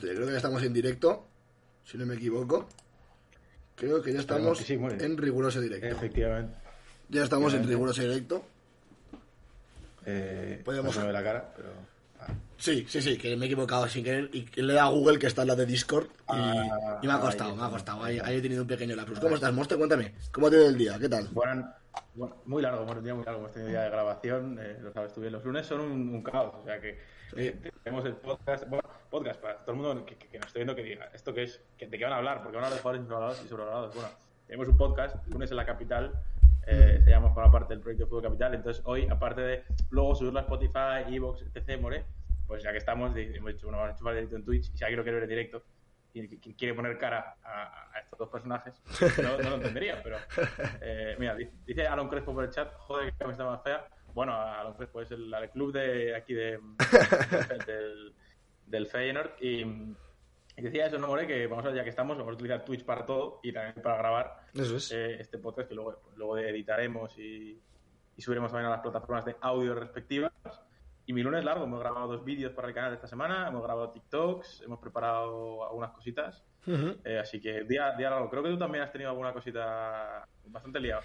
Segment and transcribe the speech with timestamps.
[0.00, 1.26] Creo que ya estamos en directo.
[1.84, 2.68] Si no me equivoco.
[3.76, 5.86] Creo que ya estamos que sí, en riguroso directo.
[5.86, 6.56] Efectivamente.
[7.08, 8.44] Ya estamos en riguroso directo.
[10.04, 11.68] Eh, Podemos- no se me ve la cara, pero.
[12.20, 14.92] ah, Sí, sí, sí, que me he equivocado sin querer y que le dado a
[14.92, 17.68] Google que está en la de Discord y, Ah, y me ha costado, me ha
[17.70, 18.02] costado.
[18.04, 19.18] Ahí, ahí he tenido un pequeño lapsus.
[19.18, 19.76] ¿Cómo estás, Monster?
[19.76, 20.14] Cuéntame.
[20.32, 20.98] ¿Cómo te ha ido el día?
[20.98, 21.28] ¿Qué tal?
[21.32, 21.68] Bueno,
[22.46, 25.20] muy largo, hemos tenido muy largo, hemos tenido día de grabación, eh, lo sabes tú
[25.20, 26.98] bien, los lunes son un, caos, o sea que
[27.36, 30.74] eh, tenemos el podcast, bueno, podcast para todo el mundo que, que, nos esté viendo
[30.74, 31.60] que diga, ¿esto qué es?
[31.78, 32.42] ¿De qué van a hablar?
[32.42, 33.94] Porque van a hablar de jugadores infravalorados y sobrevalorados.
[33.94, 34.10] Bueno,
[34.46, 36.12] tenemos un podcast, lunes en la capital,
[36.66, 40.38] eh, se llama por parte del proyecto Fútbol Capital, entonces hoy, aparte de luego subirlo
[40.38, 42.04] a Spotify, Evox, etc., More,
[42.46, 44.84] pues ya que estamos, hemos dicho, bueno, vamos a chupar directo en Twitch, y si
[44.84, 45.62] alguien lo quiere ver en directo,
[46.12, 48.80] quien quiere poner cara a, estos dos personajes,
[49.22, 50.16] no, lo entendería, pero
[50.80, 51.36] eh, mira,
[51.66, 53.86] dice Alon Crespo por el chat, joder, que está más fea.
[54.16, 56.58] Bueno, Alon Crespo es el, club de aquí de,
[57.66, 58.14] del,
[58.64, 59.32] del Feyenoord.
[59.42, 59.62] Y,
[60.56, 63.04] decía eso, no more, que vamos a ya que estamos, vamos a utilizar Twitch para
[63.04, 67.60] todo y también para grabar eh, este podcast que luego, luego editaremos y,
[68.16, 70.32] y subiremos también a las plataformas de audio respectivas.
[71.06, 73.90] Y mi lunes largo, hemos grabado dos vídeos para el canal esta semana, hemos grabado
[73.90, 76.44] TikToks, hemos preparado algunas cositas.
[77.04, 78.28] Eh, así que día, día largo.
[78.28, 81.02] Creo que tú también has tenido alguna cosita bastante liada.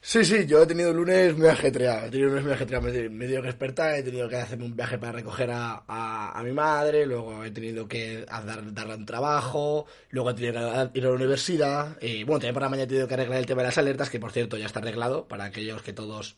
[0.00, 2.06] Sí, sí, yo he tenido lunes muy ajetreado.
[2.06, 2.84] He tenido lunes muy ajetreado.
[2.84, 6.40] Me he tenido que despertar, he tenido que hacerme un viaje para recoger a, a,
[6.44, 10.52] mi madre, luego he tenido que dar, darle un trabajo, luego he tenido
[10.92, 12.00] que ir a la universidad.
[12.00, 14.20] Y bueno, también para mañana he tenido que arreglar el tema de las alertas, que
[14.20, 16.36] por cierto ya está arreglado para aquellos que todos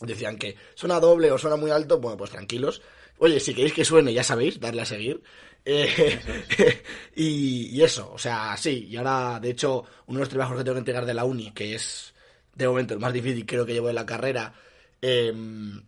[0.00, 2.82] decían que suena doble o suena muy alto, bueno, pues tranquilos.
[3.18, 5.22] Oye, si queréis que suene, ya sabéis, darle a seguir.
[5.64, 6.20] Eh,
[7.16, 8.86] y, eso, o sea, sí.
[8.90, 11.50] Y ahora, de hecho, uno de los trabajos que tengo que entregar de la uni,
[11.52, 12.14] que es
[12.54, 14.54] de momento el más difícil, creo que llevo en la carrera,
[15.00, 15.82] em,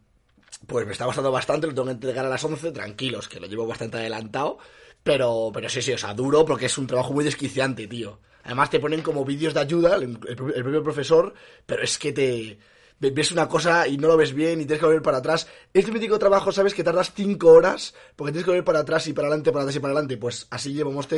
[0.66, 1.66] pues me está gustando bastante.
[1.68, 4.58] Lo tengo que entregar a las 11, tranquilos, que lo llevo bastante adelantado.
[5.02, 8.20] Pero, pero sí, sí, o sea, duro porque es un trabajo muy desquiciante, tío.
[8.42, 11.34] Además, te ponen como vídeos de ayuda, el propio profesor,
[11.66, 12.58] pero es que te
[13.00, 15.48] ves una cosa y no lo ves bien y tienes que volver para atrás.
[15.72, 16.74] Este mítico trabajo, ¿sabes?
[16.74, 19.76] Que tardas cinco horas porque tienes que volver para atrás y para adelante, para atrás
[19.76, 20.16] y para adelante.
[20.18, 21.08] Pues así llevamos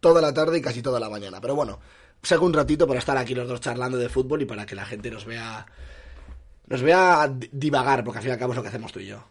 [0.00, 1.40] toda la tarde y casi toda la mañana.
[1.40, 1.78] Pero bueno,
[2.22, 4.86] saco un ratito para estar aquí los dos charlando de fútbol y para que la
[4.86, 5.66] gente nos vea
[6.68, 9.06] nos vea divagar, porque al fin y al cabo es lo que hacemos tú y
[9.06, 9.22] yo.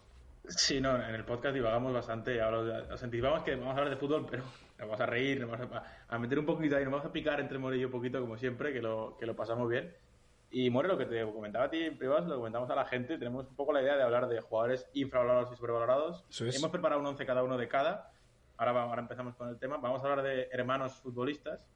[0.48, 2.40] Sí, no, en el podcast divagamos bastante.
[2.40, 4.44] Ahora os anticipamos que vamos a hablar de fútbol, pero
[4.78, 5.68] nos vamos a reír, nos vamos
[6.08, 8.20] a, meter un poquito ahí, nos vamos a picar entre More y yo un poquito,
[8.20, 9.92] como siempre, que lo, que lo pasamos bien.
[10.50, 13.18] Y More, lo que te comentaba a ti en privado, lo comentamos a la gente,
[13.18, 16.24] tenemos un poco la idea de hablar de jugadores infravalorados y sobrevalorados.
[16.40, 18.12] Hemos preparado un once cada uno de cada.
[18.56, 19.76] Ahora, ahora empezamos con el tema.
[19.78, 21.66] Vamos a hablar de hermanos futbolistas.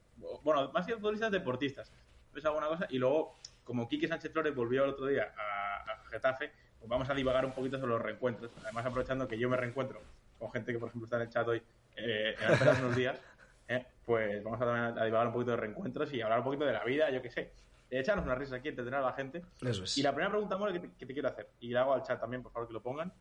[0.43, 1.91] Bueno, más que futbolistas, deportistas.
[2.33, 2.87] ¿Ves alguna cosa?
[2.89, 7.13] Y luego, como Quique Sánchez Flores volvió el otro día a, Getafe, pues vamos a
[7.13, 8.51] divagar un poquito sobre los reencuentros.
[8.63, 10.01] Además, aprovechando que yo me reencuentro
[10.39, 11.61] con gente que, por ejemplo, está en el chat hoy,
[11.95, 13.21] eh, en unos días,
[13.69, 16.73] eh, pues vamos a, a divagar un poquito de reencuentros y hablar un poquito de
[16.73, 17.53] la vida, yo qué sé
[17.99, 19.43] echarnos una risa aquí, entretener a la gente.
[19.61, 19.97] Eso es.
[19.97, 22.41] Y la primera pregunta, More, que te, quiero hacer, y le hago al chat también,
[22.41, 23.11] por favor, que lo pongan.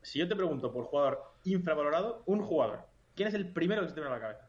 [0.00, 2.80] Si yo te pregunto por jugador infravalorado, un jugador,
[3.14, 4.48] ¿quién es el primero que se te viene a la cabeza?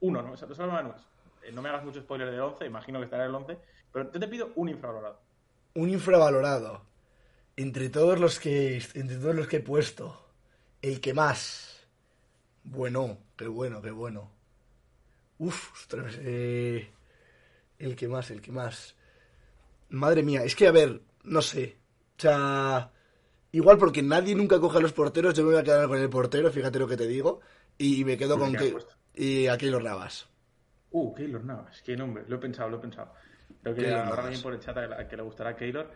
[0.00, 0.36] Uno, ¿no?
[0.36, 1.02] Solo no es.
[1.42, 3.58] Eh, no me hagas mucho spoiler del 11, imagino que estará el 11,
[3.92, 5.20] pero yo te pido un infravalorado.
[5.74, 6.82] Un infravalorado.
[7.56, 10.28] Entre todos los que, entre todos los que he puesto,
[10.82, 11.86] el que más.
[12.64, 14.30] Bueno, qué bueno, qué bueno.
[15.38, 16.90] Uf, ostras, eh,
[17.78, 18.94] el que más, el que más.
[19.90, 21.76] Madre mía, es que a ver, no sé.
[22.18, 22.90] O sea,
[23.52, 26.10] igual porque nadie nunca coge a los porteros, yo me voy a quedar con el
[26.10, 27.40] portero, fíjate lo que te digo,
[27.76, 28.76] y me quedo con que...
[29.14, 30.28] Y a Keylor Navas.
[30.90, 33.12] Uh, Keylor Navas, qué nombre, lo he pensado, lo he pensado.
[33.62, 35.90] Creo que habrá alguien por el chat a que le gustará Keylor.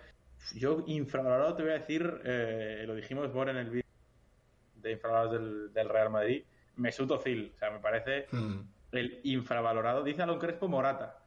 [0.55, 3.83] Yo, infravalorado, te voy a decir, eh, lo dijimos por en el vídeo
[4.77, 6.44] de infravalorados del, Real Madrid,
[6.77, 8.61] Mesut Özil, o sea, me parece hmm.
[8.93, 10.03] el infravalorado.
[10.03, 11.19] Dice Alon Crespo Morata.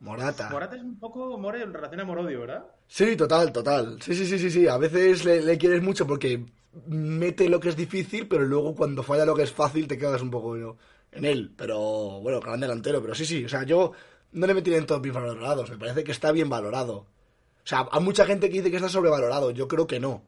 [0.00, 0.48] Morata.
[0.50, 2.64] Morata es un poco more en relación a Morodio, ¿verdad?
[2.86, 4.00] Sí, total, total.
[4.00, 4.68] Sí, sí, sí, sí, sí.
[4.68, 6.46] A veces le, quieres mucho porque
[6.86, 10.22] mete lo que es difícil, pero luego cuando falla lo que es fácil te quedas
[10.22, 11.52] un poco en él.
[11.56, 13.02] Pero bueno, gran delantero.
[13.02, 13.44] Pero sí, sí.
[13.44, 13.92] O sea, yo
[14.32, 15.70] no le metí en top infravalorados.
[15.70, 16.94] Me parece que está bien valorado.
[16.94, 17.06] O
[17.68, 19.50] sea, hay mucha gente que dice que está sobrevalorado.
[19.50, 20.22] Yo creo que no.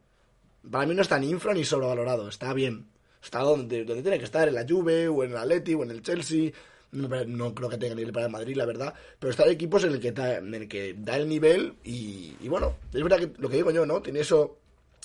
[0.69, 2.29] Para mí no está ni infra ni sobrevalorado.
[2.29, 2.89] Está bien.
[3.23, 5.91] Está donde, donde tiene que estar, en la Juve, o en el Atleti, o en
[5.91, 6.53] el Chelsea
[6.93, 9.93] no, creo que tenga nivel para el Madrid, la verdad, pero está en equipos en
[9.93, 13.49] el que, da, en el que da el nivel y, bueno, es verdad que lo
[13.49, 14.01] que digo yo, ¿no?
[14.03, 14.59] Tiene eso,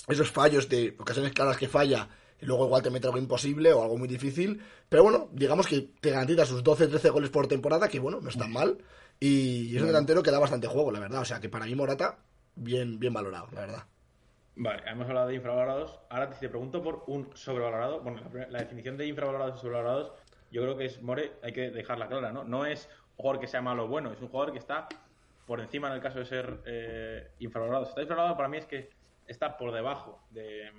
[0.08, 2.08] esos fallos de ocasiones claras que falla
[2.40, 5.88] y luego igual te mete algo imposible o algo muy difícil, pero bueno, digamos que
[6.00, 8.78] te garantiza sus 12-13 goles por temporada, que bueno, no están mal,
[9.18, 11.74] y es un delantero que da bastante juego, la verdad, o sea que para mí
[11.74, 12.18] Morata,
[12.56, 13.84] bien, bien valorado, la verdad.
[14.58, 15.98] Vale, hemos hablado de infravalorados.
[16.08, 18.00] Ahora te pregunto por un sobrevalorado.
[18.00, 20.12] Bueno, la definición de infravalorados y sobrevalorados
[20.56, 22.42] yo creo que es More, hay que dejarla clara, ¿no?
[22.42, 24.88] No es un jugador que sea malo o bueno, es un jugador que está
[25.46, 27.84] por encima en el caso de ser eh, infravalorado.
[27.84, 28.88] Si está infravalorado para mí es que
[29.26, 30.72] está por debajo de,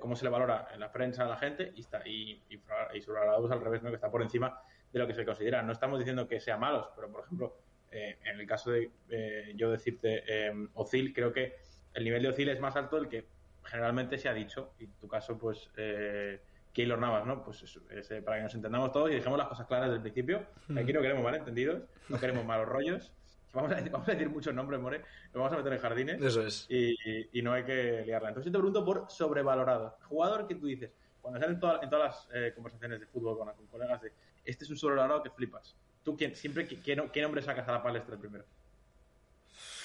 [0.00, 2.60] cómo se le valora en la prensa a la gente y está y, y
[2.94, 3.90] es al revés, ¿no?
[3.90, 4.60] Que está por encima
[4.92, 5.62] de lo que se considera.
[5.62, 7.56] No estamos diciendo que sean malos, pero por ejemplo,
[7.92, 11.54] eh, en el caso de eh, yo decirte eh, Ozil, creo que
[11.94, 13.24] el nivel de Ozil es más alto del que
[13.64, 14.74] generalmente se ha dicho.
[14.78, 16.40] Y en tu caso, pues, eh,
[16.72, 17.42] Keylor Navas, ¿no?
[17.44, 17.80] Pues eso,
[18.24, 20.46] para que nos entendamos todos y dejemos las cosas claras desde el principio.
[20.76, 23.12] Aquí no queremos malentendidos, no queremos malos rollos.
[23.52, 24.98] Vamos a, decir, vamos a decir muchos nombres, More.
[24.98, 26.22] Nos vamos a meter en jardines.
[26.22, 26.66] Eso es.
[26.68, 26.96] Y,
[27.36, 28.28] y no hay que liarla.
[28.28, 29.98] Entonces yo te pregunto por sobrevalorado.
[30.08, 33.52] Jugador que tú dices, cuando salen toda- en todas las eh, conversaciones de fútbol con,
[33.52, 34.12] con colegas, de
[34.44, 35.74] este es un sobrevalorado que flipas.
[36.04, 36.78] Tú, quién, siempre, ¿qué,
[37.12, 38.44] qué nombre sacas a la palestra primero?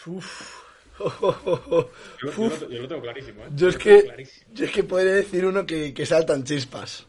[0.05, 0.75] Uf.
[0.99, 1.89] Yo,
[2.21, 3.47] yo lo, yo lo tengo clarísimo, ¿eh?
[3.55, 7.07] Yo es que, yo es que podría decir uno que, que saltan chispas.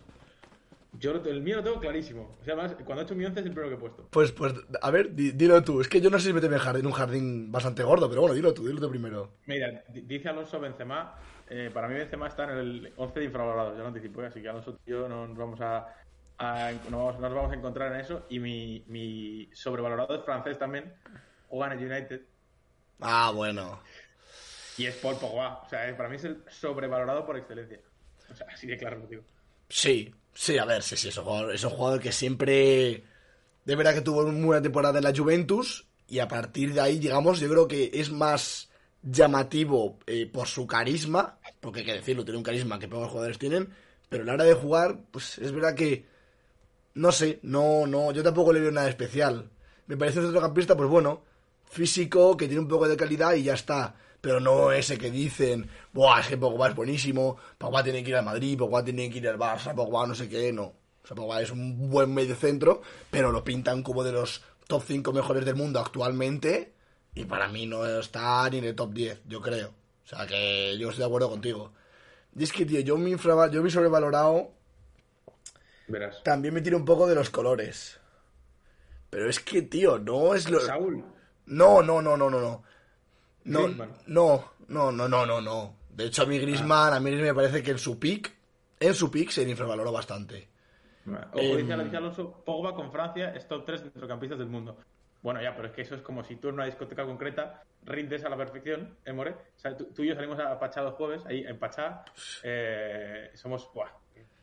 [0.99, 2.37] Yo lo- el mío lo tengo clarísimo.
[2.41, 4.09] O sea, además, cuando he hecho mi once es el primero que he puesto.
[4.11, 5.81] Pues, pues, a ver, di- dilo tú.
[5.81, 8.35] Es que yo no sé si meterme en jardín, un jardín bastante gordo, pero bueno,
[8.35, 9.33] dilo tú, dilo tú primero.
[9.47, 11.15] Mira, di- dice Alonso Benzema.
[11.49, 14.27] eh, para mí Benzema está en el 11 de infravalorados, ya lo anticipo, ¿eh?
[14.27, 15.87] así que Alonso y yo no nos vamos a,
[16.39, 18.25] a- no vamos, no nos vamos a encontrar en eso.
[18.31, 20.93] Y mi, mi sobrevalorado es francés también,
[21.49, 22.23] juega en el United
[23.01, 23.81] Ah, bueno.
[24.79, 25.63] y es Paul Pogba.
[25.65, 27.81] O sea, para mí es el sobrevalorado por excelencia.
[28.31, 29.23] O sea, así de claro lo digo.
[29.69, 33.05] Sí, sí, a ver, sí, sí, es un jugador, es un jugador que siempre.
[33.65, 35.87] De verdad que tuvo una buena temporada en la Juventus.
[36.09, 38.71] Y a partir de ahí, digamos, yo creo que es más
[39.03, 41.39] llamativo eh, por su carisma.
[41.61, 43.75] Porque hay que decirlo, tiene un carisma que pocos jugadores tienen.
[44.09, 46.07] Pero a la hora de jugar, pues es verdad que.
[46.95, 49.51] No sé, no, no, yo tampoco le veo nada especial.
[49.87, 51.23] Me parece un centrocampista, pues bueno,
[51.69, 53.95] físico, que tiene un poco de calidad y ya está.
[54.21, 58.17] Pero no ese que dicen, Buah, es que Pogba es buenísimo, Pogba tiene que ir
[58.17, 60.65] al Madrid, Pogba tiene que ir al Barça, Pogba no sé qué, no.
[60.65, 64.83] O sea, Pogba es un buen medio centro, pero lo pintan como de los top
[64.85, 66.73] 5 mejores del mundo actualmente.
[67.15, 69.69] Y para mí no está ni en el top 10, yo creo.
[70.05, 71.73] O sea que yo estoy de acuerdo contigo.
[72.37, 74.51] Y es que, tío, yo me, infrava- yo me he sobrevalorado
[75.89, 76.23] Verás.
[76.25, 77.99] también me tiro un poco de los colores.
[79.11, 80.61] Pero es que, tío, no es lo.
[80.61, 81.05] Saúl.
[81.47, 82.63] No, no, no, no, no, no.
[83.45, 85.77] No, no, no, no, no, no, no.
[85.91, 88.33] De hecho, a mí Griezmann, a mí me parece que en su pick,
[88.81, 90.49] en su pick se infravaloró bastante.
[91.07, 94.77] Em, dice, dice Alonso, Pogba con Francia es top 3 centrocampistas del mundo.
[95.23, 98.25] Bueno, ya, pero es que eso es como si tú en una discoteca concreta rindes
[98.25, 99.31] a la perfección, ¿eh, More?
[99.31, 102.05] O sea, tú, tú y yo salimos a Pachá los jueves, ahí en Pachá,
[102.43, 103.89] eh, somos, ¡buah!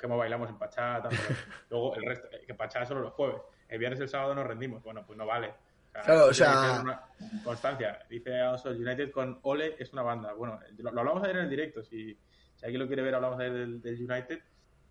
[0.02, 1.02] ¿Cómo bailamos en Pachá?
[1.02, 1.16] tanto.
[1.70, 3.42] Luego el resto, eh, que Pachá solo los jueves.
[3.70, 4.84] El viernes y el sábado nos rendimos.
[4.84, 5.54] Bueno, pues no vale.
[5.94, 7.02] Claro, o sea- una
[7.44, 8.00] constancia.
[8.10, 10.34] Dice Alonso, United con Ole es una banda.
[10.34, 11.84] Bueno, lo, lo hablamos ayer en el directo.
[11.84, 12.18] Si,
[12.56, 14.40] si alguien lo quiere ver, hablamos ayer del, del United.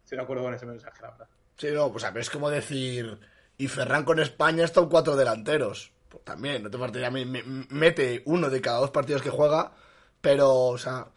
[0.04, 1.28] Estoy de acuerdo con ese mensaje, la verdad.
[1.56, 3.18] Sí, no, pues a ver, es como decir.
[3.58, 5.92] Y Ferran con España están cuatro delanteros.
[6.08, 7.10] Pues también, no te partiría.
[7.10, 9.72] Me, me- mete uno de cada dos partidos que juega.
[10.20, 11.08] Pero, o sea,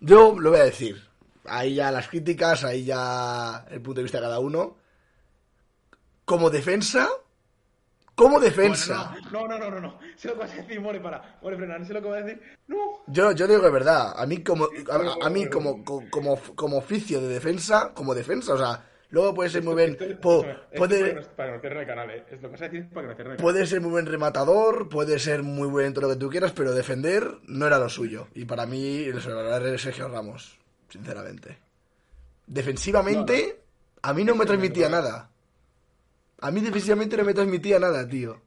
[0.00, 1.02] yo lo voy a decir.
[1.44, 4.76] Ahí ya las críticas, ahí ya el punto de vista de cada uno.
[6.24, 7.08] Como defensa.
[8.18, 9.14] Como defensa.
[9.30, 9.98] Bueno, no, no, no, no, no.
[10.16, 11.38] Sé lo que vas a decir, More, para.
[11.40, 12.42] More, frena, no sé lo que vas a decir.
[12.66, 12.76] No.
[13.06, 14.12] Yo, yo digo que es verdad.
[14.16, 18.58] A mí como a, a mí como, como, como, oficio de defensa, como defensa, o
[18.58, 20.44] sea, luego puede ser muy Esto- esto-
[20.76, 22.24] puede, Para para cierren el canal, ¿eh?
[22.28, 23.52] Es lo que vas a decir es para que nos cierren el canal.
[23.52, 26.50] puede ser muy buen rematador, puede ser muy buen en todo lo que tú quieras,
[26.50, 28.26] pero defender no era lo suyo.
[28.34, 30.58] Y para mí el es Sergio Ramos,
[30.88, 31.56] sinceramente.
[32.48, 33.60] Defensivamente,
[34.02, 35.30] a mí no me transmitía nada.
[36.40, 38.40] A mí defensivamente no me transmitía nada, tío.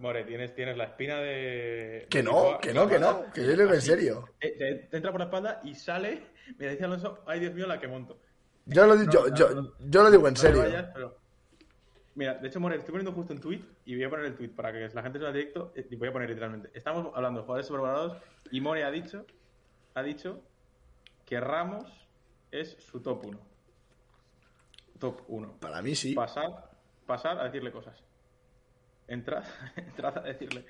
[0.00, 2.06] More, tienes, tienes la espina de.
[2.10, 4.28] Que no, que no, que no, que yo digo en serio.
[4.40, 6.26] Te, entra por la espalda y sale.
[6.58, 8.18] Me dice Alonso, ay Dios mío, la que monto.
[8.66, 9.72] Yo lo, yo, no, yo, no.
[9.78, 10.64] yo lo digo en serio.
[12.16, 14.48] Mira, de hecho, More, estoy poniendo justo un tweet y voy a poner el tweet
[14.48, 16.70] para que la gente se vea directo eh, y voy a poner literalmente.
[16.74, 18.18] Estamos hablando de jugadores sobrevalorados
[18.50, 19.24] y More ha dicho,
[19.94, 20.42] ha dicho
[21.24, 21.86] que Ramos
[22.50, 23.40] es su top 1.
[24.98, 25.60] Top 1.
[25.60, 26.12] Para mí sí.
[26.12, 26.69] Pasar,
[27.10, 27.96] pasar a decirle cosas.
[29.08, 29.42] Entrad,
[29.76, 30.64] entrad a decirle,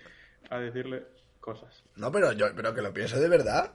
[0.49, 1.07] a decirle
[1.41, 1.85] cosas.
[1.97, 3.73] No, pero yo pero que lo pienso de verdad.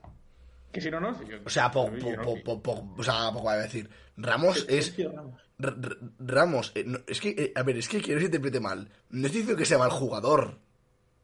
[0.71, 1.13] Que si no, no.
[1.15, 3.89] si yo- O sea, po, po, no- po, po, po- o sea, poco a decir.
[4.17, 4.95] Ramos es.
[4.97, 5.41] Ramos.
[5.57, 8.25] R- R- Ramos, eh, no, es que, eh, a ver, es que quiero que se
[8.25, 8.89] interprete mal.
[9.09, 10.57] No estoy diciendo que sea mal jugador.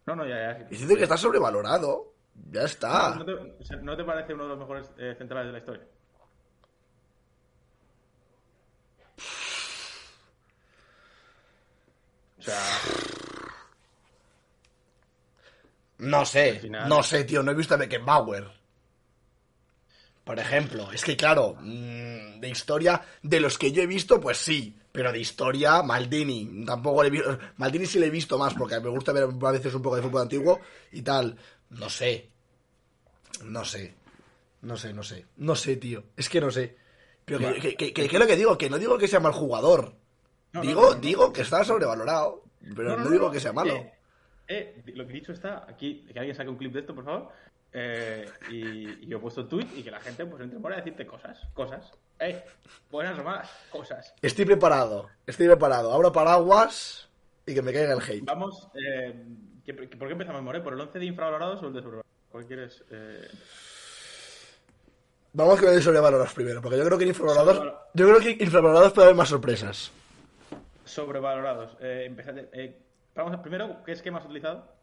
[0.05, 0.51] No, no, ya, ya.
[0.51, 2.13] Estoy diciendo que está sobrevalorado.
[2.49, 3.15] Ya está.
[3.15, 5.57] ¿No te, o sea, ¿no te parece uno de los mejores eh, centrales de la
[5.59, 5.83] historia?
[12.41, 12.59] O sea,
[15.99, 17.43] No sé, final- no sé, tío.
[17.43, 18.49] No he visto a Beckenbauer.
[20.23, 24.37] Por ejemplo, es que claro, mm, de historia, de los que yo he visto, pues
[24.37, 24.75] sí.
[24.91, 26.65] Pero de historia, Maldini.
[26.65, 27.39] Tampoco le he visto.
[27.57, 30.01] Maldini sí le he visto más porque me gusta ver a veces un poco de
[30.01, 30.59] fútbol antiguo
[30.91, 31.37] y tal.
[31.69, 32.29] No sé.
[33.45, 33.93] No sé.
[34.61, 35.25] No sé, no sé.
[35.37, 36.03] No sé, tío.
[36.17, 36.75] Es que no sé.
[37.25, 39.95] Pero que- que es lo que digo, que no digo que sea mal jugador.
[40.53, 42.43] No, digo, digo que está sobrevalorado.
[42.75, 43.73] Pero no, digo que sea malo.
[43.73, 43.93] Eh,
[44.47, 47.29] eh, lo que dicho está, aquí, que alguien saque un clip de esto, por favor.
[47.73, 50.75] Eh, y, y yo he puesto tweet y que la gente pues entre por a
[50.77, 51.89] decirte cosas, cosas.
[52.19, 52.43] Eh,
[52.91, 54.13] buenas o malas, cosas.
[54.21, 55.93] Estoy preparado, estoy preparado.
[55.93, 57.07] Abro paraguas
[57.45, 58.25] y que me caiga el hate.
[58.25, 59.25] Vamos, eh,
[59.65, 60.59] ¿qué- qué- ¿por qué empezamos, More?
[60.59, 62.11] ¿Por el 11 de infravalorados o el de sobrevalorados?
[62.29, 62.83] ¿Cuál quieres?
[62.91, 63.27] Eh,
[65.33, 68.91] Vamos con el de sobrevalorados primero, porque yo creo que infravalorados, yo creo que infravalorados
[68.91, 69.91] puede haber más sorpresas.
[70.91, 71.77] Sobrevalorados.
[71.81, 72.77] Eh, empezate- eh,
[73.15, 74.73] vamos a, primero, ¿qué esquema has utilizado?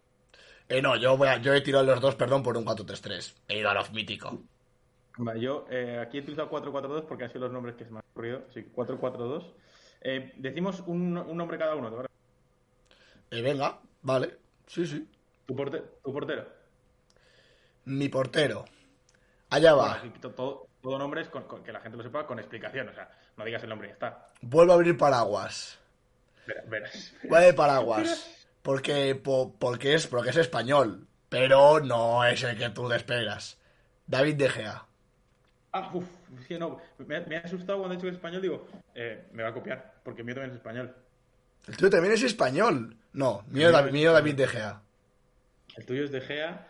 [0.69, 3.35] Eh, no, yo, voy a- yo he tirado los dos, perdón, por un 4-3-3.
[3.49, 4.43] He ido a los mítico.
[5.17, 7.99] Vale, yo eh, aquí he utilizado 442 porque han sido los nombres que se me
[7.99, 8.43] han ocurrido.
[8.53, 9.55] Sí, 442.
[10.03, 12.09] Eh, decimos un, un nombre cada uno, ¿te?
[13.31, 14.37] Eh, venga, vale.
[14.67, 15.09] Sí, sí.
[15.47, 16.47] Tu, porte- tu portero.
[17.87, 18.65] Mi portero.
[19.51, 19.95] Allá Bueno, va.
[19.97, 22.39] así que to- todo, todo nombre es con, con- que la gente lo sepa con
[22.39, 22.89] explicación.
[22.91, 24.31] O sea, no digas el nombre y ya está.
[24.43, 25.79] Vuelvo a abrir paraguas.
[26.69, 27.13] Verás.
[27.29, 28.31] Voy de paraguas.
[28.63, 31.07] Porque, po- porque, es, porque es español.
[31.29, 33.59] Pero no es el que tú te esperas.
[34.07, 34.85] David De Gea.
[35.73, 36.07] Ah, uff,
[36.47, 36.81] que no.
[36.99, 38.41] Me, me ha asustado cuando he dicho que es español.
[38.43, 40.95] Digo, eh, me va a copiar porque el mío también es español.
[41.67, 42.97] El tuyo también es español.
[43.13, 44.35] No, mío, mío David, es mío David.
[44.35, 44.81] De Gea.
[45.77, 46.69] El tuyo es de Gea.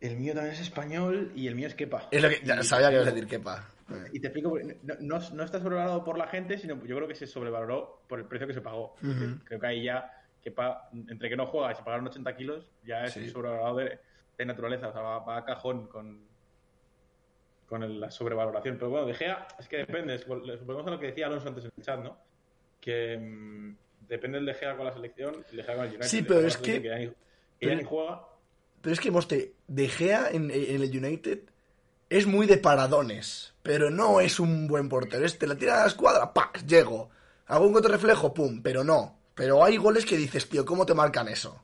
[0.00, 2.08] El mío también es español y el mío es Kepa.
[2.10, 3.70] Es lo que ya sabía que ibas a decir, Kepa.
[4.12, 7.14] Y te explico, no, no, no está sobrevalorado por la gente, sino yo creo que
[7.14, 8.94] se sobrevaloró por el precio que se pagó.
[9.44, 10.10] Creo que ahí ya,
[10.42, 13.28] que pa- entre que no juega y se pagaron 80 kilos, ya es Sí.
[13.30, 13.98] sobrevalorado de,
[14.38, 14.88] de naturaleza.
[14.88, 16.20] O sea, va, va a cajón con,
[17.66, 18.76] con el- la sobrevaloración.
[18.76, 20.18] Pero bueno, De Gea, es que depende.
[20.26, 22.18] Volvemos a lo que decía Alonso antes en el chat, ¿no?
[22.80, 23.76] Que mm,
[24.08, 26.06] depende del De Gea con la selección, el De Gea con el United.
[26.08, 27.14] Sí, El pero es que- ya ni, que
[27.60, 28.22] pero- ni juega.
[28.82, 31.40] Pero es que, Moste, De Gea en, en el United
[32.10, 33.52] es muy de paradones.
[33.62, 35.24] Pero no es un buen portero.
[35.26, 36.64] Este la tira a la escuadra, ¡pac!
[36.66, 37.10] Llego.
[37.46, 38.60] Hago un contrarreflejo, ¡pum!
[38.62, 39.18] Pero no.
[39.34, 41.62] Pero hay goles que dices, tío, ¿cómo te marcan eso?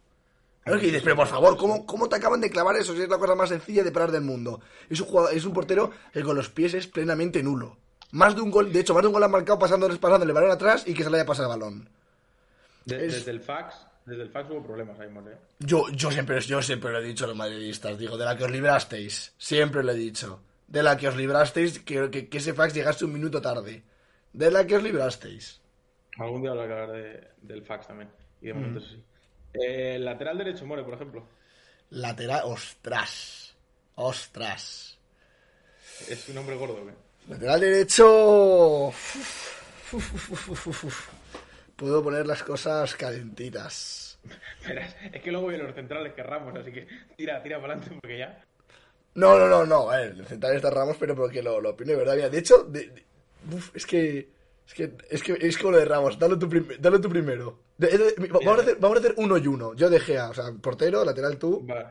[0.65, 3.09] Claro que dices, pero por favor, ¿cómo, ¿cómo te acaban de clavar eso si es
[3.09, 4.61] la cosa más sencilla de parar del mundo?
[4.89, 7.79] Es un, jugador, es un portero que con los pies es plenamente nulo.
[8.13, 10.33] Más de un gol, de hecho, más de un gol han marcado pasándoles pasando el
[10.33, 11.89] balón atrás y que se le haya pasado el balón.
[12.85, 13.75] De- Es- Desde el fax,
[14.07, 15.37] desde el fax hubo problemas ahí, More.
[15.59, 18.45] Yo, yo siempre, yo siempre lo he dicho a los madridistas, digo, de la que
[18.45, 20.41] os librasteis, siempre lo he dicho.
[20.67, 23.83] De la que os librasteis, que, que, que ese fax llegase un minuto tarde.
[24.33, 25.61] De la que os librasteis.
[26.19, 28.11] Algún día habrá que hablar de- del fax también.
[28.41, 29.03] Y de momento eso sí.
[29.55, 31.27] Eh, lateral derecho, More, por ejemplo.
[31.91, 33.55] Lateral, ostras.
[33.97, 34.99] Ostras.
[36.09, 36.93] Es un hombre gordo, ¿qué?
[37.29, 38.87] Lateral derecho.
[38.89, 39.95] Uf,
[40.85, 41.09] uf.
[41.83, 44.17] Puedo poner las cosas calentitas.
[45.13, 48.19] Es que luego vienen los centrales que Ramos, así que tira, tira para adelante porque
[48.19, 48.41] ya.
[49.17, 49.91] No, no, no, no.
[49.91, 52.15] A ver, el central está Ramos, pero porque lo, lo opino de verdad.
[52.15, 53.05] Mira, de hecho, de- de-
[53.53, 54.29] uf, es que.
[54.65, 56.17] Es que, es que es como lo de Ramos.
[56.21, 57.59] Dalo tú, prim- dalo tú primero.
[57.77, 59.75] De- de- de- vamos, a hacer, vamos a hacer uno y uno.
[59.75, 61.61] Yo de Gea, o sea, portero, lateral tú.
[61.67, 61.87] Vale.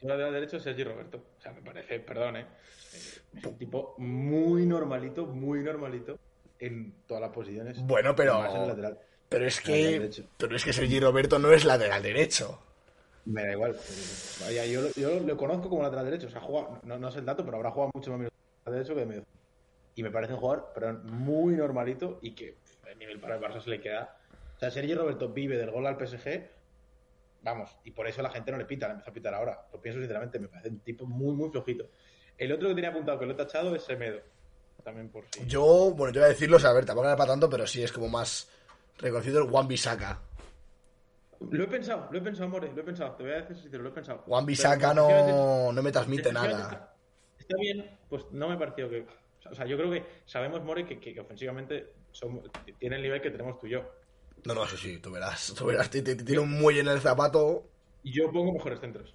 [0.00, 1.18] Yo lateral derecho Sergi Roberto.
[1.38, 2.46] O sea, me parece, perdón, ¿eh?
[2.94, 6.18] Es un tipo muy normalito, muy normalito
[6.58, 7.78] en todas las posiciones.
[7.82, 8.38] Bueno, pero.
[8.40, 8.98] Más en el lateral.
[9.28, 10.10] Pero es que.
[10.36, 12.60] Pero es que Sergi Roberto no es lateral derecho.
[13.24, 13.76] Me da igual.
[14.40, 16.28] Vaya, yo, lo- yo lo conozco como lateral derecho.
[16.28, 18.74] O sea, juega, no, no sé el dato, pero habrá jugado mucho más minutos lateral
[18.78, 19.24] derecho que de medio.
[19.96, 23.60] Y me parece un jugador, pero muy normalito y que el nivel para el Barça
[23.62, 24.16] se le queda.
[24.56, 26.48] O sea, Sergi Roberto vive del gol al PSG.
[27.42, 29.66] Vamos, y por eso la gente no le pita, le empieza a pitar ahora.
[29.72, 31.88] Lo pienso sinceramente, me parece un tipo muy, muy flojito.
[32.38, 34.20] El otro que tenía apuntado que lo he tachado es Semedo.
[34.84, 35.46] También por si.
[35.46, 37.66] Yo, bueno, yo voy a decirlo, o sea, a ver, tampoco era para tanto, pero
[37.66, 38.48] sí es como más
[38.98, 40.22] reconocido el Juan Bisaka.
[41.50, 43.14] Lo he pensado, lo he pensado, More, lo he pensado.
[43.16, 44.18] Te voy a decir sincero, lo he pensado.
[44.26, 46.94] Juan efectivamente, no, no me transmite nada.
[47.38, 49.06] Está, bien, pues no me pareció que.
[49.50, 53.20] O sea, yo creo que sabemos, More, que, que- que ofensivamente somos- tiene el nivel
[53.20, 53.82] que tenemos tú y yo.
[54.44, 55.54] No, no, sí, sí, tú verás.
[55.56, 57.68] Tú verás, tiene un muelle en el zapato.
[58.02, 59.14] Y yo pongo mejores centros.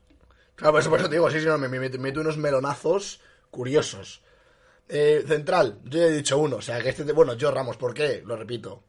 [0.56, 4.24] Claro, por eso, por eso te digo, sí, sí, no, me meto unos melonazos curiosos.
[4.88, 7.94] Eh, central, yo ya he dicho uno, o sea, que este, bueno, yo Ramos, ¿por
[7.94, 8.22] qué?
[8.26, 8.84] Lo repito.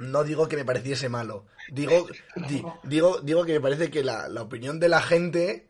[0.00, 1.46] No digo que me pareciese malo.
[1.70, 2.08] Digo,
[2.48, 5.68] di- digo, digo que me parece que la, la opinión de la gente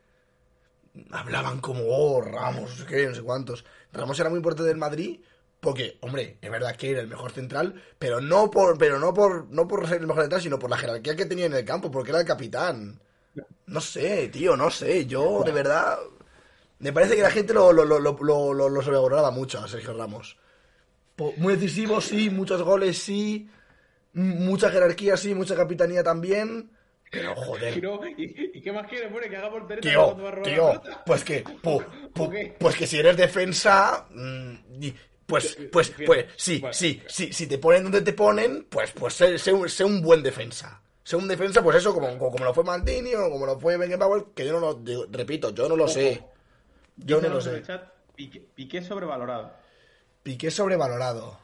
[1.10, 3.64] hablaban como, oh, Ramos, qué, no sé cuántos.
[3.92, 5.20] Ramos era muy importante del Madrid
[5.60, 9.48] porque, hombre, es verdad que era el mejor central, pero no por, pero no por,
[9.50, 11.90] no por ser el mejor central, sino por la jerarquía que tenía en el campo,
[11.90, 13.00] porque era el capitán.
[13.66, 15.06] No sé, tío, no sé.
[15.06, 15.98] Yo, de verdad.
[16.78, 19.68] Me parece que la gente lo, lo, lo, lo, lo, lo- lo sobrevaloraba mucho a
[19.68, 20.38] Sergio Ramos.
[21.36, 23.50] Muy decisivo, sí, muchos goles, sí.
[24.12, 26.70] Mucha jerarquía, sí, mucha capitanía también.
[27.10, 27.82] Pero, Y, joder.
[27.82, 29.28] no, ¿y, y qué más quieres, More?
[29.28, 32.56] Que haga portería Tío, tío, pues que, pu- pu- ¿Por qué?
[32.58, 34.54] pues que si eres defensa, mm,
[35.26, 36.74] pues, pues, pues, sí, vale.
[36.74, 40.02] sí, sí, si te ponen donde te ponen, pues, pues sé, sé un- sé un
[40.02, 40.82] buen defensa.
[41.02, 44.26] Sea un defensa, pues eso, como, como, lo fue Mantini o como lo fue Beckenbauer,
[44.34, 46.22] que yo no lo, repito, yo no lo sé.
[46.96, 47.62] Yo no lo sé.
[48.54, 49.52] Piqué sobrevalorado.
[50.22, 51.38] Piqué sobrevalorado.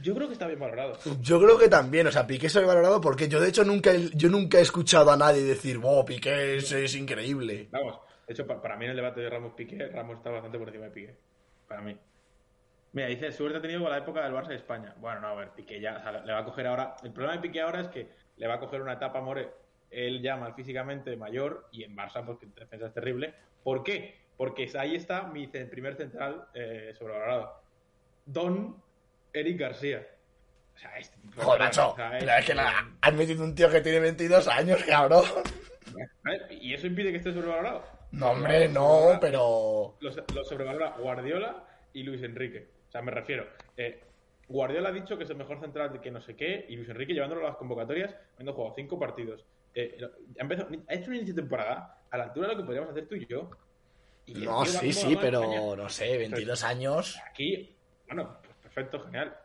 [0.00, 0.98] Yo creo que está bien valorado.
[1.20, 4.28] Yo creo que también, o sea, Piqué sobrevalorado porque yo de hecho nunca he, yo
[4.28, 7.68] nunca he escuchado a nadie decir, wow, Piqué es, es increíble.
[7.70, 10.58] Vamos, de hecho, pa- para mí en el debate de Ramos Piqué, Ramos está bastante
[10.58, 11.16] por encima de Piqué.
[11.68, 11.96] Para mí.
[12.92, 14.94] Mira, dice, suerte ha tenido con la época del Barça y España.
[14.98, 16.94] Bueno, no, a ver, Piqué ya, o sea, le va a coger ahora.
[17.02, 19.50] El problema de Piqué ahora es que le va a coger una etapa, More.
[19.90, 23.34] Él ya mal físicamente, mayor, y en Barça, pues que en defensa es terrible.
[23.62, 24.20] ¿Por qué?
[24.36, 27.60] Porque ahí está mi primer central eh, sobrevalorado.
[28.24, 28.76] Don
[29.32, 30.06] Eric García.
[30.74, 31.96] O sea, este tipo de Joder, macho,
[32.38, 35.24] es que la, has metido un tío que tiene 22 años, cabrón.
[36.50, 37.84] ¿Y eso impide que esté sobrevalorado?
[38.12, 39.96] No, hombre, no, pero...
[40.00, 42.68] lo, lo sobrevalora Guardiola y Luis Enrique.
[42.88, 43.46] O sea, me refiero.
[43.76, 44.02] eh,
[44.48, 46.88] Guardiola ha dicho que es el mejor central de que no sé qué, y Luis
[46.88, 49.44] Enrique llevándolo a las convocatorias, habiendo jugado cinco partidos.
[49.74, 49.96] Eh,
[50.38, 52.90] ha, empezado- ha hecho un inicio de temporada a la altura de lo que podríamos
[52.90, 53.50] hacer tú y yo.
[54.26, 57.18] Y No, sí, sí, pero no sé, 22 años.
[57.30, 57.74] Aquí,
[58.06, 58.36] bueno,
[58.72, 59.36] perfecto, genial.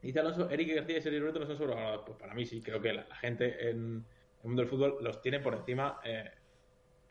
[0.00, 2.02] Dice Alonso, Eric García y Sergio Roberto no son sobrevalorados.
[2.06, 4.04] Pues para mí sí, creo que la, gente en
[4.42, 6.00] el mundo del fútbol los tiene por encima.
[6.04, 6.30] eh,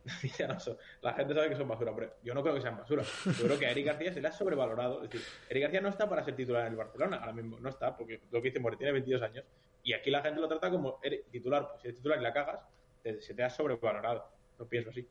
[0.23, 3.03] dice Alonso, la gente sabe que son basura, pero yo no creo que sean basura.
[3.25, 5.03] Yo creo que a Eric García se le ha sobrevalorado.
[5.03, 7.69] Es decir, Eric García no está para ser titular en el Barcelona, ahora mismo no
[7.69, 9.45] está, porque lo que dice More tiene 22 años.
[9.83, 11.67] Y aquí la gente lo trata como "Eric, titular.
[11.69, 12.59] Pues si eres titular y la cagas,
[13.01, 14.27] te- se te ha sobrevalorado.
[14.59, 15.07] Lo pienso así.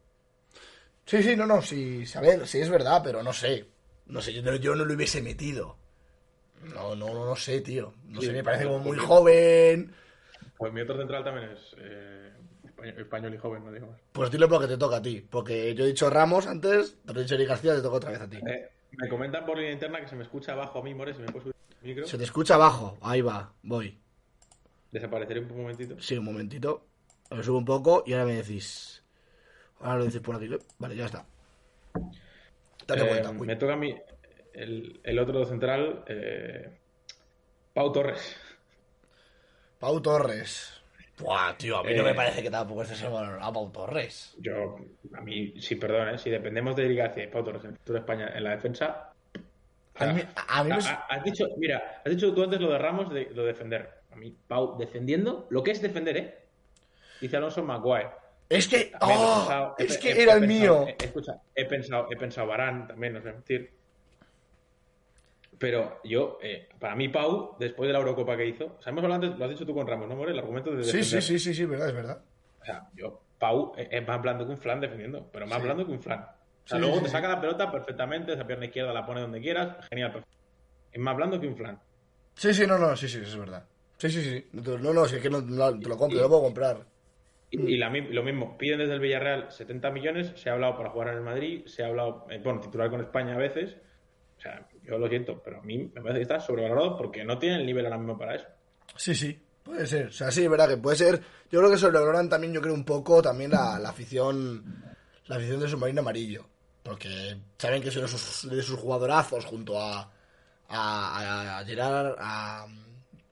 [1.06, 3.66] Sí, sí, no, no, sí, a ver, sí es verdad, pero no sé.
[4.06, 5.76] No sé, yo no lo hubiese metido.
[6.64, 7.92] No, no, no, no sé, tío.
[8.07, 9.92] No Sí, sé, me parece como muy joven.
[10.59, 12.33] Pues mi otro central también es eh,
[12.64, 14.01] español, español y joven, no digo más.
[14.12, 15.27] Pues dilo porque te toca a ti.
[15.29, 18.11] Porque yo he dicho Ramos antes, te lo he dicho Eric García, te toca otra
[18.11, 18.37] vez a ti.
[18.46, 21.20] Eh, me comentan por línea interna que se me escucha abajo a mí, More, si
[21.20, 22.07] me puedes subir el micro.
[22.07, 22.99] Se te escucha abajo.
[23.01, 23.99] Ahí va, voy.
[24.92, 25.96] Desapareceré un momentito.
[26.01, 26.85] Sí, un momentito.
[27.31, 29.03] Lo subo un poco y ahora me decís.
[29.81, 30.51] Ahora lo decís por aquí.
[30.79, 31.25] Vale, ya está.
[32.87, 33.31] Date Eh, cuenta.
[33.31, 33.46] uy.
[33.46, 33.94] me toca a mí
[34.62, 36.68] el, el otro central, eh,
[37.75, 38.37] Pau Torres.
[39.79, 40.77] Pau Torres.
[41.18, 42.05] Buah, tío, a mí no Eh.
[42.05, 44.35] me parece que tampoco esté sobrevalorado Pau Torres.
[44.38, 44.77] Yo,
[45.14, 47.77] a mí, sí, perdón, eh, si dependemos de Eric García y Pau Torres en el
[47.77, 49.12] futuro de España en la defensa.
[49.96, 50.75] A mí, a mí me...
[50.77, 53.49] ha- ha- has dicho, mira, has dicho tú antes lo de Ramos de lo de
[53.49, 53.90] defender.
[54.11, 56.38] A mí, Pau, defendiendo, lo que es defender, ¿eh?
[57.20, 58.09] Dice Alonso Maguire.
[58.49, 58.77] Es que...
[58.81, 59.44] He ¡Oh!
[59.46, 60.46] pensado- he es pe- que he- era he el pensado-
[60.85, 60.87] mío.
[60.99, 63.70] he- escucha, he pensado, he pensado Barán también, no sé mentir.
[65.61, 69.05] Pero yo, eh, para mí, Pau, después de la Eurocopa que hizo, o sea, hemos
[69.05, 70.33] hablado antes, lo has dicho tú con Ramos, ¿no, More?
[70.33, 72.23] El argumento de Sí, sí, sí, sí, sí, verdad, es verdad.
[72.62, 75.64] O sea, yo, Pau eh, es más blando que un flan defendiendo, pero más Sí.
[75.64, 76.20] blando que un flan.
[76.20, 79.20] O sea, Sí, luego sí, te saca la pelota perfectamente, esa pierna izquierda la pone
[79.20, 80.37] donde quieras, genial, perfecto.
[80.92, 81.79] Es más blando que un flan.
[82.37, 83.62] Sí, sí, no, no, sí, sí, es verdad.
[83.99, 84.46] Sí, sí, sí.
[84.53, 86.79] No, no, si es que no, no, te lo compro, te lo puedo comprar.
[87.51, 90.88] Y, y la lo mismo, piden desde el Villarreal 70 millones, se ha hablado para
[90.88, 93.77] jugar en el Madrid, se ha hablado, eh, bueno, titular con España a veces.
[94.38, 97.38] O sea, yo lo siento, pero a mí me parece que está sobrevalorado porque no
[97.38, 98.47] tiene el nivel ahora mismo para eso.
[98.97, 100.07] Sí, sí, puede ser.
[100.07, 101.21] O sea, sí, es verdad que puede ser.
[101.51, 104.64] Yo creo que sobrevaloran también, yo creo, un poco también la, la afición
[105.31, 106.45] la afición de submarino amarillo.
[106.83, 110.11] Porque saben que son de sus, de sus jugadorazos junto a,
[110.69, 112.66] a, Gerard, a,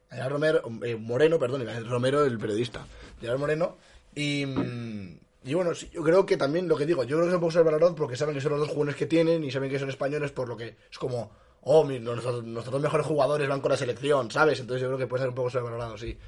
[0.09, 2.87] Gerard Romero, eh, Moreno, perdón, Romero, el periodista,
[3.21, 3.77] Gerard Moreno.
[4.15, 7.35] Y, mm, y bueno, yo creo que también lo que digo, yo creo que es
[7.35, 9.79] un poco sobrevalorados porque saben que son los dos jóvenes que tienen y saben que
[9.79, 11.31] son españoles, por lo que es como,
[11.63, 14.61] oh, nuestros, nuestros dos mejores jugadores van con la selección, ¿sabes?
[14.61, 16.19] Entonces yo creo que puede ser un poco sobrevalorado, sí.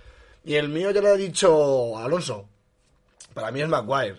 [0.44, 2.48] Y el mío ya lo ha dicho Alonso.
[3.34, 4.16] Para mí es Maguire.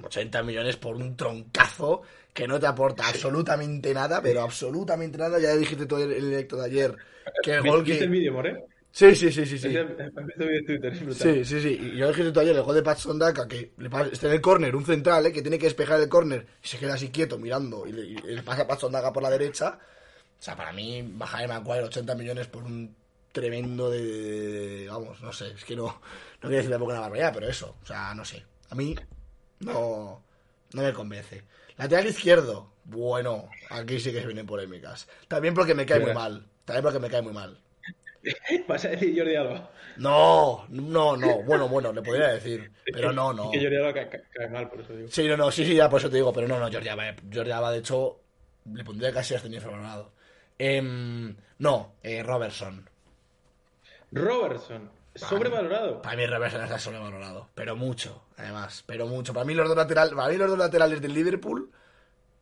[0.00, 5.38] 80 millones por un troncazo que no te aporta absolutamente nada, pero absolutamente nada.
[5.40, 6.96] Ya dijiste en el directo de ayer
[7.42, 8.64] que el gol ¿Viste el vídeo, More?
[8.90, 9.68] Sí, sí, sí, sí, sí.
[9.68, 9.84] De
[10.64, 11.14] Twitter es brutal.
[11.34, 11.68] Sí, sí, sí.
[11.94, 14.40] Y yo tú ayer el gol de Pat Sondaka que le pasa- está en el
[14.40, 15.32] córner, un central, ¿eh?
[15.32, 18.14] que tiene que despejar el córner y se queda así quieto mirando y le, y
[18.16, 19.78] le pasa a Pat Sondaka por la derecha.
[20.38, 22.94] O sea, para mí, bajar de Maguire 80 millones por un
[23.32, 26.00] tremendo de, de- Vamos, no sé, es que no, no
[26.40, 28.44] quiero decir tampoco una barbaridad, pero eso, o sea, no sé.
[28.70, 28.96] A mí
[29.60, 30.22] no,
[30.72, 31.42] no me convence.
[31.76, 35.08] Lateral izquierdo, bueno, aquí sí que se vienen polémicas.
[35.28, 36.46] También porque me cae muy mal.
[36.64, 37.58] También porque me cae muy mal.
[38.68, 39.70] Vas a decir Jordi Alba.
[39.96, 41.42] No, no, no.
[41.42, 42.70] Bueno, bueno, le podría decir.
[42.84, 43.44] Pero no, no.
[43.52, 45.08] Es que Jordi Alba cae, mal, por eso digo.
[45.10, 47.08] Sí, no, no, sí, sí, ya por eso te digo, pero no, no, Jordi Alba,
[47.08, 48.20] eh, Jordi Alba, de hecho,
[48.72, 50.12] le pondría casi hasta ni sobrevalorado.
[50.58, 52.88] Em, no, eh, Robertson.
[54.10, 56.02] Robertson, sobrevalorado.
[56.02, 59.32] Para mí Robertson está sobrevalorado, pero mucho, además, pero mucho.
[59.32, 61.70] Para mí los dos laterales, para mí los dos laterales del Liverpool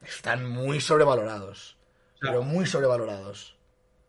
[0.02, 1.76] están muy sobrevalorados,
[2.20, 3.55] pero muy sobrevalorados.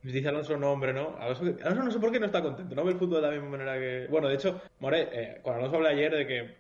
[0.04, 1.16] Dice Alonso, no, hombre, no.
[1.20, 2.74] Alonso, Alonso no sé por qué no está contento.
[2.76, 4.08] No ve el fútbol de la misma manera que.
[4.10, 6.56] Bueno, de hecho, More, eh, con Alonso hablé ayer de que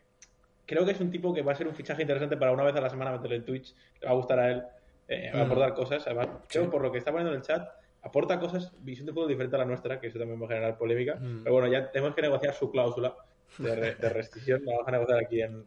[0.66, 2.76] creo que es un tipo que va a ser un fichaje interesante para una vez
[2.76, 3.74] a la semana meterle en Twitch.
[4.02, 4.64] Le va a gustar a él.
[5.08, 6.06] Eh, va a aportar cosas.
[6.08, 6.70] Además, creo Sí.
[6.70, 7.70] por lo que está poniendo en el chat,
[8.02, 10.78] aporta cosas, visión de fútbol diferente a la nuestra, que eso también va a generar
[10.78, 11.16] polémica.
[11.16, 11.44] Mm.
[11.44, 13.16] Pero bueno, ya tenemos que negociar su cláusula
[13.60, 14.66] de, re- de restricción.
[14.66, 15.64] La vamos a negociar aquí en,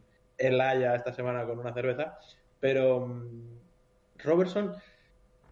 [0.57, 2.19] La Haya esta semana con una cerveza.
[2.59, 3.57] Pero mm,
[4.23, 4.73] Robertson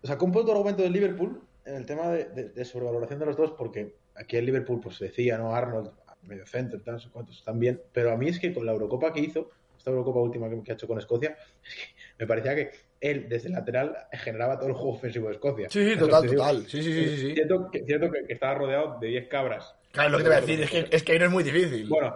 [0.04, 3.26] sacó un poco tu argumento del Liverpool en el tema de, de- de sobrevaloración de
[3.26, 5.56] los dos, porque aquí en Liverpool pues se decía, ¿no?
[5.56, 5.92] Arnold,
[6.24, 7.82] medio centro, tal, cuántos, están bien.
[7.94, 10.72] Pero a mí es que con la Eurocopa que hizo, esta Eurocopa última que, que
[10.72, 11.82] ha hecho con Escocia, es que
[12.18, 15.70] me parecía que él, desde el lateral, generaba todo el juego ofensivo de Escocia.
[15.70, 16.66] Sí, sí, total, total.
[16.68, 17.34] Sí, sí, sí, sí.
[17.34, 19.74] Cierto, que, cierto que, que estaba rodeado de 10 cabras.
[19.92, 21.44] Claro, lo que te voy a decir es que, es que ahí no es muy
[21.44, 21.88] difícil.
[21.88, 22.16] Bueno,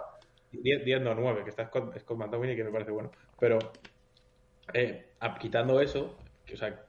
[0.52, 3.10] 10, 10 no, 9, que está Scott, Scott McTominay, que me parece bueno.
[3.40, 3.58] Pero
[4.74, 5.06] eh,
[5.40, 6.84] quitando eso, que, o sea,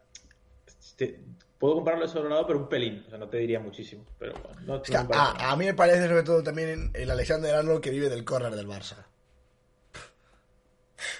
[0.97, 1.19] te-
[1.60, 3.04] puedo compararlo sobre lado, pero un pelín.
[3.08, 4.06] O sea, no te diría muchísimo.
[4.20, 7.10] Pero bueno, no, Es que no a, a mí me parece sobre todo también el
[7.10, 9.06] Alexander Arnold que vive del córner del Barça.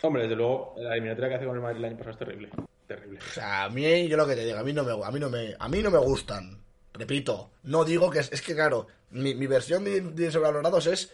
[0.02, 2.50] Hombre, desde luego, la eliminatoria que hace con el Madrid el año pasado es terrible.
[2.88, 3.19] Terrible.
[3.19, 5.19] O sea, a mí, yo lo que te digo, a mí no me, a mí
[5.19, 6.63] no me, a mí no me gustan.
[6.93, 11.13] Repito, no digo que es, es que claro, mi, mi versión de, de sobrevalorados es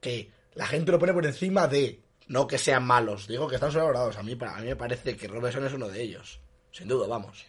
[0.00, 3.72] que la gente lo pone por encima de, no que sean malos, digo que están
[3.72, 4.16] sobrevalorados.
[4.16, 7.44] A mí, a mí me parece que Robertson es uno de ellos, sin duda, vamos.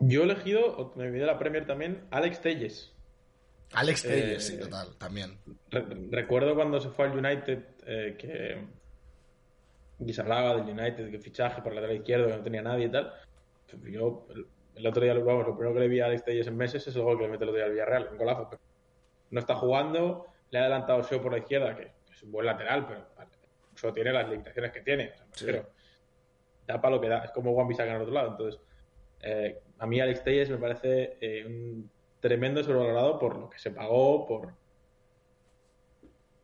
[0.00, 2.94] Yo he elegido, me olvidé la Premier también, Alex Telles.
[3.74, 5.38] Alex Eh, Telles, sí, total, también.
[5.70, 8.64] Re- recuerdo cuando se fue al United eh, que
[10.04, 12.86] y se hablaba del United, que fichaje por el lateral izquierdo, que no tenía nadie
[12.86, 13.12] y tal.
[13.84, 14.26] Yo
[14.74, 16.96] el, otro día, vamos, lo primero que le vi a Alex Telles en meses es
[16.96, 18.48] el gol que le mete el otro día al Villarreal, un golazo.
[18.50, 18.60] pero
[19.30, 22.86] no está jugando, le ha adelantado Seo por la izquierda, que es un buen lateral,
[22.86, 23.30] pero vale,
[23.76, 25.10] Seo tiene las limitaciones que tiene.
[25.12, 25.46] O sea, Sí.
[25.46, 25.70] refiero,
[26.66, 28.30] da para lo que da, es como Juan Bisaca en el otro lado.
[28.32, 28.60] Entonces,
[29.22, 33.70] eh, a mí Alex Telles me parece eh, un tremendo sobrevalorado por lo que se
[33.70, 34.54] pagó, por,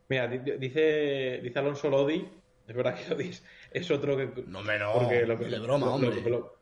[0.08, 2.26] Mira, di- dice, dice Alonso Lodi,
[2.66, 3.30] es verdad que Lodi
[3.70, 4.42] es, otro que...
[4.46, 6.20] No, me no, porque lo que, de broma, lo- hombre.
[6.22, 6.56] Lo,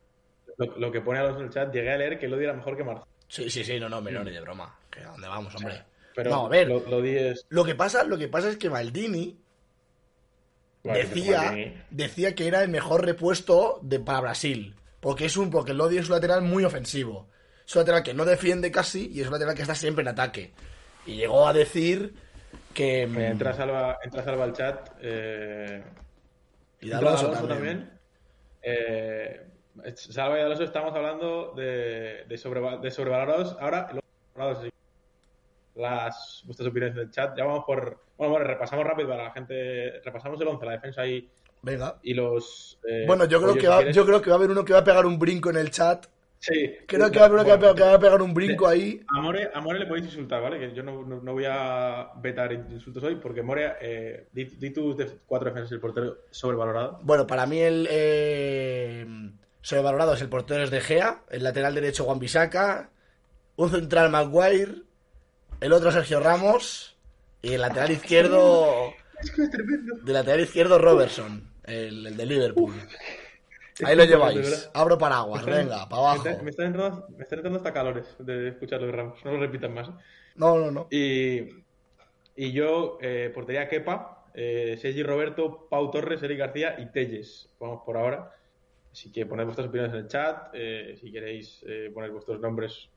[0.58, 2.76] lo- lo que pone Alonso en el chat, llegué a leer que Lodi era mejor
[2.76, 3.06] que Marcelo.
[3.28, 4.78] Sí, sí, sí, no, no, me no, ni de broma.
[4.90, 5.82] Que a dónde vamos, hombre.
[6.14, 7.46] Pero no, a ver, Lodi es...
[7.50, 9.38] lo que pasa, lo que pasa es que Maldini
[10.82, 14.74] decía, Maldini- decía que era el mejor repuesto de, para Brasil.
[15.06, 17.28] Porque es un, porque Lodi es un lateral muy ofensivo.
[17.64, 20.08] Es un lateral que no defiende casi y es un lateral que está siempre en
[20.08, 20.52] ataque.
[21.06, 22.12] Y llegó a decir
[22.74, 23.06] que.
[23.06, 24.90] Mira, entra Salva, entra Salva al chat.
[25.00, 25.80] Eh,
[26.80, 27.78] y de Alonso Alonso también.
[27.78, 28.00] también.
[28.62, 29.46] Eh,
[29.94, 33.56] Salva y Alonso estamos hablando de, de, sobreva- de sobrevalorados.
[33.60, 33.88] Ahora,
[34.34, 34.58] los
[35.76, 37.38] las vuestras opiniones en el chat.
[37.38, 38.02] Ya vamos por.
[38.18, 40.00] Bueno, bueno, repasamos rápido para la gente.
[40.04, 41.30] Repasamos el 11, la defensa y,
[41.66, 41.98] Venga.
[42.02, 42.78] y los.
[42.88, 44.72] eh, Bueno, yo creo, que va, quieres- yo creo que va a haber uno que
[44.72, 46.06] va a pegar un brinco en el chat.
[46.38, 46.52] Sí.
[46.86, 48.22] Creo que va a haber uno que va a Bueno, pegar- que va a pegar
[48.22, 49.00] un brinco ahí.
[49.16, 50.58] A More, a More le podéis insultar, ¿vale?
[50.60, 54.70] Que yo no, no- no voy a vetar insultos hoy porque More, eh, di, di
[54.70, 57.00] tus def- cuatro defensas del portero sobrevalorado.
[57.02, 59.06] Bueno, para mí el eh,
[59.60, 62.90] sobrevalorado es el portero es De Gea, el lateral derecho Juan Bisaca,
[63.56, 64.82] un central Maguire,
[65.60, 66.96] el otro Sergio Ramos
[67.42, 69.94] y el lateral izquierdo Es que es tremendo.
[70.02, 72.72] de lateral izquierdo Robertson, el, el de Liverpool.
[73.84, 74.70] Ahí lo lleváis.
[74.72, 76.24] Abro paraguas, están- venga, para abajo.
[76.24, 79.22] Me, está- me están entrando, me están entrando hasta calores de escuchar los Ramos.
[79.24, 79.90] No lo repitan más.
[80.34, 80.88] No, no, no.
[80.90, 81.40] Y,
[82.36, 87.50] y yo, eh, portería Kepa, eh, Sergi Roberto, Pau Torres, Eric García y Telles.
[87.60, 88.32] Vamos por ahora.
[88.92, 90.48] Así que poned vuestras opiniones en el chat.
[90.54, 92.88] eh, si queréis eh, poner vuestros nombres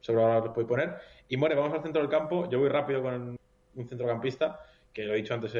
[0.00, 0.94] sobre ahora los podéis poner.
[1.28, 2.48] Y More, vamos al centro del campo.
[2.48, 3.36] Yo voy rápido con
[3.74, 4.60] un centrocampista,
[4.92, 5.52] que lo he dicho antes.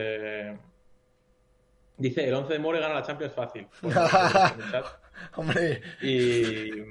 [1.98, 3.66] Dice, el 11 de More gana la Champions fácil.
[4.70, 4.86] Chat.
[5.36, 6.82] Hombre, Y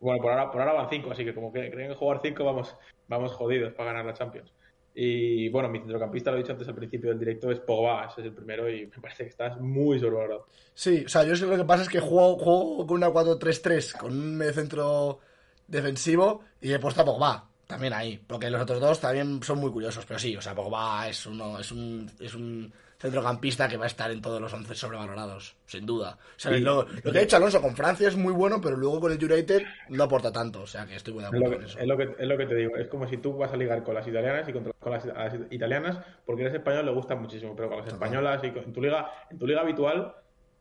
[0.00, 2.44] bueno, por ahora, por ahora van 5, así que como que creen que jugar 5
[2.44, 2.76] vamos,
[3.08, 4.52] vamos jodidos para ganar la Champions.
[4.92, 8.22] Y bueno, mi centrocampista, lo he dicho antes al principio del directo, es Pogba, ese
[8.22, 10.46] es el primero y me parece que estás muy sobrevalorado.
[10.74, 14.12] sí, o sea, yo lo que pasa es que juego, juego con una 4-3-3, con
[14.12, 15.20] un medio centro
[15.68, 19.70] defensivo y he puesto a Pogba también ahí, porque los otros dos también son muy
[19.70, 23.84] curiosos, pero sí, o sea, Pogba es uno, es un, es un centrocampista que va
[23.84, 26.18] a estar en todos los 11 sobrevalorados, sin duda.
[26.36, 29.00] O sea, lo, lo que ha hecho Alonso con Francia es muy bueno, pero luego
[29.00, 31.50] con el United no aporta tanto, o sea, que estoy muy de Es lo, acuerdo
[31.50, 31.78] que, con eso.
[31.80, 33.82] es, lo que, es lo que te digo, es como si tú vas a ligar
[33.82, 35.06] con las italianas y contra, con las,
[35.50, 38.82] italianas, porque eres español le gustan muchísimo, pero con las españolas y con- en tu
[38.82, 40.14] liga, en tu liga habitual,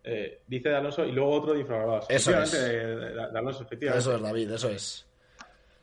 [0.06, 2.06] eh, dice de Alonso y luego otro de infravalorados.
[2.10, 2.52] Eso es.
[2.54, 4.00] De, de- de Alonso, efectivamente.
[4.00, 5.06] Eso es, David, eso es.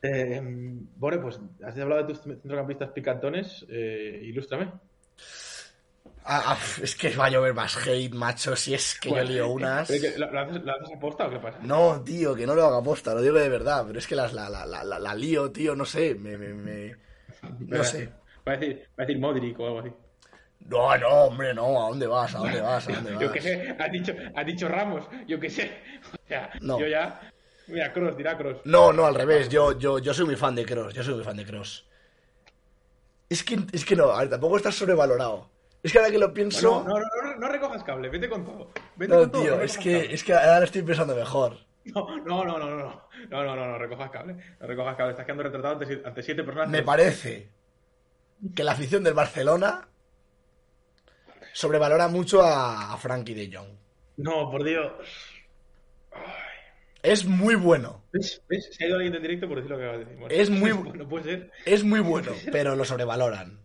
[0.02, 0.40] Eh,
[0.96, 4.70] bueno, pues has hablado de tus centrocampistas picantones, eh, ilústrame.
[6.28, 9.48] Ah, ah, es que va a llover más hate, macho, si es que yo lío
[9.48, 9.86] unas...
[9.88, 11.58] ¿Pero que ¿Lo, lo haces, ¿Lo haces o qué pasa?
[11.62, 14.32] No, tío, que no lo haga aposta, lo digo de verdad, pero es que las,
[14.32, 16.36] la, la, la, la, la lío, tío, no sé, me...
[16.36, 16.96] me, me-
[17.68, 18.08] No sé.
[18.46, 19.90] Va a decir, va a decir Modric o algo así.
[20.68, 22.34] No, no, hombre, no, ¿a dónde vas?
[22.34, 22.88] ¿A dónde vas?
[22.88, 23.20] ¿A dónde vas?
[23.22, 25.70] Yo qué sé, has dicho, has dicho Ramos, yo qué sé.
[26.12, 26.80] O sea, No.
[26.80, 27.20] yo ya.
[27.68, 28.58] Mira, Cross, dirá Cross.
[28.64, 29.48] No, no, al revés.
[29.48, 30.92] Yo, yo, yo soy muy fan de Cross.
[30.94, 31.84] Yo soy muy fan de Cross.
[33.28, 35.50] Es que, es que no, a ver, tampoco está sobrevalorado.
[35.86, 36.82] Es que ahora que lo pienso.
[36.84, 38.70] No, no, no, no, no recojas cable, vete con todo.
[38.96, 40.14] Vete No, con todo, tío, no es que, cable.
[40.14, 41.58] es que ahora lo estoy pensando mejor.
[41.84, 45.12] No, no, no, no, no, no, no, no, no, no, recojas cable, no recojas cable,
[45.12, 46.68] estás quedando retratado ante, ante siete personas.
[46.70, 47.50] Me parece
[48.54, 49.88] que la afición del Barcelona
[51.52, 53.68] sobrevalora mucho a, a Frankie de Jong.
[54.16, 54.92] No, por Dios.
[57.02, 58.02] Es muy bueno.
[58.12, 58.42] ¿Ves?
[58.48, 58.68] ¿Ves?
[58.72, 60.20] Se ha ido alguien en directo por decir lo que acabas de decir.
[60.20, 61.50] Bueno, Es muy- No puede ser.
[61.64, 63.60] Es muy bueno, pero lo sobrevaloran.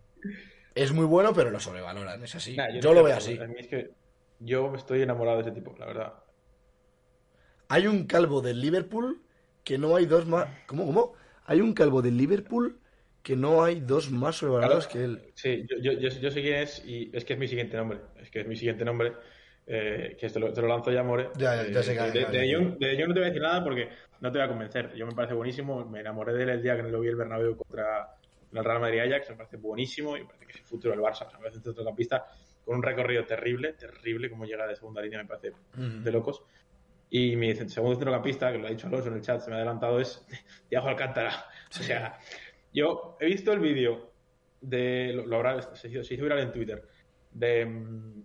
[0.76, 2.24] Es muy bueno, pero lo sobrevaloran.
[2.24, 2.56] Es así.
[2.56, 3.34] Nah, yo no lo veo así.
[3.34, 3.52] acuerdo.
[3.52, 3.92] A mí es que
[4.40, 6.14] yo estoy enamorado de ese tipo, la verdad.
[7.68, 9.22] Hay un calvo del Liverpool
[9.64, 10.48] que no hay dos más.
[10.68, 11.14] ¿Cómo, cómo?
[11.46, 12.80] Hay un calvo del Liverpool
[13.24, 15.32] que no hay dos más sobrevalorados que él.
[15.36, 18.00] Sí, yo, yo, yo, sé quién es y es que es mi siguiente nombre.
[18.20, 19.14] Es que es mi siguiente nombre.
[19.68, 21.30] eh, que te lo, te lo lanzo ya, More.
[21.38, 23.90] Ya, ya, ya Eh, sé que- de, de, no te voy a decir nada porque
[24.20, 24.94] no te voy a convencer.
[24.96, 25.86] Yo me parece buenísimo.
[25.86, 28.10] Me enamoré de él el día que lo vi el Bernabéu contra
[28.60, 29.30] el Real Madrid Ajax.
[29.30, 31.26] Me parece buenísimo y me parece que es el futuro del Barça.
[31.26, 32.26] O sea, me parece un centrocampista
[32.64, 36.44] con un recorrido terrible, terrible, como llega de segunda línea, me parece de locos.
[37.10, 39.60] Y mi segundo centrocampista, que lo ha dicho Alonso en el chat, se me ha
[39.60, 40.26] adelantado, es
[40.70, 41.46] Thiago Alcántara.
[41.70, 42.20] O sea,
[42.74, 44.12] yo he visto el vídeo
[44.62, 45.12] de.
[45.14, 46.88] Lo, lo habrá, se, hizo, se hizo viral en Twitter.
[47.32, 48.24] De mm,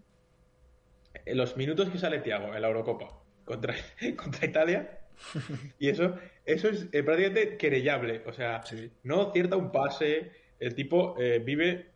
[1.27, 3.75] los minutos que sale Thiago en la Eurocopa contra,
[4.17, 5.01] contra Italia.
[5.79, 8.23] Y eso, eso es eh, prácticamente querellable.
[8.27, 8.91] O sea, Sí.
[9.03, 10.33] no cierta un pase.
[10.59, 11.91] El tipo eh, vive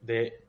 [0.00, 0.40] de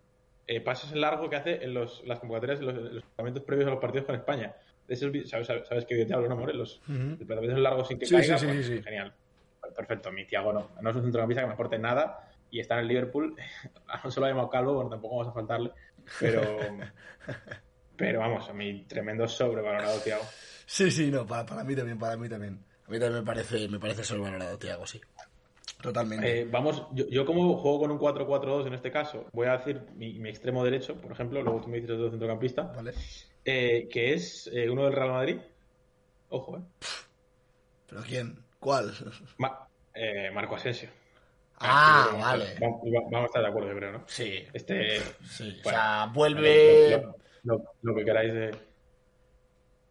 [0.48, 3.68] eh, pases en largo que hace en los, las convocatorias, en los, en los previos
[3.68, 4.56] a los partidos con España.
[4.88, 6.54] De esos ¿sabes, sabes, vídeo te hablo, no, More?
[6.54, 8.38] Los, los planteamientos largos sin que Sí, caiga.
[8.38, 8.84] sí, sí, pues.
[8.84, 9.14] Genial.
[9.76, 10.12] Perfecto.
[10.12, 10.72] Mi Thiago no.
[10.82, 13.36] No es un centrocampista que me aporte nada y está en el Liverpool.
[14.04, 15.72] No se lo ha llamado calvo, bueno, tampoco vamos a faltarle.
[16.20, 16.42] Pero,
[18.02, 20.24] pero vamos, a mí tremendo sobrevalorado, Thiago.
[20.66, 22.60] Sí, sí, no, para, para mí también, para mí también.
[22.88, 25.00] A mí también me parece, me parece sobrevalorado, Tiago, sí.
[25.82, 26.42] Totalmente.
[26.42, 29.82] Eh, vamos, yo, yo como juego con un 4-4-2 en este caso, voy a decir
[29.96, 32.94] mi, mi extremo derecho, por ejemplo, luego tú me dices otro centrocampista, ¿Vale?
[33.46, 35.38] eh, que es eh, uno del Real Madrid.
[36.30, 36.62] Ojo, eh.
[37.88, 38.40] ¿Pero quién?
[38.60, 38.94] ¿Cuál?
[39.38, 39.68] Ma-
[40.34, 40.90] Marco Asensio.
[41.60, 42.56] Ah, que vale.
[42.60, 42.82] Vamos,
[43.14, 44.04] a estar de acuerdo, yo creo, ¿no?
[44.08, 45.00] Sí, Este.
[45.30, 45.60] sí.
[45.64, 47.04] O sea, vuelve...
[47.44, 48.52] lo- lo que queráis de.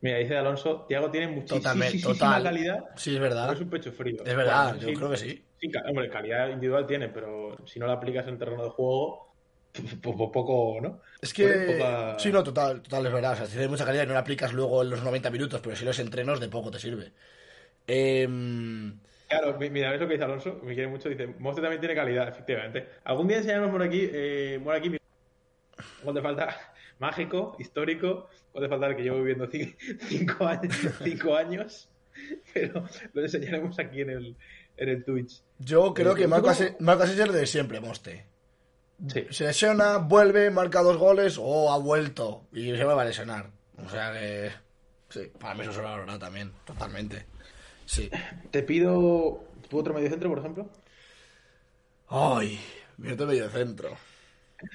[0.03, 2.43] Mira, dice Alonso, Tiago tiene muchísima total.
[2.43, 2.85] calidad.
[2.97, 3.53] Sí, es pero verdad.
[3.53, 4.23] es un pecho frío.
[4.25, 5.45] Es verdad, Bueno, yo sí, creo que sí.
[5.61, 9.37] Sí, hombre, calidad individual tiene, pero si no la aplicas en terreno de juego,
[10.03, 11.03] po- po- poco, ¿no?
[11.21, 11.67] Es Pues que...
[11.67, 13.33] poca- Sí, no, total, total, es verdad.
[13.33, 15.61] O sea, si tienes mucha calidad y no la aplicas luego en los 90 minutos,
[15.63, 17.13] pero si los entrenos, de poco te sirve.
[17.87, 21.81] Em, Claro, mi- mira, ves lo que dice Alonso, me quiere mucho, dice, Monster también
[21.81, 22.89] tiene calidad, efectivamente.
[23.05, 24.97] Algún día enseñaremos por aquí, eh, por aquí,
[26.03, 26.73] ¿cuál te falta?
[27.01, 29.75] Mágico, histórico, ¿cuál te falta el que llevo viviendo ci-
[30.09, 31.89] cinco años, cinco años?
[32.55, 32.85] Pero
[33.15, 34.37] lo enseñaremos aquí en el,
[34.77, 35.43] en el Twitch.
[35.59, 36.77] Yo creo Eh, que Marco Asensio
[37.25, 38.27] es lo de siempre, Moste.
[39.09, 39.27] Sí.
[39.31, 43.51] Se lesiona, vuelve, marca dos goles o ha vuelto y se va a lesionar.
[43.83, 44.51] O sea que...
[45.09, 47.25] Sí, para mí eso es sobrevalorado también, totalmente.
[47.87, 48.11] Sí.
[48.51, 50.69] Te pido ¿tú otro medio centro, por ejemplo.
[52.09, 52.61] Ay,
[52.99, 53.97] minuto medio centro.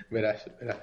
[0.09, 0.77] Verás, verás.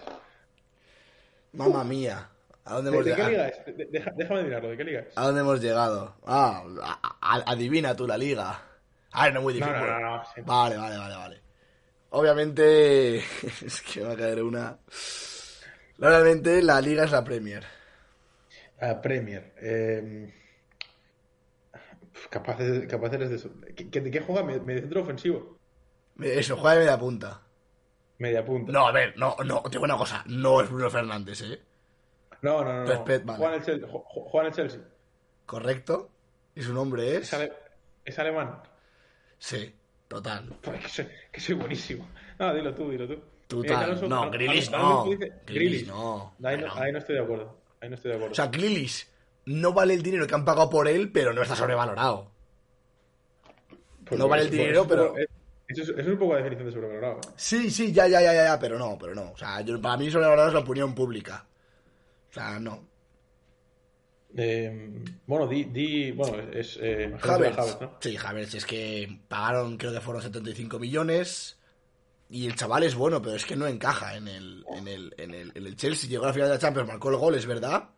[1.53, 2.29] Mamma mía.
[2.65, 3.31] ¿A dónde ¿De, hemos de qué llegado?
[3.31, 3.77] liga es?
[3.77, 5.19] De- déjame mirarlo, ¿de qué liga es?
[5.19, 6.17] ¿A dónde hemos llegado?
[6.25, 8.63] Ah, a- a- adivina tú la liga.
[9.13, 9.75] Ah, no es muy difícil.
[9.75, 10.41] no, no, no, sí.
[10.45, 11.41] Vale, vale, vale, vale.
[12.11, 13.17] Obviamente,
[13.67, 14.79] es que va a caer una.
[15.99, 17.65] Obviamente la liga es la Premier.
[18.81, 19.53] Ah, Premier.
[19.61, 20.33] Eh,
[22.31, 23.51] capaces, capaces de eso.
[23.77, 24.43] ¿Qué- qué- ¿De qué juega?
[24.45, 25.59] ¿Medio medio centro ofensivo?
[26.21, 27.41] Eso, juega de media punta.
[28.19, 28.71] Media punta.
[28.73, 31.61] No, a ver, no, no, te digo una cosa, no es Bruno Fernández, ¿eh?
[32.43, 32.73] no, no.
[32.73, 32.87] no, no.
[32.87, 33.39] Respet, vale.
[33.39, 34.87] Juega, en el Chelsea, el.
[35.47, 36.11] ¿Correcto?
[36.55, 37.23] ¿Y su nombre es?
[37.23, 37.53] Es, ale-
[38.05, 38.63] es alemán.
[39.39, 39.75] Sí,
[40.09, 40.57] total.
[40.63, 42.09] Pues que, soy, que soy buenísimo.
[42.39, 43.21] No, dilo tú, dilo tú.
[43.49, 44.01] Total.
[44.09, 44.31] No, Al- no.
[44.31, 44.71] Grealish.
[44.71, 46.35] no.
[46.45, 46.75] Ahí no, No.
[46.75, 47.59] ahí no estoy de acuerdo.
[47.81, 48.33] Ahí no estoy de acuerdo.
[48.33, 49.07] O sea, Grealish
[49.47, 52.31] no vale el dinero que han pagado por él, pero no está sobrevalorado.
[54.05, 55.29] Pues no vale el dinero, eso pero- es-
[55.73, 57.21] Eso es, eso es un poco la definición de sobrevalorado.
[57.37, 59.33] Sí, sí, ya, ya, ya, ya, ya, pero no, pero no.
[59.33, 61.47] O sea, yo- para mí sobrevalorado es la opinión pública.
[62.31, 62.87] O sea, no.
[64.35, 66.11] Eh, bueno, di, di.
[66.13, 66.79] Bueno, es.
[66.81, 67.19] Eh, ¿no?
[68.01, 71.59] Sí, Havertz, es que pagaron, creo que fueron 75 millones.
[72.31, 75.35] y el chaval es bueno, pero es que no encaja en el, en el, en
[75.35, 76.09] el, en el Chelsea.
[76.09, 77.91] Llegó a la final de la Champions, marcó el gol, es verdad.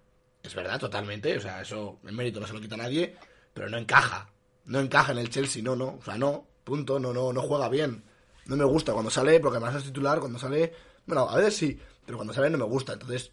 [0.42, 1.36] Es verdad, totalmente.
[1.36, 3.14] O sea, eso, el mérito no se lo quita a nadie,
[3.52, 4.28] pero no encaja.
[4.64, 5.98] No encaja en el Chelsea, no, no.
[6.00, 8.02] O sea, no, punto, no, no, no juega bien.
[8.46, 10.72] No me gusta cuando sale, porque además es titular, cuando sale.
[11.06, 12.94] Bueno, a veces sí, pero cuando sale no me gusta.
[12.94, 13.30] Entonces,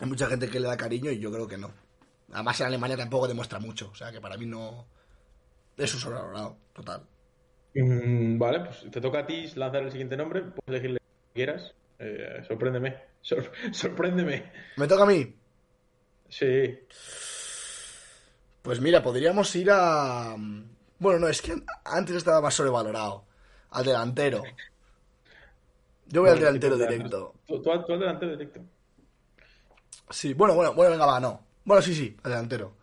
[0.00, 1.70] hay mucha gente que le da cariño y yo creo que no.
[2.32, 3.90] Además, en Alemania tampoco demuestra mucho.
[3.90, 4.86] O sea, que para mí no.
[5.76, 7.02] Es un sobrevalorado, total.
[7.74, 10.42] Mm, vale, pues te toca a ti lanzar el siguiente nombre.
[10.42, 11.74] Puedes elegirle lo que quieras.
[11.98, 12.96] Eh, sorpréndeme.
[13.20, 14.50] Sor- sorpréndeme.
[14.76, 15.34] ¿Me toca a mí?
[16.28, 16.78] Sí.
[18.62, 20.36] Pues mira, podríamos ir a.
[20.98, 23.24] Bueno, no, es que antes estaba más sobrevalorado.
[23.70, 24.42] Al delantero.
[26.06, 27.34] Yo voy al delantero directo.
[27.46, 28.60] Tú, tú al tú al delantero directo.
[30.10, 31.44] Sí, bueno, bueno, bueno, venga, va, no.
[31.64, 32.74] Bueno, sí, sí, al delantero.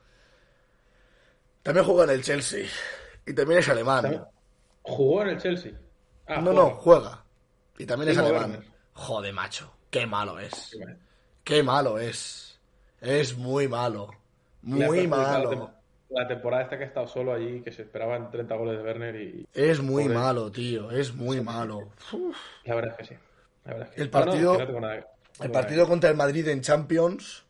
[1.64, 2.68] También juega en el Chelsea.
[3.26, 4.04] Y también es alemán.
[4.04, 4.24] También-
[4.84, 5.72] Jugó en el Chelsea.
[6.28, 6.60] Ah, no, juega.
[6.62, 7.24] no, juega.
[7.80, 8.64] Y también es alemán.
[8.94, 9.74] Joder, macho.
[9.90, 10.78] Qué malo es.
[11.44, 12.60] Qué malo es.
[13.02, 14.12] Es muy malo.
[14.62, 15.74] Muy malo.
[16.10, 18.78] La, tem- la temporada esta que ha estado solo allí, que se esperaban 30 goles
[18.78, 20.18] de Werner y Es muy Pobre.
[20.18, 20.92] malo, tío.
[20.92, 21.90] Es muy malo.
[22.14, 22.36] Uf.
[22.64, 23.20] la verdad es que sí.
[23.66, 24.12] La verdad es que El sí.
[24.14, 25.08] No, no, partido- que no tengo nada-
[25.40, 27.44] no El partido contra el Madrid en Champions.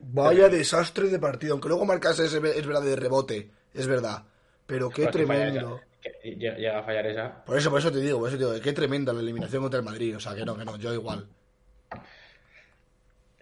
[0.00, 1.52] Vaya desastre de partido.
[1.54, 3.50] Aunque luego marcase ese, es verdad de rebote.
[3.72, 4.22] Es verdad.
[4.66, 5.80] Pero qué tremendo.
[6.22, 7.44] llega a fallar esa.
[7.44, 9.78] Por eso, por eso te digo, por eso te digo, qué tremenda la eliminación contra
[9.78, 10.16] el Madrid.
[10.16, 11.26] O sea, que no, que no, yo igual.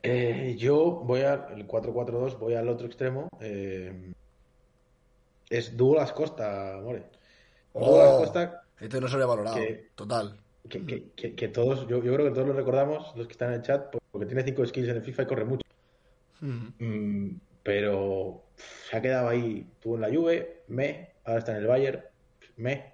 [0.03, 3.29] Eh, yo voy al 4-4-2, voy al otro extremo.
[3.41, 4.13] eh,
[5.49, 7.05] es Douglas Costa, More.
[7.75, 9.57] Douglas Oh, Costa, este no se había valorado.
[9.57, 10.39] que- Total.
[10.69, 13.49] que, que- que- que todos, yo, yo creo que todos lo recordamos, los que están
[13.49, 15.63] en el chat, porque tiene 5 skills en el FIFA y corre mucho.
[16.41, 16.67] Mm.
[16.79, 19.67] Mm, pero se ha quedado ahí.
[19.81, 22.03] Tuvo en la Juve, me, ahora está en el Bayern,
[22.57, 22.93] me.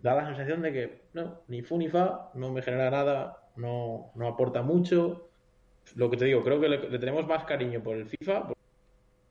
[0.00, 4.12] Da la sensación de que no, ni fu ni fa, no me genera nada, no,
[4.14, 5.27] no aporta mucho.
[5.96, 8.56] Lo que te digo, creo que le, le tenemos más cariño por el FIFA, por-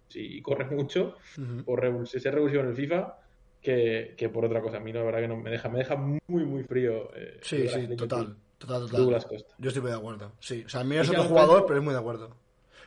[0.10, 1.64] si corre mucho, Ujú.
[1.64, 3.16] por revol- si ser revulsivo en el FIFA,
[3.62, 4.78] que, que por otra cosa.
[4.78, 7.10] A mí la verdad que no me deja, me deja muy, muy frío.
[7.16, 8.36] eh, Sí, sí, total.
[8.58, 9.01] Total, total.
[9.01, 9.53] Douglas Costa.
[9.60, 10.32] Yo estoy muy de acuerdo.
[10.39, 12.36] Sí, o sea, a mí es otro jugador, Crespo- pero es muy de acuerdo.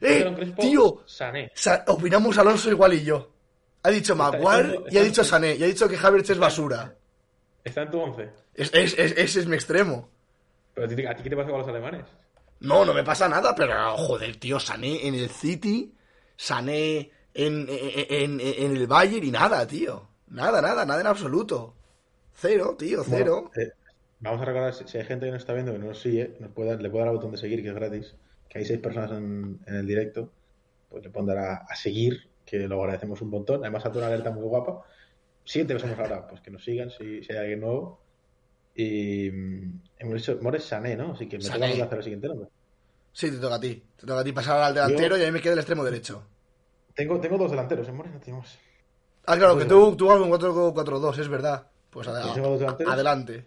[0.00, 0.32] ¡Eh!
[0.34, 1.02] Crespo, ¡Tío!
[1.06, 1.52] Sané.
[1.54, 3.30] Sa- opinamos Alonso igual y yo.
[3.82, 5.54] Ha dicho Maguire y ha dicho Sané.
[5.54, 6.94] Y ha dicho que Havertz es basura.
[7.62, 8.30] Está en tu 11.
[8.54, 10.08] Es, es- es- ese es mi extremo.
[10.74, 12.04] Pero a ti, a ti qué te pasa con los alemanes?
[12.60, 15.94] No, no me pasa nada, pero joder, tío, Sané en el City,
[16.36, 20.08] Sané en, en, en- en el Bayern y nada, tío.
[20.28, 21.74] Nada, nada, nada en absoluto.
[22.34, 23.50] Cero, tío, cero.
[23.52, 23.72] Bueno, eh,
[24.20, 26.52] vamos a recordar, si, hay gente que nos está viendo que no nos sigue, nos
[26.52, 28.14] puede, dar- le puede dar al botón de seguir, que es gratis,
[28.48, 30.30] que hay seis personas en, en el directo,
[30.88, 33.60] pues le pondrá a seguir, que lo agradecemos un montón.
[33.62, 34.82] Además, salta una alerta muy guapa.
[35.44, 37.99] Siete que somos ahora, pues que nos sigan si, si hay alguien nuevo.
[38.82, 41.12] Y mm, hemos dicho, Mores Sané, ¿no?
[41.12, 41.72] Así que me Sané.
[41.72, 42.48] toca hacer el siguiente nombre.
[43.12, 43.82] Sí, te toca a ti.
[43.96, 45.84] Te toca a ti pasar al delantero Yo- y a mí me queda el extremo
[45.84, 46.22] derecho.
[46.94, 48.12] Tengo, tengo dos delanteros, ¿eh, Mores?
[48.12, 48.58] No tenemos.
[49.26, 51.66] Ah, claro, que tú, tú vas con 4-4-2, es verdad.
[51.90, 52.92] Pues ade- Yo tengo dos delanteros.
[52.92, 53.44] adelante.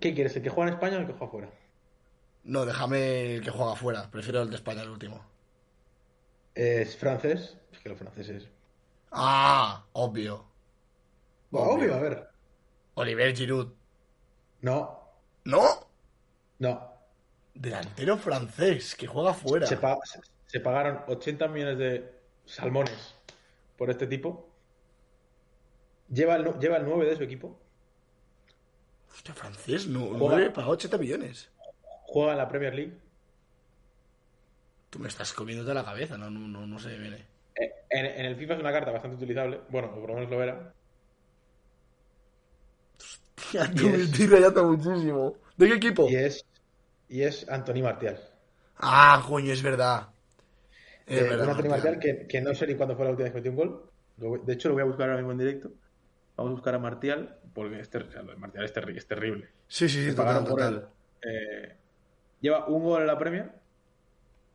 [0.00, 0.36] ¿Qué quieres?
[0.36, 1.50] ¿El que juega en España o el que juega fuera?
[2.44, 4.08] No, déjame el que juega afuera.
[4.10, 5.24] Prefiero el de España, el último.
[6.54, 7.56] Es francés.
[7.72, 8.48] Es que los franceses.
[9.10, 10.44] Ah, obvio.
[11.52, 12.28] Obvio, a ver.
[12.94, 13.68] Oliver Giroud.
[14.64, 15.10] No,
[15.44, 15.62] ¿No?
[16.58, 16.90] no.
[17.52, 19.66] Delantero francés, que juega afuera.
[19.66, 22.12] Se, pa- se- se pagaron 80 millones de
[22.46, 23.14] salmones
[23.76, 24.48] por este tipo.
[26.08, 27.58] Lleva el, lleva el 9 de su equipo.
[29.12, 30.36] Hostia, francés, no, Juega.
[30.36, 31.50] 9 para 80 millones.
[32.06, 32.98] Juega en la Premier League.
[34.90, 37.26] Tú me estás comiéndote la cabeza, no, no, no, no se viene.
[37.56, 39.60] Eh, En, en el FIFA es una carta bastante utilizable.
[39.68, 40.72] Bueno, o por lo menos lo era.
[43.52, 45.36] Estoy rayando muchísimo.
[45.56, 46.08] ¿De qué equipo?
[46.08, 46.44] Y es,
[47.08, 48.18] y es Anthony Martial.
[48.78, 50.08] Ah, coño, es verdad.
[51.06, 51.44] Es Eh, verdad.
[51.48, 51.98] un Anthony Martial.
[51.98, 54.42] Que, que no sé ni cuándo fue la última vez que metió un gol.
[54.44, 55.70] De hecho, lo voy a buscar ahora mismo en directo.
[56.36, 59.48] Vamos a buscar a Martial, porque este, o sea, Martial es, terri- es terrible.
[59.68, 60.88] Sí, sí, sí, Le total, total.
[61.22, 61.30] él.
[61.30, 61.76] Eh,
[62.40, 63.52] lleva un gol en la Premier.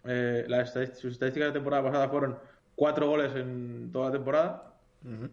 [0.06, 2.38] Eh, la estadística- sus estadísticas de temporada pasada fueron
[2.76, 4.74] cuatro goles en toda la temporada.
[5.06, 5.30] Ujú.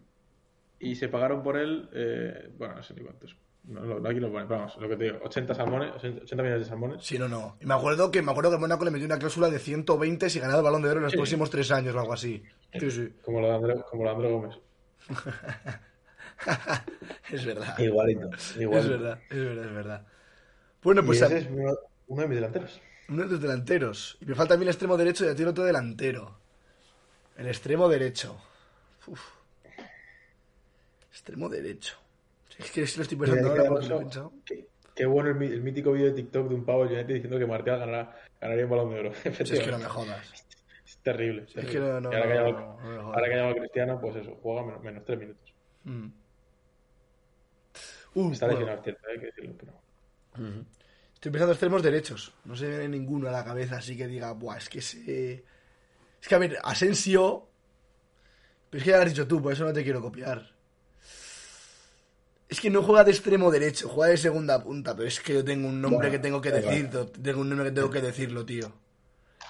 [0.79, 3.35] Y se pagaron por él, eh, bueno, no sé ni cuántos.
[3.63, 6.59] No, no, aquí lo pone, pero vamos, lo que te digo, 80 salmones, 80 millones
[6.61, 7.03] de salmones.
[7.03, 7.57] Sí, no, no.
[7.59, 10.39] Y me acuerdo que me acuerdo que Mónaco le metió una cláusula de 120 si
[10.39, 11.17] ganaba el balón de oro en los Sí.
[11.17, 12.41] próximos tres años o algo así.
[12.79, 13.09] Sí, sí.
[13.23, 14.55] Como lo de André, como lo de André Gómez.
[17.31, 17.77] es verdad.
[17.79, 20.07] Igualito, Es verdad, es verdad, es verdad.
[20.81, 21.73] Bueno, pues y a- ese es uno,
[22.07, 22.81] uno de mis delanteros.
[23.09, 24.17] uno de los delanteros.
[24.21, 26.39] Y me falta a mí el extremo derecho y a ti el otro delantero.
[27.35, 28.37] El extremo derecho.
[29.07, 29.21] Uf.
[31.17, 31.97] Extremo derecho.
[32.59, 33.99] Es que lo estoy pensando ahora que porque lo he Alonso-
[34.29, 34.33] pensado.
[34.45, 37.79] que- Qué bueno el, mítico vídeo de TikTok de un pavo United diciendo que Martial
[37.79, 39.11] ganará, ganaría un balón de oro.
[39.45, 40.45] Si es que no me jodas.
[40.85, 41.43] Es terrible.
[41.43, 41.89] es Es que terrible.
[41.89, 44.63] no, no, Y ahora, que ha no, llamado- ahora que ha Cristiano, pues eso, juega
[44.63, 45.53] menos, menos tres minutos.
[45.83, 46.07] Mm.
[48.15, 48.59] Uh, Está bueno.
[48.61, 49.53] lesionado, es cierto, hay que decirlo.
[49.59, 49.73] Pero...
[51.13, 52.33] Estoy pensando en extremos derechos.
[52.45, 55.43] No se me viene ninguno a la cabeza así que diga, buah, es que se.
[56.21, 57.47] Es que a ver, Asensio.
[58.69, 60.55] Pero es que ya lo has dicho tú, por eso no te quiero copiar.
[62.49, 65.43] Es que no juega de extremo derecho, juega de segunda punta, pero es que yo
[65.43, 67.07] tengo un nombre Bueno, que tengo que decirlo.
[67.07, 68.71] Tengo un nombre que tengo que decirlo, tío.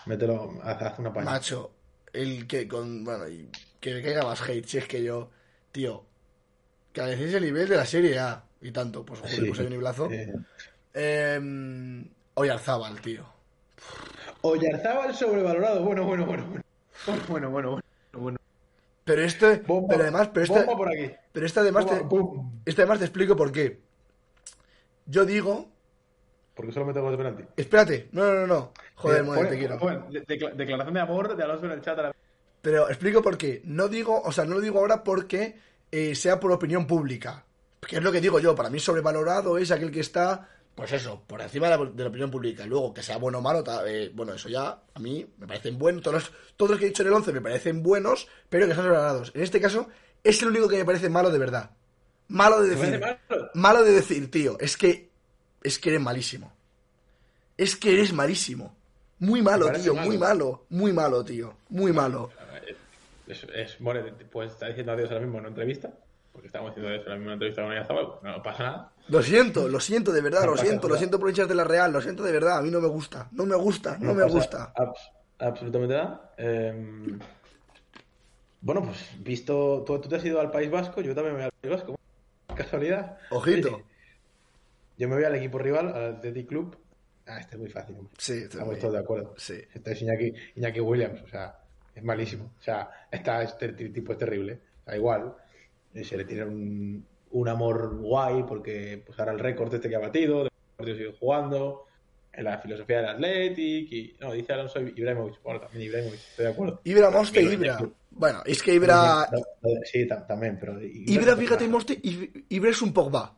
[0.08, 1.26] Mételo, haz, haz una paña.
[1.26, 1.72] Macho,
[2.14, 3.04] el que con.
[3.04, 5.30] Bueno, y que me caiga más hate, si es que yo.
[5.72, 6.06] Tío,
[6.91, 8.43] que decís el nivel de la serie A.
[8.62, 9.45] Y tanto, pues joder, Sí.
[9.45, 10.10] pues hay un nivelazo.
[10.12, 10.34] Eh,
[10.95, 13.24] Eh, Oyarzábal, tío.
[14.41, 15.84] Oyarzábal sobrevalorado.
[15.84, 16.26] Bueno, bueno.
[16.26, 16.45] Bueno,
[17.06, 17.70] bueno, bueno, bueno.
[17.72, 17.84] bueno.
[19.08, 19.55] Pero este.
[19.66, 21.10] Bomba, pero además, pero este, por aquí.
[21.32, 22.62] pero este además te, Bomba, pum.
[22.66, 23.80] este además te explico por qué.
[25.05, 25.70] Yo digo.
[26.53, 27.43] Porque solo mete goles de penalti.
[27.55, 28.72] Espérate, no, no, no, no.
[28.95, 29.78] Joder, Eh, Moe, pone- te quiero.
[30.55, 31.97] declaración de amor de Alonso en el chat.
[31.99, 32.16] a la-
[32.62, 33.62] Pero explico por qué.
[33.64, 35.55] No digo, o sea, no lo digo ahora porque
[35.91, 37.45] eh, sea por opinión pública.
[37.88, 38.55] Que es lo que digo yo.
[38.55, 42.10] Para mí, sobrevalorado es aquel que está, pues eso, por encima de la, de la
[42.10, 42.66] opinión pública.
[42.68, 45.78] Luego, que sea bueno o malo, ta- eh, bueno, eso ya a mí me parecen
[45.80, 46.04] buenos.
[46.04, 48.72] Todos los, todos los que he dicho en el 11 me parecen buenos, pero que
[48.74, 49.32] están sobrevalorados.
[49.34, 49.90] En este caso,
[50.24, 51.72] es el único que me parece malo de verdad.
[52.28, 53.00] Malo de ¿Te decir.
[53.00, 53.50] malo?
[53.56, 54.56] Malo de decir, tío.
[54.60, 55.10] Es que.
[55.64, 56.54] Es que eres malísimo.
[57.58, 58.76] Es que eres malísimo.
[59.20, 59.96] Muy malo, tío.
[59.96, 60.08] malo?
[60.08, 60.66] Muy malo.
[60.70, 61.58] Muy malo, tío.
[61.70, 62.30] Muy malo.
[63.26, 65.92] Es, es, More, pues está diciendo adiós ahora mismo en una entrevista.
[66.32, 68.08] Porque estamos diciendo adiós ahora mismo en una entrevista con Oyarzábal.
[68.22, 68.92] No pasa nada.
[69.10, 71.91] Lo siento, lo siento de verdad, lo siento, lo siento por hinchas de la Real,
[71.93, 74.74] lo siento de verdad, a mí no me gusta, no me gusta, no me gusta.
[74.76, 76.34] abs- absolutamente nada.
[76.38, 77.18] Eh,
[78.62, 79.84] bueno, pues visto.
[79.86, 81.95] Tú, tú te has ido al País Vasco, yo también me voy al País Vasco.
[82.55, 83.18] Casualidad.
[83.32, 83.82] Ojito.
[84.99, 86.76] Yo me voy al equipo rival, al Athletic Club.
[87.28, 87.97] Ah, este es muy fácil.
[87.99, 88.14] hombre.
[88.18, 88.80] Sí, Estamos también.
[88.82, 89.36] todos de acuerdo.
[89.38, 89.53] Sí.
[89.72, 91.55] Este es Iñaki, Iñaki Williams, o sea,
[91.93, 92.45] es malísimo.
[92.60, 94.60] O sea, está, este tipo es terrible.
[94.82, 95.36] O sea, igual,
[95.93, 99.96] eh, se le tiene un, un amor guay porque pues ahora el récord este que
[99.96, 101.86] ha batido, de partidos sigue jugando,
[102.34, 106.52] en la filosofía del Athletic y no, dice Alonso Ibrahimovic, bueno, también Ibrahimovic, estoy de
[106.52, 106.82] acuerdo.
[106.84, 107.80] Ibra, Moste, Ibra.
[108.12, 112.70] Bueno, es que Ibra, No, no, sí, tam- también, pero Ibra, fíjate, Moste, Ib- Ibra
[112.72, 113.36] es un Pogba.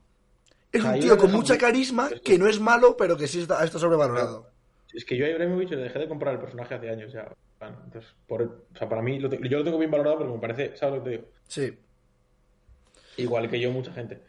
[0.72, 3.64] Es un Ahí tío con mucha carisma, que no es malo, pero que sí está,
[3.64, 4.48] está sobrevalorado.
[4.94, 7.32] Es que yo a Ibrahimovic le dejé de comprar el personaje hace años ya.
[7.60, 10.34] Bueno, entonces, por, o sea, para mí, lo te- yo lo tengo bien valorado porque
[10.34, 11.30] me parece, ¿sabes lo que te digo?
[11.48, 11.78] Sí.
[13.22, 14.22] Igual que yo, mucha gente.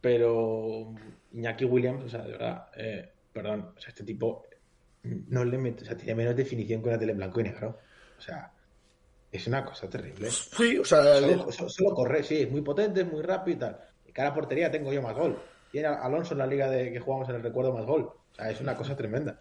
[0.00, 0.92] Pero
[1.32, 4.44] Iñaki Williams, o sea, de verdad, eh, perdón, o sea, este tipo
[5.04, 7.78] no le mete, o sea, tiene menos definición que una tele en blanco y negro.
[8.18, 8.52] O sea,
[9.30, 10.30] es una cosa terrible.
[10.30, 13.60] Sí, o sea, Solo, so- solo corre, sí, es muy potente, es muy rápido y
[13.60, 13.78] tal.
[14.06, 15.38] Y cada portería tengo yo más gol.
[15.70, 18.02] Tiene Alonso en la liga de que jugamos en el recuerdo más gol.
[18.02, 19.40] O sea, es una cosa tremenda.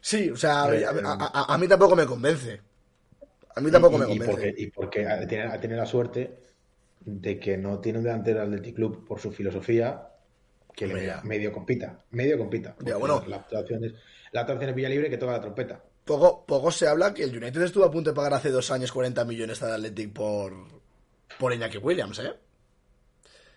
[0.00, 0.90] sí, o sea, a, Eh, a-
[1.32, 2.60] a- a mí tampoco me convence.
[3.54, 4.32] A mí tampoco me y, y convence.
[4.32, 6.38] porque, y porque ha- tiene, tenido la suerte
[7.04, 10.08] de que no tiene un delantero al Athletic Club por su filosofía
[10.74, 11.98] que le medio compita.
[12.10, 12.74] Medio compita.
[12.98, 13.22] Bueno.
[13.26, 13.92] La, otra opción es,
[14.32, 15.82] la otra opción es Villalibre que toca la trompeta.
[16.04, 18.90] Poco, poco se habla que el United estuvo a punto de pagar hace dos años
[18.90, 20.52] 40 millones al Athletic por,
[21.38, 22.32] por Iñaki Williams, ¿eh?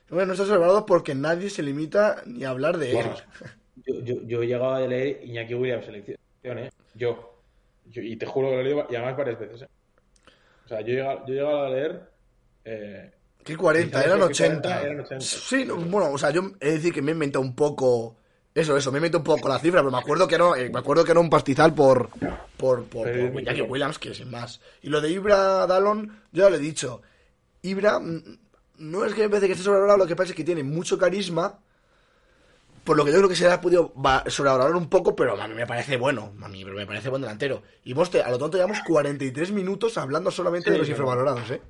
[0.09, 3.49] Bueno, no está sobrevalorado porque nadie se limita ni a hablar de Bueno, él.
[3.87, 6.69] yo, yo, yo he llegado a leer Iñaki Williams selección, ¿eh?
[6.93, 7.41] Yo.
[7.89, 9.67] Yo- Y te juro que lo he leído y además varias veces, ¿eh?
[10.65, 12.01] O sea, yo he llegado, yo he llegado a leer.
[12.65, 13.11] Eh,
[13.45, 13.89] ¿Qué 40?
[13.99, 14.61] Quizás Eran que 80.
[14.61, 15.21] 40 eran 80.
[15.25, 18.17] Sí, no, bueno, o sea, yo he de decir que me he inventado un poco.
[18.53, 20.69] Eso, eso, me he inventado un poco la cifra, pero me acuerdo que no, eh,
[20.69, 22.09] me acuerdo que era un pastizal por,
[22.57, 23.65] por, por, por es mítico.
[23.67, 24.59] Williams, que sin más.
[24.81, 27.01] Y lo de Ibra Dallon, yo ya lo he dicho.
[27.61, 28.23] Ibra mm,
[28.79, 30.97] no es que me parece que esté sobrevalorado, lo que pasa es que tiene mucho
[30.97, 31.59] carisma.
[32.83, 35.39] Por lo que yo creo que se le ha podido va- sobrevalorar un poco, pero
[35.41, 36.33] a mí me parece bueno.
[36.41, 37.61] A mí me parece buen delantero.
[37.83, 41.61] Y Moste, a lo tonto llevamos 43 minutos hablando solamente Sí, de los infravalorados, ¿eh?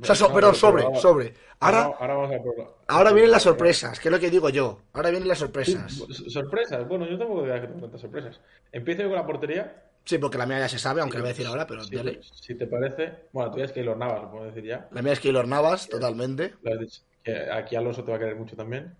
[0.00, 1.34] O sea, so- no, perdón, pero sobre, vamos- sobre.
[1.58, 4.48] Ahora, ahora, ahora vamos a por- ahora vienen las sorpresas, que es lo que digo
[4.50, 4.80] yo.
[4.92, 5.92] Ahora vienen las sorpresas.
[6.28, 6.86] Sorpresas.
[6.86, 8.40] Bueno, yo tampoco diría que tengo tantas sorpresas.
[8.72, 9.82] Empiezo yo con la portería.
[10.04, 11.96] Sí, porque la mía ya se sabe, aunque la voy a decir ahora, pero Si,
[11.96, 12.20] dale.
[12.22, 13.12] si te parece.
[13.32, 14.86] Bueno, tú ya es Keylor Navas, lo puedo decir ya.
[14.92, 16.54] La mía es Keylor Navas, totalmente.
[16.62, 17.00] Lo has dicho.
[17.24, 18.94] Que aquí Alonso te va a querer mucho también.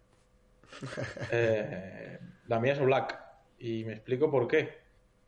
[1.30, 3.20] Eh, la mía es Black.
[3.58, 4.78] Y me explico por qué.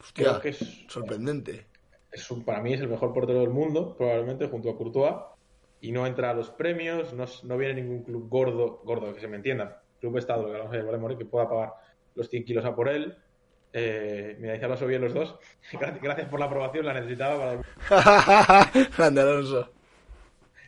[0.01, 1.67] Hostia, Creo que es, sorprendente.
[2.13, 5.15] Es un- para mí es el mejor portero del mundo, probablemente, junto a Courtois.
[5.81, 9.29] Y no entra a los premios, no, no viene ningún club gordo, gordo, que se
[9.29, 9.83] me entienda.
[10.01, 11.73] Club Estado, que llamar morir, que pueda pagar
[12.15, 13.17] los 100 kilos a por él.
[13.73, 15.39] Eh, mira, dice Alonso bien los dos.
[16.03, 19.71] Gracias, por la aprobación, la necesitaba para Grande Alonso.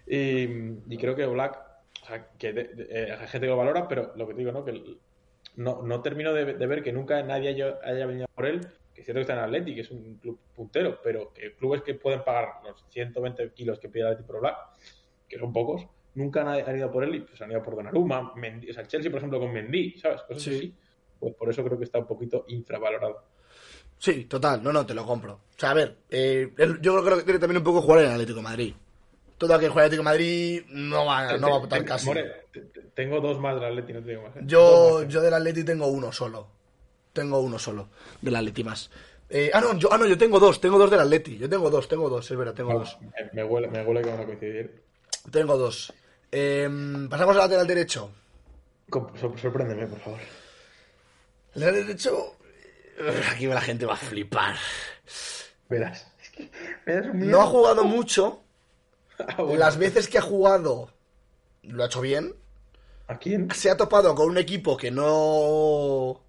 [0.06, 0.44] Y,
[0.88, 1.58] y creo que Black,
[2.02, 4.38] o sea, que de- de- eh, hay gente que lo valora, pero lo que te
[4.40, 4.64] digo, ¿no?
[4.64, 4.80] Que
[5.56, 8.66] no, no termino de, de ver que nunca nadie haya, haya venido por él.
[9.00, 11.82] Que es cierto que está en Atleti, que es un club puntero, pero que clubes
[11.82, 14.56] que pueden pagar los 120 kilos que pide el Atleti por Black,
[15.26, 18.70] que son pocos, nunca han, ido por él y pues han ido por Donnarumma, Mendy,
[18.70, 20.22] o sea, el Chelsea, por ejemplo, con Mendy, ¿sabes?
[20.22, 20.56] Cosas Sí.
[20.56, 20.74] así.
[21.18, 23.24] Pues por eso creo que está un poquito infravalorado.
[23.98, 25.34] Sí, total, no, no, te lo compro.
[25.34, 28.12] O sea, a ver, eh, yo creo que tiene también un poco jugar en el
[28.12, 28.74] Atlético de Madrid.
[29.36, 32.06] Todo aquel que juega en Atlético de Madrid no va, no va a votar casi.
[32.06, 32.46] More,
[32.94, 34.36] tengo dos más del Atleti, no te digo más.
[34.36, 34.40] ¿eh?
[34.44, 35.08] Yo, más.
[35.08, 36.48] yo del Atleti tengo uno solo.
[37.12, 37.88] Tengo uno solo
[38.20, 38.90] del Atleti más.
[39.28, 41.38] Eh, ah, no, yo, ah, no, yo tengo dos, tengo dos del Atleti.
[41.38, 42.98] Yo tengo dos, tengo dos, es verdad, tengo dos.
[43.32, 44.82] Me, huele, me huele que van a coincidir.
[45.30, 45.92] Tengo dos.
[46.32, 46.68] Eh,
[47.08, 48.10] pasamos al lateral derecho.
[48.90, 50.20] Sorpréndeme, por favor.
[51.54, 52.36] El lateral derecho.
[53.30, 54.56] Aquí la gente va a flipar.
[55.68, 56.06] Verás.
[56.20, 56.50] Es que.
[57.14, 58.42] No ha jugado mucho.
[59.28, 59.58] Ah, bueno.
[59.58, 60.88] Las veces que ha jugado
[61.64, 62.34] lo ha hecho bien.
[63.06, 63.50] ¿A quién?
[63.50, 66.22] Se ha topado con un equipo que no.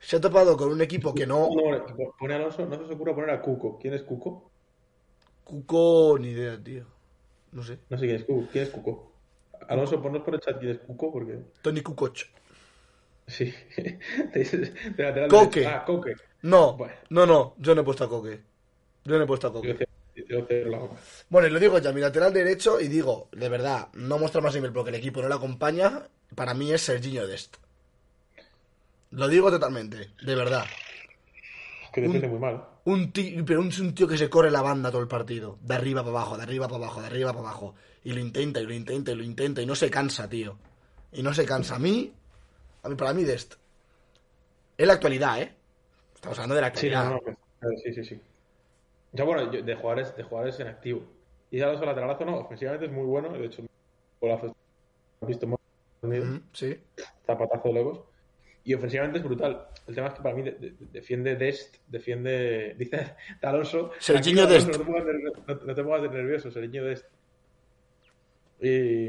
[0.00, 1.48] Se ha topado con un equipo que no.
[1.50, 3.78] No, pone Alonso, no se os ocurra poner a Cuco.
[3.78, 4.50] ¿Quién es Cuco?
[5.44, 6.84] Cuco, ni idea, tío.
[7.52, 7.78] No sé.
[7.88, 8.48] No sé quién es Cuco.
[8.52, 9.12] ¿Quién es Cuco?
[9.68, 11.38] Alonso, ponnos por el chat quién es Cuco, porque.
[11.62, 12.16] Tony Kukoc.
[13.26, 13.52] Sí.
[13.76, 15.60] de, Coque.
[15.60, 15.68] derecho.
[15.68, 16.14] Ah, Coque.
[16.42, 16.94] No, Bueno.
[17.10, 17.54] no, no.
[17.58, 18.40] Yo no he puesto a Coque.
[19.04, 19.86] Yo no he puesto a Coque.
[21.28, 24.54] Bueno, y lo digo ya, mi lateral derecho, y digo, de verdad, no muestra más
[24.54, 26.08] nivel porque el equipo no le acompaña.
[26.34, 27.56] Para mí es Serginho Dest.
[29.10, 30.64] Lo digo totalmente, de verdad.
[31.82, 32.64] Es que defiende muy mal.
[32.84, 35.58] Un tío, pero un, un tío que se corre la banda todo el partido.
[35.62, 37.74] De arriba para abajo, de arriba para abajo, de arriba para abajo.
[38.04, 40.56] Y lo intenta, y lo intenta, y lo intenta, y no se cansa, tío.
[41.12, 41.76] Y no se cansa.
[41.76, 42.12] A mí,
[42.82, 43.54] a mí para mí Dest.
[44.76, 45.54] Es la actualidad, ¿eh?
[46.14, 47.04] Estamos hablando de la Sí, actualidad.
[47.04, 48.20] no, no, pues, eh, sí, sí, sí.
[49.12, 51.02] Ya bueno, yo- de jugadores, de jugadores en activo.
[51.50, 53.62] Y Alonso lateralazo no, ofensivamente es muy bueno, de hecho,
[54.20, 54.54] golazo
[55.22, 55.46] has visto
[56.02, 56.78] Ujú, sí.
[57.26, 58.07] zapatazo de locos.
[58.68, 59.66] Y ofensivamente es brutal.
[59.86, 62.74] El tema es que para mí de- de- defiende Dest, defiende.
[62.78, 63.92] Dice Alonso.
[63.98, 64.66] Serginho Dest.
[64.68, 67.06] No te, pongas nervioso, no, no te pongas de nervioso, Serginho Dest.
[68.60, 69.08] Y,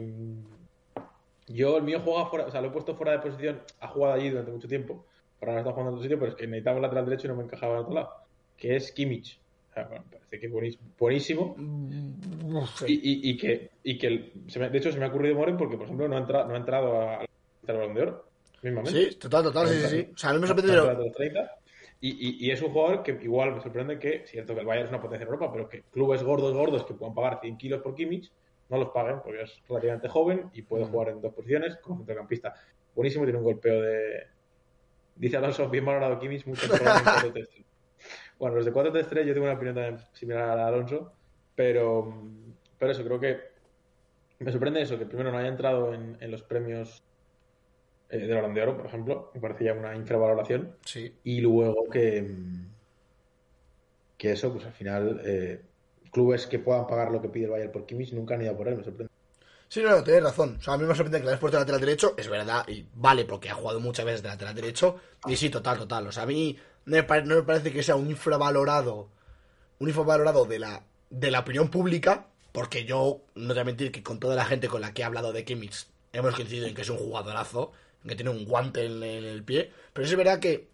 [1.48, 4.14] yo, el mío juega fuera, o sea, lo he puesto fuera de posición, ha jugado
[4.14, 5.06] allí durante mucho tiempo.
[5.42, 7.30] Ahora no está jugando en otro sitio, pero es que necesitaba un lateral derecho y
[7.32, 8.10] no me encajaba en otro lado.
[8.56, 9.42] Que es Kimmich.
[9.72, 11.56] O sea, bueno, parece que es buenísimo.
[12.46, 15.10] Uf, Y, y- y que, y que el- se me- de hecho se me ha
[15.10, 17.28] ocurrido Moren porque, por ejemplo, no ha, entra- no ha entrado a- al
[17.78, 18.29] balón de oro.
[18.62, 19.12] Mismamente.
[19.12, 20.12] Sí, total, total, sí, sí, sí.
[20.14, 21.56] O sea, mí me sorprende, Está pero- entrando a los 30.
[22.02, 24.86] Y, y- y es un jugador que igual me sorprende que, cierto que el Bayern
[24.86, 27.82] es una potencia en Europa, pero que clubes gordos, gordos que puedan pagar 100 kilos
[27.82, 28.32] por Kimmich,
[28.70, 30.90] no los paguen porque es relativamente joven y puede Mm.
[30.92, 32.54] jugar en dos posiciones como centrocampista.
[32.96, 34.28] Buenísimo, tiene un golpeo de.
[35.16, 37.48] Dice Alonso, bien valorado Kimmich, mucho mejor en 4-3-3.
[38.40, 41.12] Bueno, los de 4-3-3 yo tengo una opinión también similar a la de Alonso,
[41.56, 42.14] pero,
[42.78, 43.38] pero eso, creo que
[44.40, 47.04] me sorprende eso, que primero no haya entrado en, en los premios
[48.10, 50.76] eh, del Balón de Oro, por ejemplo, me parece ya una infravaloración.
[50.86, 51.14] Sí.
[51.24, 52.28] Y luego que,
[54.18, 55.62] que eso, pues al final, eh,
[56.12, 58.58] clubes que puedan pagar lo que pide el Bayern por Kimmich nunca han ido a
[58.58, 59.10] por él, me sorprende.
[59.68, 60.58] Sí, no, no, tienes razón.
[60.60, 62.68] O sea, a mí me sorprende que le hayas puesto de lateral derecho, es verdad,
[62.68, 64.98] y vale, porque ha jugado muchas veces de lateral derecho,
[65.28, 66.08] y sí, total, total.
[66.08, 69.10] O sea, a mí no me, pare- no me parece que sea un infravalorado,
[69.80, 73.92] un infravalorado de la, de la opinión pública, porque yo, no te voy a mentir
[73.92, 76.76] que con toda la gente con la que he hablado de Kimmich, hemos coincidido en
[76.76, 77.72] que es un jugadorazo,
[78.08, 80.68] que tiene un guante en, en el pie, pero es verdad que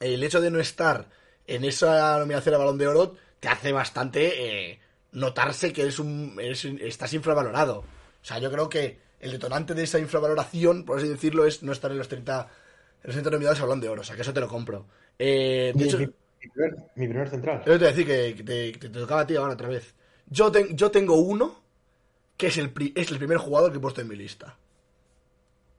[0.00, 1.08] el hecho de no estar
[1.46, 4.80] en esa nominación a Balón de Oro te hace bastante eh,
[5.12, 7.78] notarse que eres un, eres- estás infravalorado.
[7.80, 11.72] O sea, yo creo que el detonante de esa infravaloración, por así decirlo, es no
[11.72, 12.48] estar en los 30, en
[13.04, 14.02] los 30 nominados a Balón de Oro.
[14.02, 14.86] O sea, que eso te lo compro.
[15.18, 17.58] Eh, de Mi, hecho, mi- mi primer, mi primer central.
[17.64, 19.94] eso te voy a decir que, que te, tocaba a ti ahora otra vez.
[20.26, 21.62] Yo, ten- yo tengo uno
[22.36, 24.56] que es el, pri- es el primer jugador que he puesto en mi lista.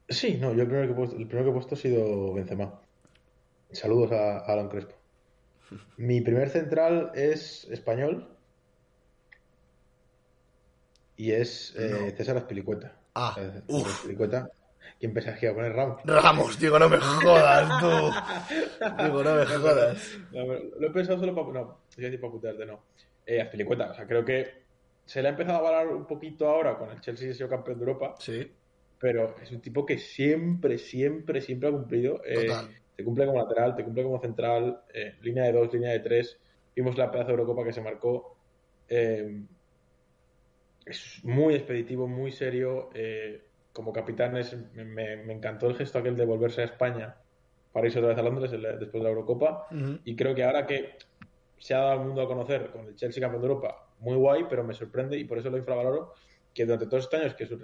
[0.10, 2.34] Sí, no, yo el primero que he puesto, el primero que he puesto ha sido
[2.34, 2.80] Benzema.
[3.72, 4.94] Saludos a, a Alan Crespo.
[5.98, 8.28] Mi primer central es español
[11.16, 12.18] y es eh, No.
[12.18, 12.96] César Azpilicueta.
[13.16, 13.88] Ah, Eh, César uf.
[13.88, 14.50] Azpilicueta.
[15.00, 16.02] ¿Quién pensás que iba a poner Ramos?
[16.06, 17.84] Ramos, digo, no me jodas, tú.
[19.04, 20.18] Digo, no me jodas.
[20.32, 21.62] No, lo he pensado solo para.
[21.62, 22.84] No, decir para putearte, no.
[23.26, 24.64] Eh, Azpilicueta, o sea, creo que
[25.06, 27.78] se le ha empezado a valorar un poquito ahora con el Chelsea ha sido campeón
[27.80, 28.50] de Europa, Sí,
[29.04, 32.22] pero es un tipo que siempre, siempre, siempre ha cumplido.
[32.24, 32.48] Eh,
[32.96, 36.40] te cumple como lateral, te cumple como central, eh, línea de dos, línea de tres.
[36.74, 38.38] Vimos la pedazo de Eurocopa que se marcó.
[38.88, 39.44] Eh,
[40.86, 42.90] es muy expeditivo, muy serio.
[43.74, 47.18] como capitán es- me, encantó el gesto aquel de volverse a España
[47.74, 49.68] para irse otra vez a Londres después de la Eurocopa.
[50.06, 50.96] Y creo que ahora que
[51.58, 54.46] se ha dado al mundo a conocer con el Chelsea campeón de Europa, muy guay,
[54.50, 56.14] pero me sorprende y por eso lo infravaloro,
[56.54, 57.58] que durante todos estos años que su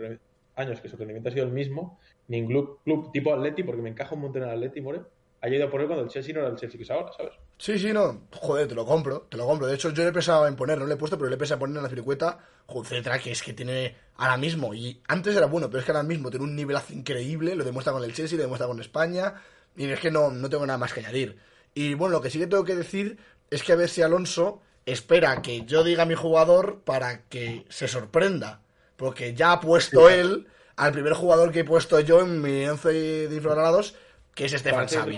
[0.59, 4.15] años que su rendimiento ha sido el mismo, ningún club tipo Atleti, porque me encaja
[4.15, 5.01] un montón en Atleti, More,
[5.41, 7.11] haya ido a por él cuando el Chelsea no era el Chelsea que es ahora,
[7.15, 7.33] ¿sabes?
[7.57, 8.27] Sí, sí, no.
[8.31, 9.67] Joder, te lo compro, te lo compro.
[9.67, 11.37] De hecho, yo le he pensado en poner, no le he puesto, pero le he
[11.37, 15.35] pensado en poner en la circueta, joder, que es que tiene ahora mismo, y antes
[15.35, 18.13] era bueno, pero es que ahora mismo tiene un nivelazo increíble, lo demuestra con el
[18.13, 19.35] Chelsea, lo demuestra con España,
[19.75, 21.37] y es que no, no tengo nada más que añadir.
[21.73, 23.17] Y bueno, lo que sí que tengo que decir
[23.49, 27.65] es que a ver si Alonso espera que yo diga a mi jugador para que
[27.69, 28.61] se sorprenda.
[28.99, 30.45] Porque ya ha puesto él
[30.75, 32.89] al primer jugador que he puesto yo en mi 11
[33.29, 33.95] de infravalorados,
[34.35, 35.15] que es Stefan Savic.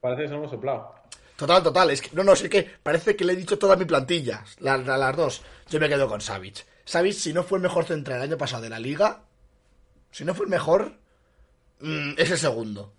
[0.00, 0.92] Parece que se lo hemos soplado.
[1.36, 1.90] Total, total.
[1.90, 4.42] Es que, no, no, es que parece que le he dicho toda mi plantilla.
[4.58, 5.42] la- la- las dos.
[5.70, 6.66] Yo me quedo con Savic.
[6.84, 9.22] Savic, si no fue el mejor central el año pasado de la liga,
[10.10, 10.98] si no fue el mejor,
[11.80, 12.92] mm, es el segundo.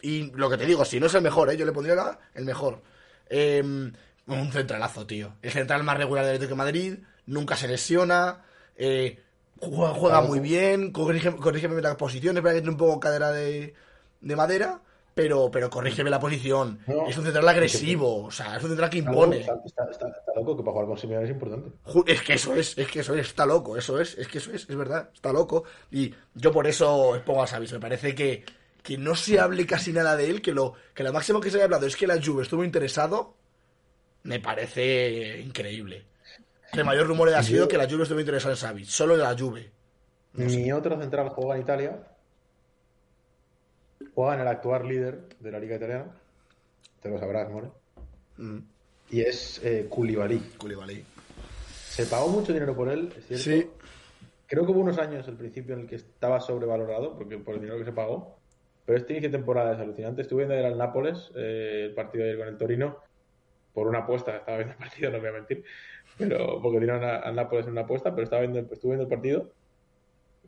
[0.00, 1.56] Y lo que te digo, si no es el mejor, ¿eh?
[1.56, 2.80] yo le pondría la- el mejor.
[3.28, 5.34] Eh, un centralazo, tío.
[5.42, 8.44] El central más regular del Atlético de Madrid, nunca se lesiona,
[8.76, 9.20] eh,
[9.60, 13.74] juega, juega muy bien, corrige, corrígeme las posiciones, para que tiene un poco cadera de,
[14.20, 14.80] de madera,
[15.14, 16.78] pero, pero corrígeme la posición.
[16.86, 19.40] No, es un central agresivo, o sea, es un central que impone.
[19.40, 21.70] está, está- está- está loco que para jugar con Simeone es importante.
[22.06, 24.52] Es que eso es, es que eso es, está loco, eso es, es que eso
[24.52, 25.64] es, es verdad, está loco.
[25.90, 28.44] Y yo por eso pongo a Savic, me parece que,
[28.82, 31.56] que no se hable casi nada de él, que lo, que lo máximo que se
[31.56, 33.34] haya hablado es que la Juve estuvo interesado,
[34.22, 36.04] me parece increíble.
[36.72, 39.36] El mayor rumor ha sido que la Juve estuvo interesada en Savic, solo en la
[39.36, 39.70] Juve.
[40.34, 41.98] Mi otro central juega en Italia.
[44.14, 46.06] Juega en el actual líder de la liga italiana.
[47.00, 47.68] Te lo sabrás, More.
[48.36, 48.58] Mm,
[49.10, 50.38] Y es eh, Koulibaly.
[50.58, 51.04] Koulibaly.
[51.88, 53.44] Se pagó mucho dinero por él, es cierto.
[53.44, 53.70] Sí,
[54.46, 57.60] Creo que hubo unos años al principio en el que estaba sobrevalorado porque por el
[57.60, 58.38] dinero que se pagó.
[58.86, 60.22] Pero este inicio de temporada es alucinante.
[60.22, 62.96] Estuve viendo ayer al Nápoles, eh, el partido de ayer con el Torino,
[63.74, 64.38] por una apuesta.
[64.38, 65.64] Estaba viendo el partido, no voy a mentir.
[66.18, 69.08] Pero porque dieron a- al Nápoles en una apuesta, pero estaba viendo, estuve viendo el
[69.08, 69.52] partido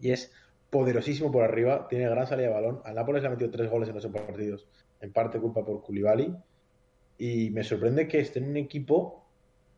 [0.00, 0.32] y es
[0.70, 1.86] poderosísimo por arriba.
[1.88, 2.80] Tiene gran salida de balón.
[2.84, 4.68] Al Nápoles le ha metido tres goles en ocho partidos.
[5.00, 6.34] En parte culpa por Koulibaly.
[7.18, 9.26] Y me sorprende que esté en un equipo,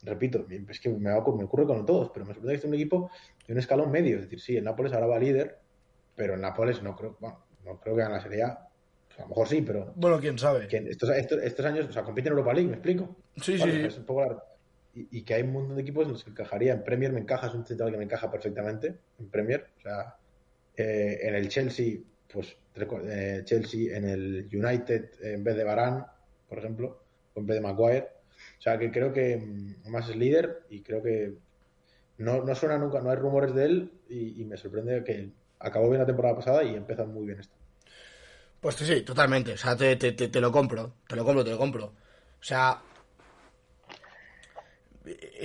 [0.02, 3.10] repito, es que me, ocurre con todos, pero me sorprende que esté en un equipo
[3.46, 4.16] de un escalón medio.
[4.16, 5.58] Es decir, sí, el Nápoles ahora va líder,
[6.14, 8.68] pero el Nápoles no creo, bueno, no creo que gane la Serie A.
[9.18, 10.68] A lo mejor sí, pero bueno, quién sabe.
[10.68, 13.16] que estos, estos, estos años, o sea, compite en Europa League, ¿me explico?
[13.36, 13.86] Sí, sí, Vale, sí.
[13.86, 14.42] es un poco largo.
[14.94, 16.74] Y, que hay un montón de equipos en los que encajaría.
[16.74, 18.94] En Premier me encaja, es un central que me encaja perfectamente.
[19.18, 20.16] En Premier, o sea,
[20.76, 21.98] eh, en el Chelsea,
[22.30, 26.04] pues eh, Chelsea, en el United, en vez de Varane,
[26.48, 27.02] por ejemplo,
[27.34, 28.08] o en vez de Maguire.
[28.58, 31.34] O sea, que creo que mm, además es líder y creo que
[32.18, 36.00] no, no suena nunca, no hay rumores de él y, me sorprende que acabó bien
[36.00, 37.54] la temporada pasada y empieza muy bien esta.
[38.60, 39.54] Pues sí, totalmente.
[39.54, 40.94] O sea, te, te, te, te lo compro.
[41.08, 41.86] Te lo compro, te lo compro.
[41.86, 42.80] O sea.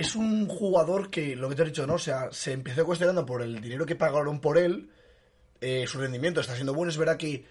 [0.02, 1.94] Es un jugador que, lo que te he dicho, ¿no?
[1.94, 4.90] O sea, se empezó cuestionando por el dinero que pagaron por él.
[5.60, 6.90] eh, su rendimiento está siendo bueno.
[6.90, 7.46] Es verdad que.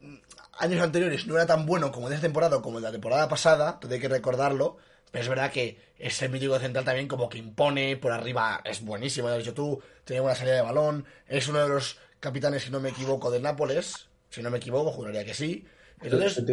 [0.00, 0.16] mm,
[0.58, 3.28] Años anteriores no era tan bueno como de esta temporada o como de la temporada
[3.28, 4.76] pasada, todo hay que recordarlo.
[5.10, 9.28] Pero es verdad que ese mítico central también como que impone, por arriba es buenísimo,
[9.28, 12.64] ya lo has dicho tú, tiene buena salida de balón, es uno de los capitanes,
[12.64, 15.64] si no me equivoco, del Nápoles, si no me equivoco, juraría que sí.
[16.00, 16.44] Entonces.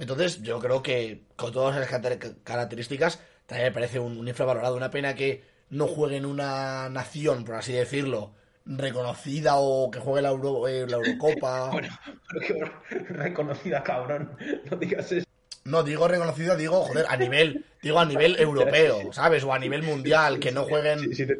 [0.00, 4.76] Entonces yo creo que con todas esas caracter- características también me parece un, un infravalorado,
[4.76, 8.32] una pena que no juegue en una nación, por así decirlo,
[8.66, 11.70] reconocida o que juegue la, Euro- eh, la Eurocopa.
[11.72, 11.88] Bueno,
[12.28, 12.40] pero
[12.88, 14.36] qué reconocida, cabrón.
[14.70, 15.26] No digas eso.
[15.64, 19.44] No, digo reconocida, digo, joder, a nivel, digo a nivel europeo, ¿sabes?
[19.44, 21.00] O a nivel mundial, que no jueguen...
[21.00, 21.34] Sí, sí, te,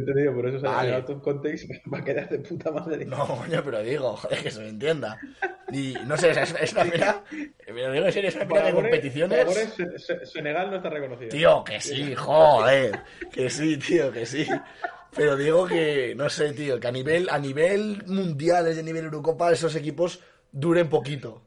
[0.00, 0.94] te- te- entendido, por eso se Vale.
[0.94, 3.04] ha of context va a quedar de puta madre.
[3.04, 5.18] No, coño, pero digo, joder, que se me entienda.
[5.72, 7.22] Y no sé, es, es una pena,
[7.72, 9.74] me lo digo en serio, es una pena de Para competiciones...
[9.98, 11.28] Se- Senegal no está reconocido.
[11.30, 13.00] Tío, que sí, joder,
[13.32, 14.46] que sí, tío, que sí.
[15.14, 19.52] Pero digo que, no sé, tío, que a nivel, a nivel mundial, desde nivel Eurocopa,
[19.52, 20.20] esos equipos
[20.52, 21.42] duren poquito.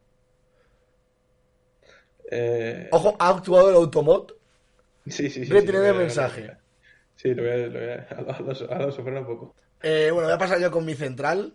[2.30, 4.34] Eh, Ojo, ha actuado el Automot.
[5.06, 5.52] sí, sí, sí.
[5.52, 6.50] Retiré sí, el a- mensaje.
[7.24, 7.56] Sí, lo voy a...
[7.68, 9.56] Lo voy a frena un poco.
[9.82, 11.54] Eh, bueno, voy a pasar yo con mi central.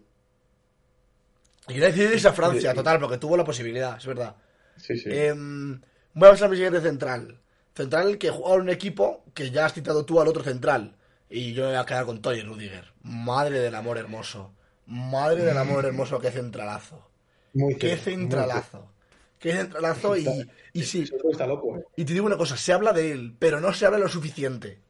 [1.67, 4.35] Y quiero decir irse a Francia, total, porque tuvo la posibilidad, es verdad.
[4.77, 5.09] Sí, sí.
[5.11, 5.81] Em,
[6.13, 7.39] voy a pasar a mi siguiente central.
[7.75, 10.97] Central que juega en un equipo que ya has citado tú al otro central.
[11.29, 12.93] Y yo me voy a quedar con Tony Rudiger.
[13.03, 14.53] Madre del amor hermoso.
[14.87, 17.07] Madre del amor hermoso, qué centralazo.
[17.53, 18.91] muy Qué cierto, muy centralazo.
[19.37, 21.05] Qué centralazo y, y sí.
[21.31, 21.85] Está loco, ¿eh?
[21.95, 24.81] Y te digo una cosa, se habla de él, pero no se habla lo suficiente.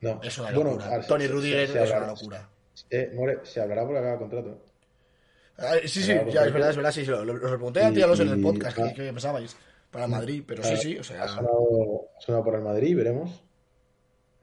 [0.00, 0.20] No.
[0.22, 0.86] Es una locura.
[0.86, 2.48] a ver, Tony se- Rudiger se- se es una locura.
[2.90, 4.62] Eh, More, se hablará porque acaba contrato.
[5.58, 8.02] Ah, Sí, sí, ya, es verdad, es verdad, sí, sí, lo, lo- a ti Y-
[8.02, 8.88] Alonso en el podcast, ah.
[8.88, 9.56] que, que pensabais,
[9.90, 11.22] para Madrid, pero sí, Ah, sí, o sea...
[11.24, 13.42] Ha sonado, ha sonado por el Madrid, veremos.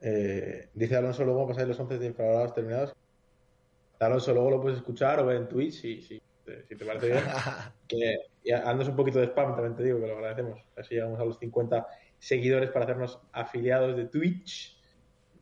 [0.00, 2.92] Eh, dice Alonso, luego pasáis los 11 de infravalorados terminados.
[4.00, 6.20] Alonso luego lo puedes escuchar o ver en Twitch si, si,
[6.68, 7.22] si te parece bien.
[7.88, 10.60] que y andas un poquito de spam, también te digo, que lo agradecemos.
[10.76, 11.86] Así llegamos a los 50
[12.18, 14.73] seguidores para hacernos afiliados de Twitch.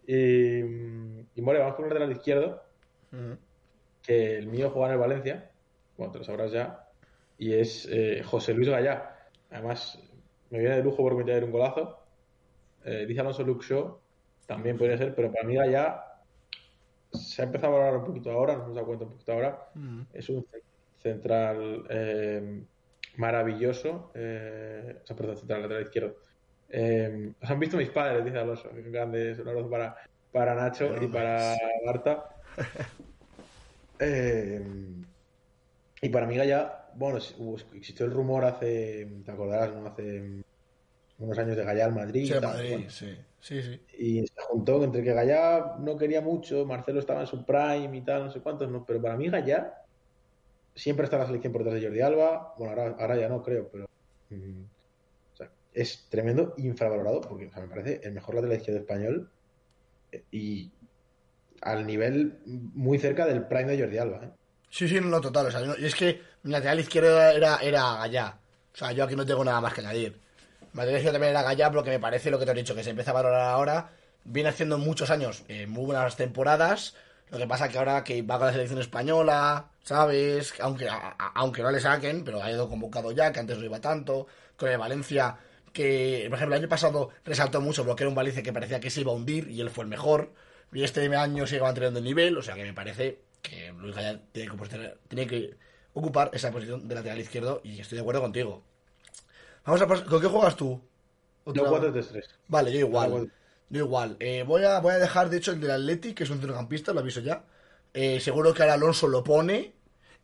[0.07, 2.63] Y, y More, vamos con un lateral izquierdo,
[4.03, 5.51] que el mío juega en el Valencia,
[5.97, 6.89] bueno, te lo sabrás ya,
[7.39, 9.17] y es eh, José Luis Gallá.
[9.51, 9.99] Además,
[10.51, 11.99] me viene de lujo por meter un golazo.
[12.85, 13.99] Eh, dice Alonso Show,
[14.47, 16.05] también podría ser, pero para mí Gallá
[17.13, 19.69] se ha empezado a valorar un poquito ahora, nos hemos dado cuenta un poquito ahora.
[20.13, 20.47] Es un
[21.03, 22.65] central eh,
[23.17, 24.11] maravilloso.
[24.15, 26.17] Eh, o sea, perdón, central lateral izquierdo.
[26.75, 28.71] Eh, os han visto mis padres, dice Alonso.
[28.73, 29.97] Grandes, un abrazo para,
[30.33, 32.37] para Nacho y para Marta.
[34.05, 34.61] Eh,
[36.01, 37.19] y para mí Gaya, bueno,
[37.75, 39.87] existió el rumor hace, te acordarás, ¿no?
[39.87, 40.43] Hace
[41.21, 42.27] unos años de Gaya al Madrid.
[42.27, 42.91] Sí, y tal, Madrid, bueno.
[42.91, 43.17] sí.
[43.43, 43.81] Sí, sí.
[43.99, 48.01] Y se juntó entre que Gallá no quería mucho, Marcelo estaba en su prime y
[48.03, 49.83] tal, no sé cuántos, no, pero para mí Gallá
[50.77, 53.69] siempre está la selección por detrás de Jordi Alba, bueno, ahora, ahora ya no creo,
[53.69, 53.89] pero
[54.31, 54.63] mm,
[55.75, 59.31] es tremendo, infravalorado, porque me parece el mejor lateral izquierdo español
[60.13, 60.73] eh, y
[61.63, 64.21] al nivel muy cerca del prime de Jordi Alba.
[64.25, 64.31] ¿eh?
[64.71, 65.47] Sí, sí, no, total.
[65.47, 68.03] O sea, no- y es que mi lateral izquierdo era, era.
[68.03, 70.19] O sea, yo aquí no tengo nada más que añadir.
[70.73, 72.75] Mi lateral izquierdo también era Gallá, pero que me parece lo que te he dicho,
[72.75, 73.91] que se empieza a valorar ahora.
[74.25, 76.95] Viene haciendo muchos años eh, muy buenas temporadas.
[77.31, 80.53] Lo que pasa que ahora que va con la selección española, ¿sabes?
[80.61, 80.87] Aunque,
[81.35, 84.27] aunque no le saquen, pero ha ido convocado ya, que antes no iba tanto.
[84.57, 85.37] Con el Valencia,
[85.73, 88.91] que, por ejemplo, el año pasado resaltó mucho porque era un Valencia que parecía que
[88.91, 90.33] se iba a hundir y él fue el mejor.
[90.73, 94.21] Y este año sigue manteniendo el nivel, o sea que me parece que Luis Gallá
[94.33, 95.57] tiene que, poster- tiene que
[95.95, 98.63] ocupar esa posición de lateral izquierdo y estoy de acuerdo contigo.
[99.65, 100.81] Vamos a ¿Con qué juegas tú?
[101.47, 102.25] No Otra- 4-3-3.
[102.49, 103.31] Vale, yo igual.
[103.69, 104.17] Yo igual.
[104.21, 106.93] Eh, voy, a, voy a dejar, de hecho, el del Atleti, que es un centrocampista,
[106.93, 107.45] lo aviso ya.
[107.95, 109.73] Eh, seguro que ahora Alonso lo pone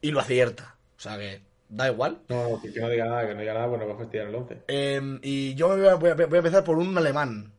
[0.00, 0.76] y lo acierta.
[0.96, 2.22] O sea que da igual.
[2.28, 4.62] No, que, no diga nada, que no diga nada, nos va a fastidiar el 11.
[4.68, 7.52] Eh, y yo voy a, voy a- voy a empezar por un alemán.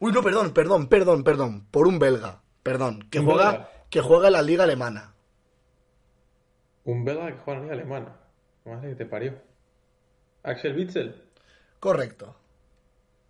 [0.00, 1.66] Uy, no, perdón, perdón, perdón, perdón.
[1.70, 2.40] Por un belga.
[2.62, 3.08] Perdón.
[3.10, 3.68] Que ¿Un juega, belga?
[3.90, 5.14] que juega en la liga alemana.
[6.84, 8.16] Un belga que juega en la liga alemana.
[8.64, 9.34] Madre que te parió.
[10.42, 11.14] Axel Witzel.
[11.80, 12.36] Correcto.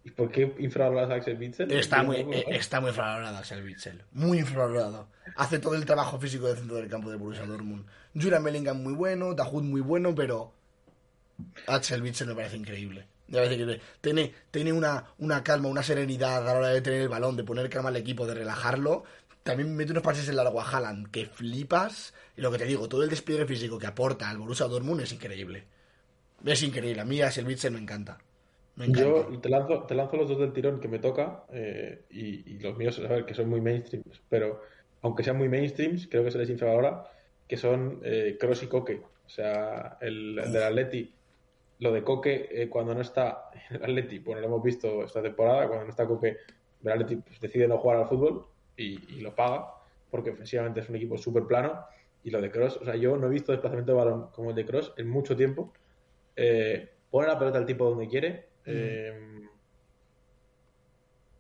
[0.05, 1.71] ¿Y por qué infravaloras a Axel Witzel?
[1.71, 4.03] Está muy, eh, está muy infravalorado Axel Witsel.
[4.13, 5.09] Muy infravalorado.
[5.37, 7.87] Hace todo el trabajo físico del centro del campo de Borussia Dortmund.
[8.15, 10.53] Julian Bellingham muy bueno, Dahoud muy bueno, pero
[11.69, 13.07] Axel Witsel me parece increíble.
[13.29, 13.81] Me parece increíble.
[14.01, 17.45] Tiene, tiene una, una calma, una serenidad a la hora de tener el balón, de
[17.45, 19.05] poner calma al equipo, de relajarlo.
[19.45, 22.13] También mete unos pases en largo a Haaland que flipas.
[22.37, 25.13] Y lo que te digo, todo el despliegue físico que aporta al Borussia Dortmund es
[25.13, 25.65] increíble.
[26.45, 27.01] Es increíble.
[27.01, 28.19] A mí Axel Witsel me encanta.
[28.77, 28.91] Me.
[28.91, 32.59] Yo te lanzo, te lanzo los dos del tirón que me toca eh, y, y
[32.59, 34.61] los míos, a ver, que son muy mainstreams, pero
[35.03, 37.05] aunque sean muy mainstreams, creo que se les infravalora,
[37.47, 39.03] que son eh, Cross y Coque.
[39.27, 41.13] O sea, el, el del Atleti,
[41.81, 45.67] lo de Coque eh, cuando no está el Atleti, bueno, lo hemos visto esta temporada,
[45.67, 46.39] cuando no está Coque,
[46.83, 48.47] el Atleti pues, decide no jugar al fútbol
[48.77, 49.75] y, y lo paga,
[50.11, 51.85] porque ofensivamente es un equipo súper plano.
[52.25, 54.57] Y lo de Cross, o sea, yo no he visto desplazamiento de balón como el
[54.57, 55.73] de Cross en mucho tiempo.
[56.37, 58.52] Eh, pone la pelota al tipo donde quiere.
[58.67, 59.49] Eh,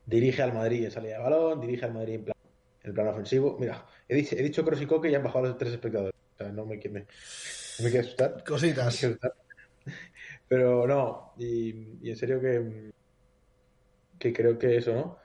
[0.07, 2.37] dirige al Madrid en salida de balón, dirige al Madrid en plan,
[2.83, 3.57] en el plano ofensivo.
[3.59, 6.15] Mira, he dicho, he dicho Cross y Coque y han bajado los tres espectadores.
[6.35, 7.07] O sea, no me, me, me
[7.91, 8.45] quiero asustar.
[8.45, 8.99] Cositas.
[8.99, 9.35] quiero asustar.
[10.49, 12.91] Pero no, y, y en serio que,
[14.19, 15.19] que creo que eso, ¿no?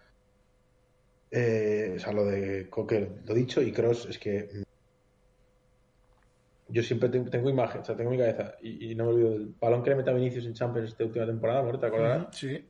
[1.29, 4.63] Eh, o sea, lo de Coque, lo dicho, y Cross es que
[6.77, 9.31] yo siempre tengo, tengo imagen, o sea, tengo mi cabeza, y, y no me olvido
[9.31, 11.79] del balón que le mete a Vinicius en Champions esta última temporada, ¿no?
[11.79, 12.27] ¿Te acordarás?
[12.35, 12.63] Sí.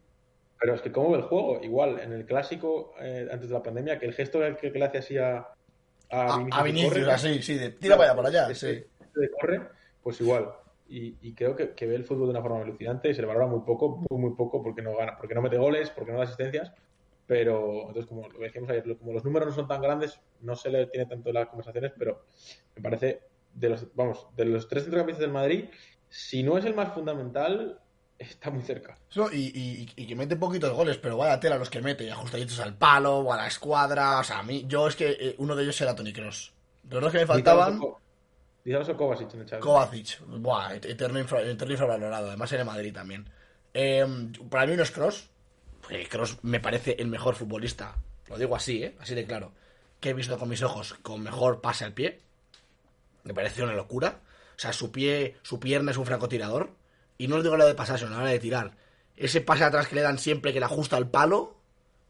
[0.59, 3.61] Pero es que cómo ve el juego, igual, en el clásico, eh, antes de la
[3.61, 5.45] pandemia, que el gesto que, que le hace así a,
[6.09, 8.67] a Vinicius, a Vinicius, corre, así, sí, de, tira para allá, para allá, sí.
[8.67, 9.61] de corre,
[10.01, 10.51] pues igual.
[10.87, 13.27] Y, y creo que, que ve el fútbol de una forma alucinante y se le
[13.27, 16.19] valora muy poco, muy, muy poco, porque no gana, porque no mete goles, porque no
[16.19, 16.71] da asistencias.
[17.27, 20.69] Pero, entonces, como lo decíamos ayer, como los números no son tan grandes, no se
[20.69, 22.23] le tiene tanto en las conversaciones, pero
[22.73, 23.19] me parece,
[23.59, 25.65] de los, vamos, de los tres centrocampistas del Madrid,
[26.09, 27.79] si no es el más fundamental,
[28.17, 28.97] está muy cerca.
[29.15, 32.59] No, y, y- y que mete poquitos goles, pero vaya tela los que mete, ajustaditos
[32.59, 34.19] al palo o a la escuadra.
[34.19, 36.53] O sea, a mí, yo es que eh, uno de ellos era Tony Cross.
[36.89, 37.79] Los dos que me faltaban,
[38.63, 39.59] Dice Alonso Kovacic en el chat.
[39.61, 40.19] Kovacic.
[40.27, 43.29] Buah, et- eterno, infra- eterno infravalorado, además en el Madrid también.
[43.73, 44.05] Eh,
[44.49, 45.29] para mí no es Cross.
[46.09, 47.95] Cross me parece el mejor futbolista,
[48.27, 48.95] lo digo así, ¿eh?
[48.99, 49.53] así de claro,
[50.01, 52.19] que he visto con mis ojos con mejor pase al pie.
[53.27, 54.21] Me parece una locura.
[54.55, 56.71] O sea, su pie, su pierna es un francotirador.
[57.17, 58.71] Y no os digo lo de pasar, sino a la hora de tirar.
[59.15, 61.55] Ese pase atrás que le dan siempre que le ajusta al palo.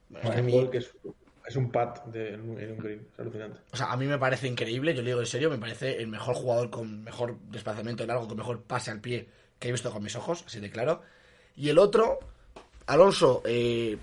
[0.09, 0.93] Gol que es,
[1.47, 3.07] es un pat de, en, un, en un green.
[3.13, 3.59] Es alucinante.
[3.72, 6.07] O sea, a mí me parece increíble, yo lo digo en serio, me parece el
[6.07, 10.03] mejor jugador con mejor desplazamiento largo, con mejor pase al pie que he visto con
[10.03, 11.01] mis ojos, así de claro.
[11.55, 12.20] Y el otro,
[12.86, 13.97] Alonso, eh,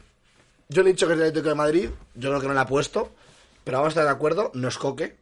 [0.68, 2.60] yo le he dicho que es del Atlético de Madrid, yo creo que no le
[2.60, 3.12] ha puesto,
[3.62, 5.16] pero vamos a estar de acuerdo, no es Coque,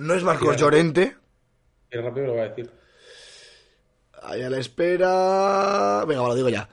[0.00, 1.16] no es Marcos Sí, Llorente,
[1.92, 2.70] Y rápido lo voy a decir.
[4.22, 6.04] ahí a la espera...
[6.06, 6.68] Venga, va, lo digo ya.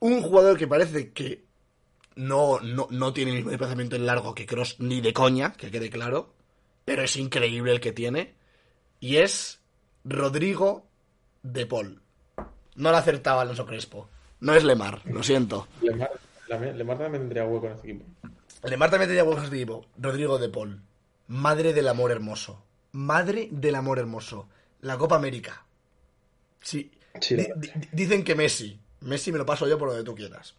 [0.00, 1.44] Un jugador que parece que
[2.16, 5.70] no, no, no tiene el mismo desplazamiento en largo que Cross ni de coña, que
[5.70, 6.34] quede claro,
[6.84, 8.34] pero es increíble el que tiene,
[9.00, 9.60] y es
[10.04, 10.86] Rodrigo
[11.42, 12.02] de Paul.
[12.76, 14.08] No lo acertaba Alonso Crespo.
[14.40, 15.66] No es Lemar, lo siento.
[15.82, 16.10] Lemar,
[16.48, 18.06] Lemar también tendría hueco en este equipo.
[18.64, 19.86] Lemar también tenía huevos de este tipo.
[19.98, 20.80] Rodrigo de Paul.
[21.28, 22.64] Madre del amor hermoso.
[22.92, 24.48] Madre del amor hermoso.
[24.80, 25.64] La Copa América.
[26.60, 26.90] Sí.
[27.92, 28.78] Dicen que Messi.
[29.00, 30.56] Messi me lo paso yo por donde tú quieras.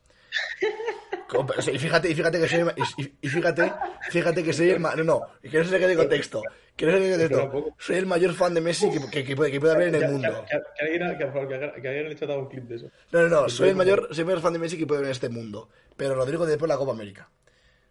[1.28, 2.66] Copa- o sea, Y fíjate, y fíjate que soy,
[2.98, 3.72] y, y fíjate,
[4.10, 6.42] fíjate que soy el no, no, y que no se quede de contexto,
[6.76, 7.76] que no se quede contexto.
[7.78, 10.12] Soy el mayor fan de Messi que, que, que puede, que puede haber en el
[10.12, 10.46] mundo.
[10.50, 12.92] Que, alguien, le dado un clip de eso.
[13.12, 15.10] No, no, no, soy el mayor, soy el mayor fan de Messi que puede haber
[15.10, 15.70] en este mundo.
[15.96, 17.30] Pero Rodrigo de Paul la Copa América.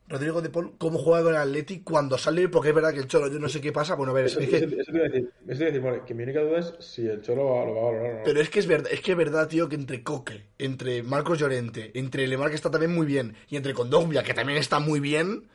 [0.08, 3.06] Rodrigo de Paul, cómo juega con el Atleti cuando sale, porque es verdad que el
[3.08, 5.04] Cholo, yo no sé qué pasa, bueno, a ver, Eso, es que, eso te iba
[5.04, 5.30] a decir.
[5.46, 7.64] Eso te iba a decir, More, que mi única duda es si el Cholo va-
[7.66, 8.24] lo va a valorar o no.
[8.24, 11.38] pero es que es verdad, es que es verdad, tío, que entre Coque, entre Marcos
[11.38, 14.98] Llorente, entre Lemar que está también muy bien, y entre Condogbia que también está muy
[15.00, 15.48] bien,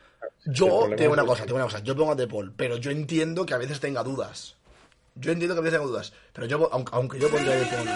[0.46, 2.92] yo tengo una cosa, que- tengo una cosa, yo pongo a De Paul, pero yo
[2.92, 4.58] entiendo que a veces tenga dudas.
[5.16, 7.66] Yo entiendo que a veces tenga dudas, pero yo, aunque, aunque yo pondría a De
[7.66, 7.90] Paul.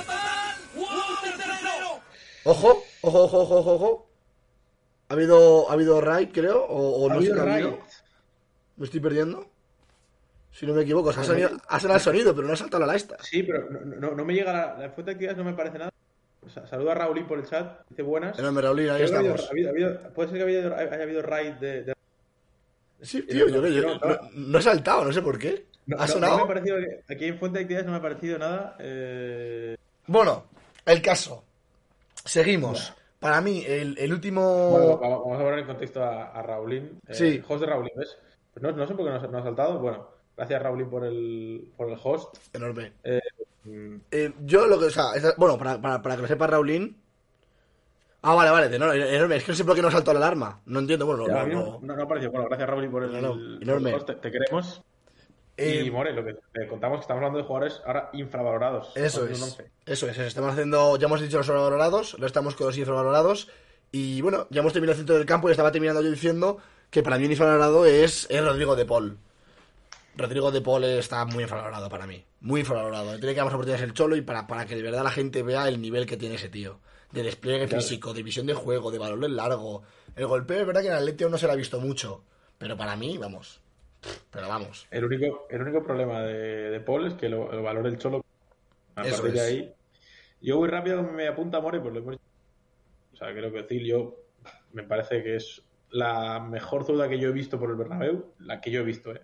[2.46, 4.07] Ojo, ojo, ojo, ojo, ojo, ojo.
[5.10, 6.64] ¿Ha habido, ha habido raid, creo?
[6.66, 7.66] ¿O, o ¿Ha no habido raid?
[8.76, 9.46] ¿Me estoy perdiendo?
[10.52, 12.58] Si no me equivoco, o sea, ha, sonido- ha sonado el sonido, pero no ha
[12.58, 13.16] saltado la esta.
[13.24, 15.78] Sí, pero no, no, no me llega la, la fuente de actividades, no me parece
[15.78, 15.92] nada.
[16.46, 18.38] O sea, saluda a Raulín por el chat, dice buenas.
[18.40, 19.46] Enorme, Raulín, ahí Creo estamos.
[19.48, 21.94] ha habido- ha habido- puede ser que haya habido, haya habido raid de, de-
[23.02, 25.66] Sí, tío, yo, yo- yo- no, no he saltado, no sé por qué.
[25.86, 26.32] No, ¿Ha no- sonado?
[26.34, 28.76] no me ha parecido que- aquí en fuente de actividades no me ha parecido nada.
[28.80, 29.78] Eh...
[30.08, 30.46] Bueno,
[30.86, 31.44] el caso.
[32.26, 32.94] Seguimos.
[33.20, 34.70] Para mí, el, el último...
[34.70, 37.00] Bueno, vamos a poner en contexto a, a Raulín.
[37.08, 37.42] Eh, Sí.
[37.48, 38.18] Host de Raulín, ¿ves?
[38.54, 39.80] Pues no, no sé por qué no, ha- no ha saltado.
[39.80, 42.36] Bueno, gracias Raulín por el, por el host.
[42.54, 42.94] Enorme.
[43.04, 43.20] Eh,
[44.12, 46.96] Eh, yo lo que, o sea, esta- bueno, para, para, para que lo sepa Raulín.
[48.22, 49.36] Ah, vale, vale, de- no, enorme.
[49.38, 50.62] Es que no sé por qué no saltó la alarma.
[50.66, 52.32] No entiendo, bueno, no, no, no, parecido.
[52.32, 53.94] Bueno, gracias Raulín por el, por enorme.
[53.94, 54.08] host.
[54.08, 54.82] Te, te queremos.
[55.58, 58.96] Eh, y More, lo que te contamos que estamos hablando de jugadores ahora infravalorados.
[58.96, 59.58] Eso es.
[59.86, 60.18] Eso es.
[60.20, 63.50] Estamos haciendo, ya hemos dicho los sobrevalorados, lo estamos con los infravalorados.
[63.92, 66.58] Y bueno, ya hemos terminado el centro del campo y estaba terminando yo diciendo
[66.92, 69.18] que para mí un infravalorado es, es Rodrigo de Paul.
[70.16, 72.24] Rodrigo de Paul está muy infravalorado para mí.
[72.42, 73.12] Muy infravalorado.
[73.18, 75.44] Tiene que dar más oportunidades el cholo y para, para que de verdad la gente
[75.44, 76.80] vea el nivel que tiene ese tío.
[77.12, 77.82] De despliegue Claro.
[77.82, 79.84] físico, de visión de juego, de en largo.
[80.16, 82.24] El golpeo es verdad que en Atleti aún no se lo ha visto mucho.
[82.58, 83.62] Pero para mí, vamos.
[84.32, 84.88] Pero vamos.
[84.92, 88.22] El único, el único problema de, de Paul es que lo, lo valore el cholo.
[88.96, 89.46] A Eso partir de es.
[89.46, 89.74] ahí.
[90.42, 92.16] Yo voy rápido, me apunta More, pues lo hemos
[93.14, 94.16] O sea, creo que decir, yo
[94.74, 98.62] me parece que es la mejor zurda que yo he visto por el Bernabéu, la
[98.62, 99.22] que yo he visto, ¿eh?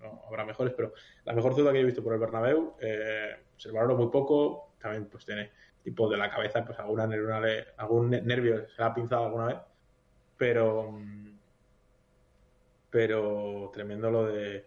[0.00, 0.92] No, habrá mejores, pero
[1.24, 4.74] la mejor zurda que yo he visto por el Bernabéu, eh, se valoró muy poco,
[4.78, 5.52] también pues tiene
[5.82, 7.46] tipo de la cabeza, pues alguna neurona
[7.78, 9.56] algún ne- nervio se le ha pinzado alguna vez,
[10.36, 11.33] pero mm,
[12.94, 14.64] pero tremendo lo de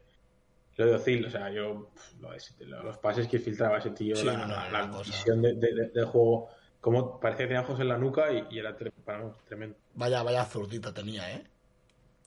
[0.76, 4.26] lo de Ozil, o sea, yo lo de- los pases que filtraba ese tío, Sí,
[4.26, 6.50] la, no, no, la visión de- de- del juego,
[6.82, 9.78] como parecía que tenía ojos en la nuca y, y era tre- para tremendo.
[9.96, 11.44] Vaya, vaya zurdita tenía, ¿eh?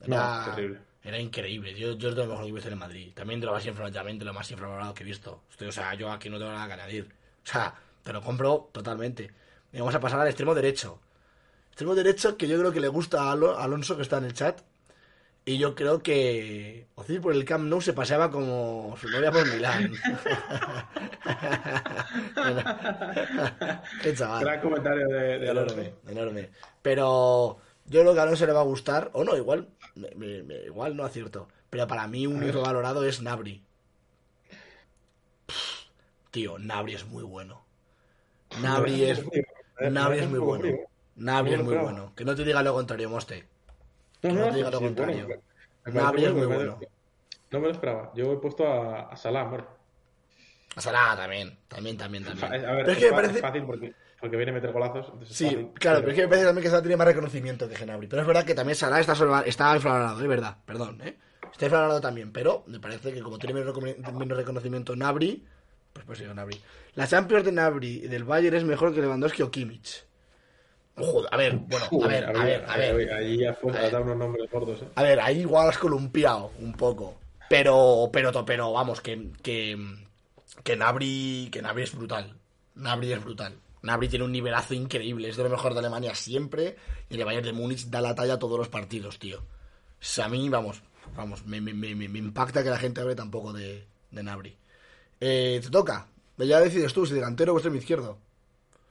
[0.06, 0.80] No, terrible.
[1.04, 1.74] era increíble.
[1.74, 3.12] Yo, yo es de lo mejor que he visto en Madrid.
[3.14, 5.42] También de lo más infravalorado, lo más infravalorado que he visto.
[5.50, 7.08] Estoy- o sea, yo aquí no tengo nada que añadir.
[7.44, 9.30] O sea, te lo compro totalmente.
[9.72, 10.98] Y vamos a pasar al extremo derecho.
[11.68, 14.32] Extremo derecho que yo creo que le gusta a Alo- Alonso, que está en el
[14.32, 14.60] chat.
[15.44, 19.48] Y yo creo que Ozil por el Camp Nou se paseaba como su novia por
[19.48, 19.90] Milán.
[24.02, 24.44] Qué chaval.
[24.44, 25.74] Gran comentario de, de Alonso.
[25.80, 26.50] Enorme, enorme.
[26.82, 30.42] Pero yo creo que a Alonso le va a gustar, o no, igual, me- me-
[30.42, 31.48] me- igual no acierto.
[31.70, 33.62] Pero para mí un hijo valorado es Nabri.
[35.46, 35.86] Pff,
[36.30, 37.64] tío, Nabri es muy bueno.
[38.60, 39.22] Nabri es,
[39.80, 40.78] Nabri es muy bueno.
[41.16, 42.12] Nabri es muy Bueno, bueno.
[42.16, 43.46] Que no te diga lo contrario, Moste.
[44.22, 45.28] No, no, no te diga sí, lo contrario.
[45.86, 46.78] Nabri es muy me- bueno.
[47.50, 48.12] No me lo esperaba.
[48.14, 49.66] Yo he puesto a, a Salah, amor.
[50.76, 52.50] A Salah también, también, también, A también.
[52.62, 53.34] ver, Pero es es, que me parece...
[53.36, 55.06] es fácil porque, porque viene a meter golazos.
[55.12, 57.68] entonces Sí, fácil, claro, pero es que me parece también que Salah tiene más reconocimiento
[57.68, 58.06] que Genabri.
[58.06, 61.16] Pero es verdad que también Salah está, sobreval- está infravalorado, es verdad, perdón, ¿eh?
[61.50, 65.44] Está infravalorado también, pero me parece que como tiene menos, recono- menos reconocimiento Nabri,
[65.92, 66.60] pues pues sí, Nabri.
[66.94, 70.04] La Champions de Nabri y del Bayern es mejor que Lewandowski o Kimmich.
[71.00, 73.12] Joder, a ver, bueno, a ver, a ver, a ver.
[73.12, 74.88] Ahí ya fue, has dado unos nombres gordos, ¿eh?
[74.94, 77.18] A ver, ahí igual has columpiado un poco.
[77.48, 79.76] Pero, pero, pero, vamos, que, que,
[80.62, 82.34] que Nabri, que Nabri es brutal.
[82.76, 83.54] Nabri es brutal.
[83.82, 86.76] Nabri tiene un nivelazo increíble, es de lo mejor de Alemania siempre.
[87.08, 89.38] Y el Bayern de Múnich da la talla a todos los partidos, tío.
[89.40, 89.44] O
[89.98, 90.82] sea, a mí, vamos,
[91.16, 94.56] vamos, me, me, me, me impacta que la gente hable tampoco de, de Nabri.
[95.20, 96.06] Eh, te toca.
[96.38, 98.18] Ya decides tú si delantero o extremo izquierdo.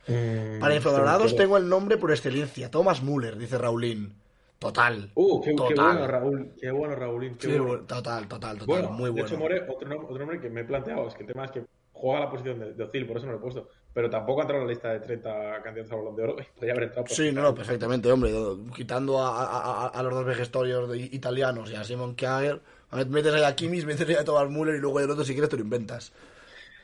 [0.10, 2.72] Mm, Para infravalorados tengo el nombre por excelencia.
[2.72, 4.14] Thomas Müller, dice Raulín.
[4.58, 5.10] Total.
[5.16, 5.76] Uh, qué, qué total.
[5.94, 6.52] bueno, Raúl.
[6.60, 7.36] Qué bueno, Raúlín.
[7.36, 7.84] Qué Sí, bueno.
[7.86, 8.66] total, total, total.
[8.68, 9.28] Bueno, muy de bueno.
[9.28, 11.52] hecho, More, otro, nom- otro nombre que me he planteado es que el tema es
[11.52, 13.70] que juega la posición de, de Ozil, por eso no lo he puesto.
[13.94, 16.36] Pero tampoco ha entrado en la lista de 30 candidatos al balón de oro.
[16.56, 17.06] Podría haber entrado.
[17.06, 18.34] por- Sí, no, no, perfectamente, hombre.
[18.76, 22.60] Quitando a, a- a- a los dos vejestorios de- italianos y a Simon Kjaer,
[23.08, 25.50] metes ahí a Kimmich, metes ahí a Thomas Müller y luego el otro si quieres
[25.50, 26.12] te lo inventas.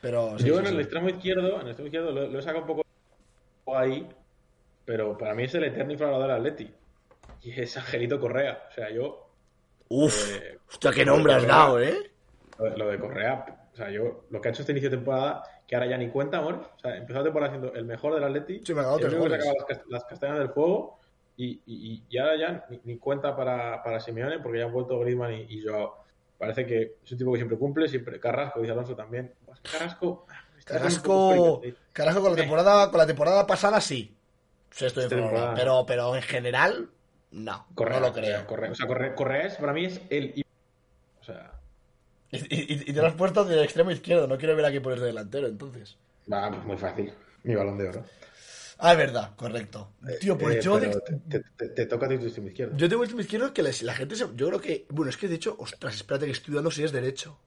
[0.02, 2.42] Pero sí, Yo sí, en el extremo izquierdo, en el extremo izquierdo lo, lo he
[2.42, 2.85] sacado un poco
[3.74, 4.08] ahí,
[4.86, 6.74] pero para mí es el eterno infravalorado del Atleti.
[7.42, 8.64] Y es Angelito Correa.
[8.70, 9.30] O sea, yo,
[9.90, 11.56] Uf, eh, hostia, qué nombre has Correa.
[11.58, 12.12] dado, ¿eh?
[12.58, 14.98] lo de, lo de Correa, o sea, yo, lo que ha hecho este inicio de
[14.98, 16.72] temporada, que ahora ya ni cuenta, amor.
[16.76, 18.62] O sea, empezó la temporada siendo el mejor del Atleti.
[18.66, 19.44] Sí, me ha dado tres que goles.
[19.44, 21.00] sacaba las, las castañas del fuego.
[21.38, 24.98] Y, y, y ahora ya ni, ni cuenta para, para Simeone, porque ya han vuelto
[25.00, 26.04] Griezmann y, y Joao.
[26.38, 28.20] Parece que es un tipo que siempre cumple, siempre.
[28.20, 29.34] Carrasco, dice Alonso también.
[29.70, 30.26] Carrasco.
[30.66, 31.62] Carrasco.
[31.94, 34.16] Carrasco con la temporada, con la temporada pasada sí.
[34.72, 35.54] Sí, estoy temporada.
[35.56, 36.90] pero, pero en general,
[37.32, 37.66] no.
[37.76, 38.46] Correa, no lo creo.
[38.46, 40.44] Correa, o sea, Correa, Correa es, para mí es el.
[41.22, 41.52] O sea,
[42.32, 45.00] Y, y- y te lo has puesto del extremo izquierdo, no quiero ver aquí poner
[45.00, 45.96] de delantero, entonces.
[46.32, 47.14] va, pues muy fácil.
[47.44, 48.04] Mi balón de oro.
[48.80, 49.92] Ah, es verdad, correcto.
[50.20, 52.76] Tío, pues Eh, yo de- te, te- te- te toca a ti tu extremo izquierdo.
[52.76, 54.26] Yo tengo el extremo izquierdo que la, la gente se...
[54.36, 54.86] Yo creo que...
[54.90, 55.56] Bueno, es que de hecho...
[55.58, 57.38] Ostras, espérate que estoy dudando si es derecho.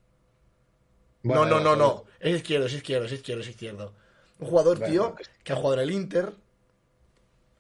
[1.22, 2.04] Bueno, no, no, no, no.
[2.20, 3.92] Es izquierdo, es izquierdo, es izquierdo, es izquierdo.
[4.38, 5.14] Un jugador, Bueno, tío,
[5.44, 6.32] que- ha jugado en el Inter,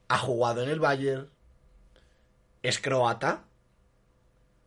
[0.08, 1.28] ha jugado en el Bayern,
[2.62, 3.44] es croata.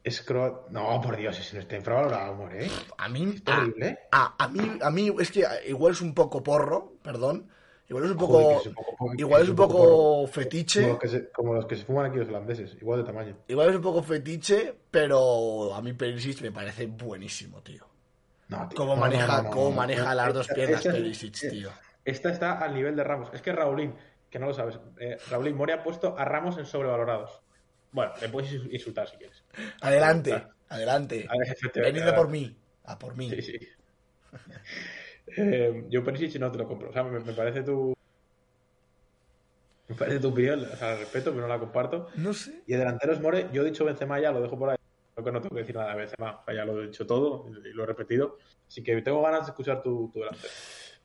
[0.03, 0.67] Es croata.
[0.71, 2.69] No, por Dios, ese no está infravalorado, amor, ¿eh?
[2.97, 3.33] A mí...
[3.35, 3.99] Es A, terrible.
[4.11, 7.47] a- a mí, a mí es que igual es un poco porro, perdón.
[7.87, 8.47] Igual es un poco...
[8.49, 10.81] que es un poco- igual es un poco fetiche.
[10.81, 13.37] Como los, que se, como los que se fuman aquí los holandeses, igual de tamaño.
[13.47, 17.85] Igual es un poco fetiche, pero a mí Perisic me parece buenísimo, tío.
[18.51, 21.69] No, tío, Cómo no, maneja, no, cómo maneja las dos piernas esta- Perisic, tío.
[22.05, 23.29] Esta está al nivel de Ramos.
[23.33, 23.95] Es que Raulín,
[24.29, 27.41] que no lo sabes, eh, Raulín Mori ha puesto a Ramos en sobrevalorados.
[27.91, 29.43] Bueno, le puedes insultar si quieres.
[29.81, 31.25] Adelante, adelante.
[31.29, 32.21] A ver, efectivamente, Venid a adelante.
[32.21, 32.57] por mí.
[32.85, 33.29] A por mí.
[33.29, 33.59] Sí, sí.
[35.37, 36.89] Eh, yo Perisic no te lo compro.
[36.89, 37.93] O sea, me, me parece tu.
[39.87, 42.07] Me parece tu opinión, o sea, la respeto, pero no la comparto.
[42.15, 42.63] No sé.
[42.67, 44.77] Y de delanteros More, yo he dicho Benzema ya, lo dejo por ahí.
[45.21, 47.73] Creo que no tengo que decir nada o sea, ya lo he dicho todo y
[47.73, 48.37] lo he repetido.
[48.67, 50.49] Así que tengo ganas de escuchar tu, tu delantero.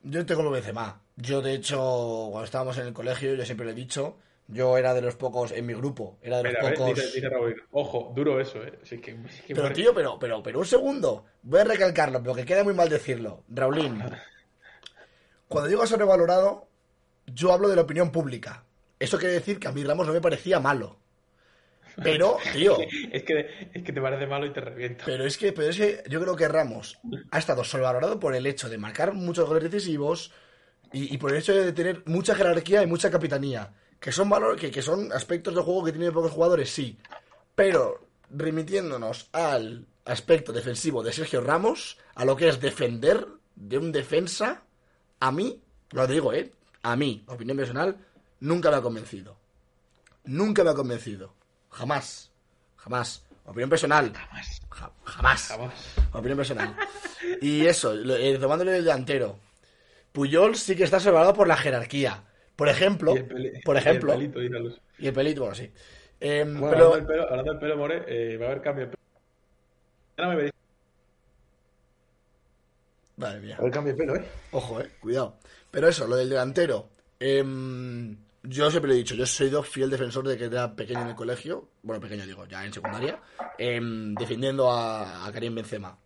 [0.02, 1.02] Yo tengo lo Benzema.
[1.16, 4.94] Yo, de hecho, cuando estábamos en el colegio, yo siempre lo he dicho, yo era
[4.94, 6.94] de los pocos, en mi grupo, era de los pocos...
[6.94, 8.78] Dice, dice Raúl, ojo, duro eso, ¿eh?
[8.82, 11.24] Así que, que Pero, tío, pero, pero, pero un segundo.
[11.42, 13.42] Voy a recalcarlo, porque queda muy mal decirlo.
[13.48, 14.00] Raulín,
[15.48, 16.68] cuando digo sobrevalorado,
[17.26, 18.64] yo hablo de la opinión pública.
[18.98, 21.00] Eso quiere decir que a mí Ramos no me parecía malo.
[22.02, 22.76] Pero, tío,
[23.10, 25.04] es, que, es que te parece malo y te reviento.
[25.06, 26.98] pero es que, pero es que yo creo que Ramos
[27.30, 30.32] ha estado sobrevalorado por el hecho de marcar muchos goles decisivos
[30.92, 33.72] y, y por el hecho de tener mucha jerarquía y mucha capitanía.
[33.98, 36.98] Que son valor, que, que son aspectos de juego que tienen pocos jugadores, sí.
[37.54, 43.92] Pero remitiéndonos al aspecto defensivo de Sergio Ramos, a lo que es defender de un
[43.92, 44.62] defensa,
[45.20, 46.52] a mí, lo digo, ¿eh?
[46.82, 47.96] A mí, opinión personal,
[48.40, 49.36] nunca me ha convencido.
[50.24, 51.34] Nunca me ha convencido.
[51.76, 52.30] Jamás.
[52.76, 53.22] Jamás.
[53.44, 54.12] Opinión personal.
[54.12, 54.60] Jamás.
[54.70, 55.48] Ja- jamás.
[55.48, 55.94] Jamás.
[56.12, 56.74] Opinión personal.
[57.40, 59.38] Y eso, eh, tomándole el delantero.
[60.12, 62.22] Puyol sí que está salvado por la jerarquía.
[62.56, 63.14] Por ejemplo,
[63.64, 64.40] por y el ejemplo, pelito,
[64.98, 65.70] y el pelito, bueno, sí.
[66.18, 68.86] Em, Bueno, pero, hablando, del pelo, hablando del pelo, More, eh, va a haber cambio
[68.86, 69.02] de pelo.
[70.16, 70.52] Ahora me veréis.
[73.16, 73.54] madre mía.
[73.56, 74.24] Va a haber cambio de pelo, ¿eh?
[74.52, 75.38] Ojo, eh, cuidado.
[75.70, 76.88] Pero eso, lo del delantero.
[77.20, 78.16] em,
[78.48, 81.08] yo siempre lo he dicho, yo he sido fiel defensor de que era pequeño en
[81.08, 83.20] el colegio, bueno, pequeño digo, ya en secundaria,
[83.58, 85.98] em, defendiendo a, a Karim Benzema.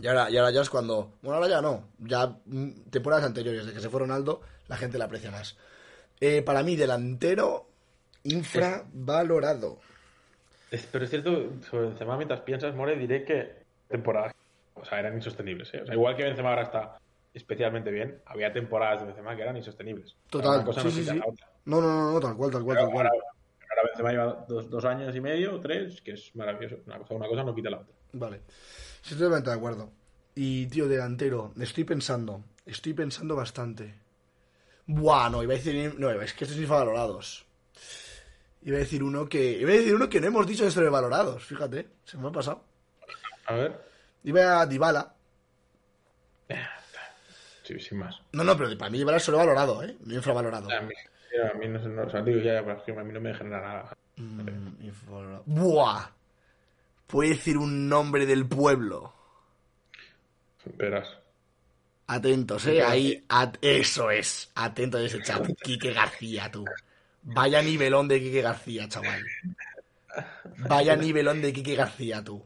[0.00, 3.66] Y ahora, y ahora ya es cuando, bueno, ahora ya no, ya mm, temporadas anteriores,
[3.66, 5.56] de que se fue Ronaldo, la gente la aprecia más.
[6.20, 7.68] Eh, para mí, delantero
[8.24, 9.80] infravalorado.
[10.70, 11.30] Es- pero es cierto,
[11.70, 14.32] sobre Benzema, mientras piensas, More, diré que temporadas,
[14.74, 15.82] o sea, eran insostenibles, ¿eh?
[15.82, 16.96] O sea, igual que Benzema ahora está
[17.34, 20.16] especialmente bien, había temporadas de Benzema que eran insostenibles.
[20.30, 21.20] Total, Una cosa sí, no sí, sí.
[21.26, 21.46] otra.
[21.64, 23.06] No, no, no, no, tal cual, tal cual, Pero tal cual.
[23.06, 23.24] ahora,
[23.70, 26.82] ahora Benzema lleva dos, dos años y medio, tres, que es maravilloso.
[26.86, 27.94] Una cosa, una cosa no quita la otra.
[28.12, 28.40] Vale.
[29.02, 29.92] Sí, totalmente de acuerdo.
[30.34, 32.44] Y, tío, delantero, estoy pensando.
[32.64, 33.94] Estoy pensando bastante.
[34.86, 35.94] Buah, no, iba a decir.
[35.98, 37.46] No, es que estos infravalorados.
[38.62, 39.58] Iba a decir uno que.
[39.58, 42.64] Iba a decir uno que no hemos dicho de sobrevalorados, fíjate, se me ha pasado.
[43.46, 43.80] A ver.
[44.24, 45.14] Iba a Dybala.
[47.64, 48.20] Sí, sin más.
[48.32, 49.96] No, no, pero para mí Dybala es sobrevalorado, ¿eh?
[50.04, 50.68] No infravalorado.
[50.70, 50.82] A
[51.50, 53.20] a mí no, no, o sea, digo ya, ya, pero es que a mí no
[53.20, 53.96] me genera nada.
[54.16, 54.78] Mm.
[55.46, 56.10] ¡Buah!
[57.06, 59.12] Puede decir un nombre del pueblo.
[60.78, 61.08] Verás.
[62.06, 62.82] Atentos, ¿eh?
[62.82, 64.50] Ahí, at- eso es.
[64.54, 65.44] Atento a ese chat.
[65.62, 66.64] Quique García, tú.
[67.22, 69.22] Vaya nivelón de Quique García, chaval.
[70.68, 72.42] Vaya nivelón de Quique García, tú.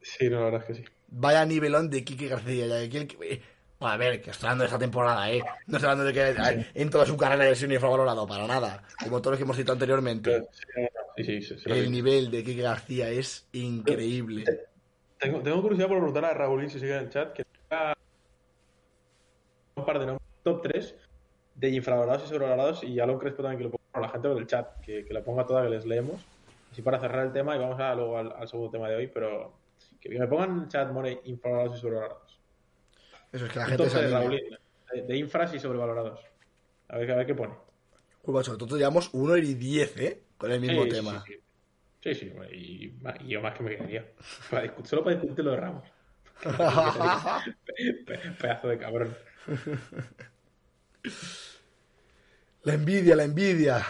[0.00, 0.90] Sí, no, la verdad es que sí.
[1.08, 2.66] Vaya nivelón de Quique García.
[2.66, 3.42] Ya, que el
[3.86, 5.42] a ver, que estoy hablando de esta temporada, ¿eh?
[5.66, 8.82] No estoy hablando de que en toda su carrera sido un infravalorado, para nada.
[9.02, 10.48] Como todos los que hemos citado anteriormente.
[11.16, 14.44] Sí, sí, lo El nivel de Quique García es increíble.
[15.18, 17.94] Tengo, tengo curiosidad por preguntar a Raúlín si sigue en el chat que tenga
[19.76, 20.94] un par de nombres top 3
[21.54, 24.46] de infravalorados y sobrevalorados y Alon Crespo también que lo ponga por la gente del
[24.46, 26.20] chat, que, que la ponga toda, que les leemos.
[26.70, 29.06] Así para cerrar el tema y vamos a, luego al, al segundo tema de hoy,
[29.06, 29.52] pero
[30.00, 32.23] que me pongan en el chat, More, infravalorados y sobrevalorados.
[33.34, 34.20] Eso es que la gente se 3, anime.
[34.20, 34.58] Raúlín,
[34.94, 36.20] de, de infras y sobrevalorados.
[36.88, 37.54] A ver, a ver qué pone.
[38.22, 40.22] Uy, macho, nosotros llevamos 1 y 10, ¿eh?
[40.38, 41.24] Con el mismo Sí, tema.
[41.26, 41.34] Sí,
[42.00, 42.94] sí, sí, y,
[43.24, 44.06] y yo más que me quedaría.
[44.84, 45.84] Solo para discutir lo de Ramos.
[48.06, 49.16] Pe- Pedazo de cabrón.
[52.62, 53.84] La envidia, la envidia.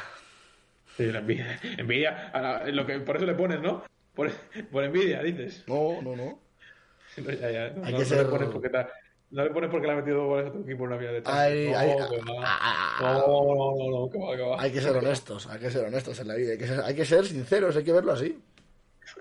[0.97, 1.61] Sí, la envidia.
[1.77, 3.85] Envidia, a la- lo que, por eso le pones, ¿no?
[4.15, 4.31] Por,
[4.71, 5.65] por envidia, dices.
[5.67, 6.41] No, no, no.
[7.19, 8.71] No, ya, ya, no, Hay no que le ser- pones porque
[9.35, 11.23] no le pones porque le ha metido goles a tu equipo en una vida de
[11.23, 11.99] Champions.
[11.99, 12.43] No, que va.
[12.47, 14.63] ah, no, no, no, no, que va, que va.
[14.63, 16.53] hay que ser honestos, hay que ser honestos en la vida.
[16.53, 18.41] Hay que ser, hay que ser sinceros, hay que verlo así.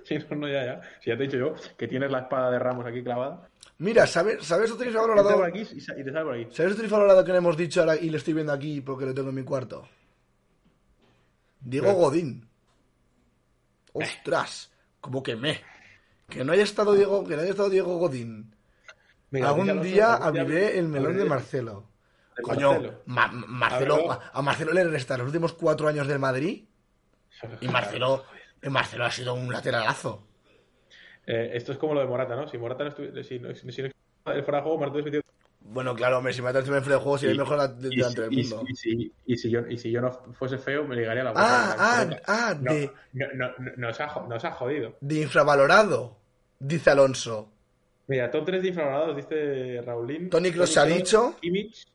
[0.06, 0.82] Sí, no, no, ya, ya.
[1.02, 3.50] Si ya te he dicho yo que tienes la espada de Ramos aquí clavada.
[3.80, 5.38] Mira, ¿sabes, ¿sabes otro Entra infravalorado?
[5.38, 6.48] por aquí y sa- y te sale por aquí.
[6.52, 9.30] ¿Sabes otro que le hemos dicho ahora y le estoy viendo aquí porque lo tengo
[9.30, 9.88] en mi cuarto?
[11.60, 11.94] Diego ¿Qué?
[11.94, 12.48] Godín.
[13.94, 14.72] Ostras,
[15.02, 15.60] como que me.
[16.30, 18.53] Que no haya estado Diego, que no haya estado Diego Godín.
[19.42, 21.86] Algún día algún día abriré el melón de Marcelo.
[22.38, 23.02] de Coño, Marcelo.
[23.06, 26.64] Ma- Marcelo, A a, a Marcelo le resta los últimos cuatro años del Madrid
[27.62, 28.26] y Marcelo,
[28.62, 30.28] y Marcelo ha sido un lateralazo.
[31.26, 32.48] Eh, esto es como lo de Morata, ¿no?
[32.48, 33.24] Si Morata no estuviera.
[33.24, 33.88] Si, no- si, si no
[34.34, 35.24] él fuera a juego, Morata hubiese metido.
[35.66, 38.44] Bueno, claro, hombre, si me en el juego sería el mejor de- delante del y-
[38.44, 38.64] mundo.
[38.68, 41.42] y si, y, si yo, y si yo no fuese feo, me ligaría la boca.
[41.44, 44.98] Ah, ah, ah, no, de, no, no, no, nos, ha, nos ha jodido.
[45.00, 46.18] de infravalorado,
[46.60, 47.53] dice Alonso.
[48.08, 50.30] Mira, top 3 de infravalorados, dice Raulín.
[50.30, 51.36] Toni Kroos ha dicho.
[51.42, 51.88] Kimmich,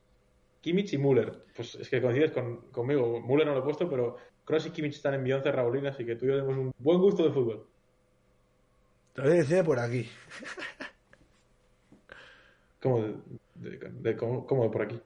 [0.61, 1.45] Kimmich y Müller.
[1.55, 3.21] Pues es que coincides con, conmigo.
[3.21, 6.05] Müller no lo he puesto, pero Kroos y Kimmich están en mi 11 Raulín, así
[6.05, 7.67] que tú y yo tenemos un buen gusto de fútbol.
[9.13, 10.09] Te voy a decir por aquí.
[12.81, 13.15] ¿Cómo de,
[13.55, 14.99] de- de- cómo- cómo de por aquí?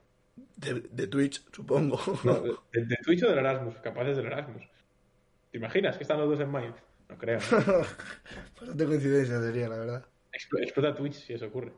[0.58, 2.00] De, de Twitch, supongo.
[2.24, 2.40] No,
[2.72, 4.64] de, Twitch o del Erasmus, capaces del Erasmus.
[5.52, 6.76] ¿Te imaginas que están los dos en Mainz?
[7.10, 7.40] No creo.
[7.52, 7.58] ¿no?
[8.60, 10.06] Bastante coincidencia sería, la verdad.
[10.34, 11.72] Expl- Explota Twitch si eso ocurre.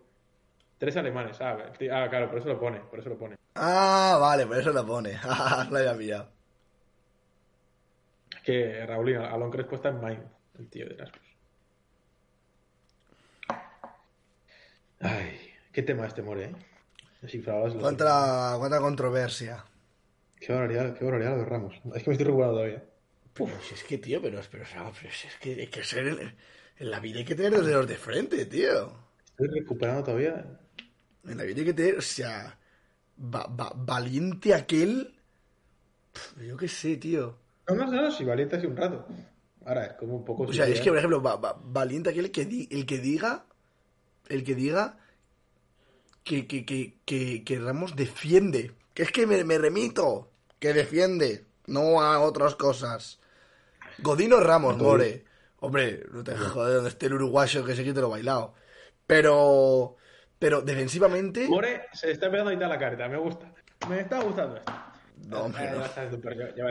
[0.78, 1.40] Tres alemanes.
[1.42, 2.80] Ah, el ah, claro, por eso lo pone.
[2.80, 3.36] Por eso lo pone.
[3.56, 5.18] Ah, vale, por eso lo pone.
[5.24, 6.32] Ah, lo había pillado.
[8.36, 10.24] Es que Raulín, Alon Crespo está en Mainz,
[10.60, 11.26] el tío de Erasmus.
[15.00, 15.40] Ay,
[15.72, 16.56] qué tema este more, ¿eh?
[17.80, 19.66] ¿Cuánta, cuánta controversia?
[20.40, 21.76] Qué barbaridad, qué barbaridad lo de Ramos.
[21.96, 22.84] Es que me estoy recuperando todavía.
[23.62, 26.08] Si es que, tío, pero, pero, pero es que hay que ser.
[26.08, 26.36] En,
[26.78, 28.92] en la vida hay que tener dos dedos de frente, tío.
[29.28, 30.46] Estoy recuperando todavía.
[31.26, 31.98] En la vida hay que tener.
[31.98, 32.58] O sea.
[33.18, 35.14] va- va- valiente aquel.
[36.46, 37.38] Yo qué sé, tío.
[37.68, 39.06] No, no, no, si valiente hace un rato.
[39.66, 40.44] Ahora es como un poco.
[40.44, 43.46] O sea, es que, por ejemplo, va- va- valiente aquel que di- el que diga.
[44.28, 45.00] El que diga.
[46.24, 48.72] Que, que, que, que, Ramos defiende.
[48.94, 50.32] Que es que me, me remito.
[50.60, 51.46] Que defiende.
[51.68, 53.20] No a otras cosas.
[54.00, 55.24] Godino Ramos, more.
[55.60, 58.54] Hombre, no te joder donde esté el uruguayo que se quite lo bailado.
[59.08, 59.96] Pero.
[60.38, 61.48] Pero defensivamente.
[61.48, 63.52] More se está empezando a quitar la careta, me gusta.
[63.90, 64.74] Me está gustando esto.
[65.28, 65.76] No, hombre, ya, no.
[65.78, 65.86] ya va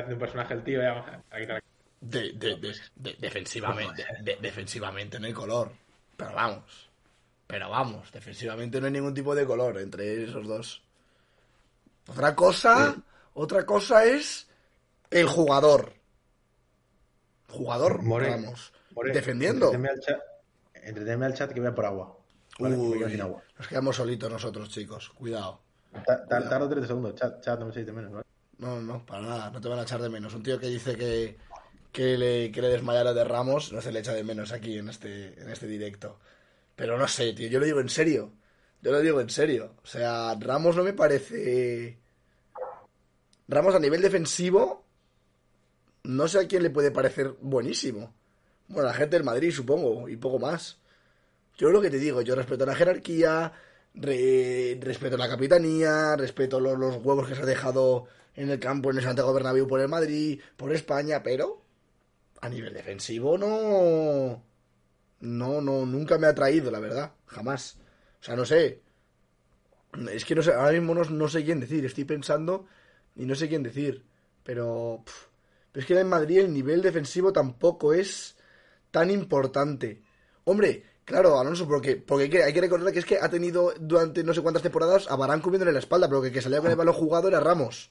[0.00, 1.62] haciendo un personaje el tío, ya vamos a quitar la
[2.00, 5.72] De, de- de- de- defensivamente, de- defensivamente no hay color.
[6.16, 6.90] Pero vamos.
[7.46, 10.82] Pero vamos, defensivamente no hay ningún tipo de color entre esos dos.
[12.08, 12.96] Otra cosa,
[13.32, 14.48] otra cosa es
[15.10, 15.92] el jugador.
[17.54, 18.72] Jugador, More, vamos.
[18.94, 19.66] More, defendiendo.
[19.66, 20.20] Entretenme al chat,
[20.74, 22.18] entretenme al chat que voy a por agua.
[22.58, 23.42] Vale, Uy, sin agua.
[23.58, 25.10] nos quedamos solitos nosotros, chicos.
[25.10, 25.60] Cuidado.
[26.06, 28.24] Ta- ta- Tardo 30 segundos, chat, chat, no me seis de menos, ¿vale?
[28.58, 30.34] No, no, para nada, no te van a echar de menos.
[30.34, 31.36] Un tío que dice que,
[31.92, 34.88] que le, que le desmayara de Ramos, no se le echa de menos aquí en
[34.88, 36.18] este, en este directo.
[36.76, 38.32] Pero no sé, tío, yo lo digo en serio.
[38.82, 39.74] Yo lo digo en serio.
[39.82, 41.98] O sea, Ramos no me parece.
[43.48, 44.83] Ramos a nivel defensivo.
[46.04, 48.14] No sé a quién le puede parecer buenísimo.
[48.68, 50.78] Bueno, a la gente del Madrid, supongo, y poco más.
[51.58, 53.52] Yo lo que te digo, yo respeto la jerarquía,
[53.94, 58.90] re- respeto la capitanía, respeto los, los huevos que se ha dejado en el campo
[58.90, 61.62] en el Santiago Bernabéu por el Madrid, por España, pero
[62.40, 64.42] a nivel defensivo no...
[65.20, 67.78] No, no, nunca me ha traído, la verdad, jamás.
[68.20, 68.82] O sea, no sé.
[70.12, 72.66] Es que no sé, ahora mismo no, sé quién decir, estoy pensando
[73.16, 74.04] y no sé quién decir.
[74.42, 75.04] Pero,
[75.74, 78.36] pero es que en Madrid el nivel defensivo tampoco es
[78.92, 80.00] tan importante.
[80.44, 84.32] Hombre, claro, Alonso, porque, porque hay que- recordar que es que ha tenido durante no
[84.32, 86.94] sé cuántas temporadas a Barán cubriéndole la espalda, pero que que salía con el balón
[86.94, 87.90] jugado era Ramos.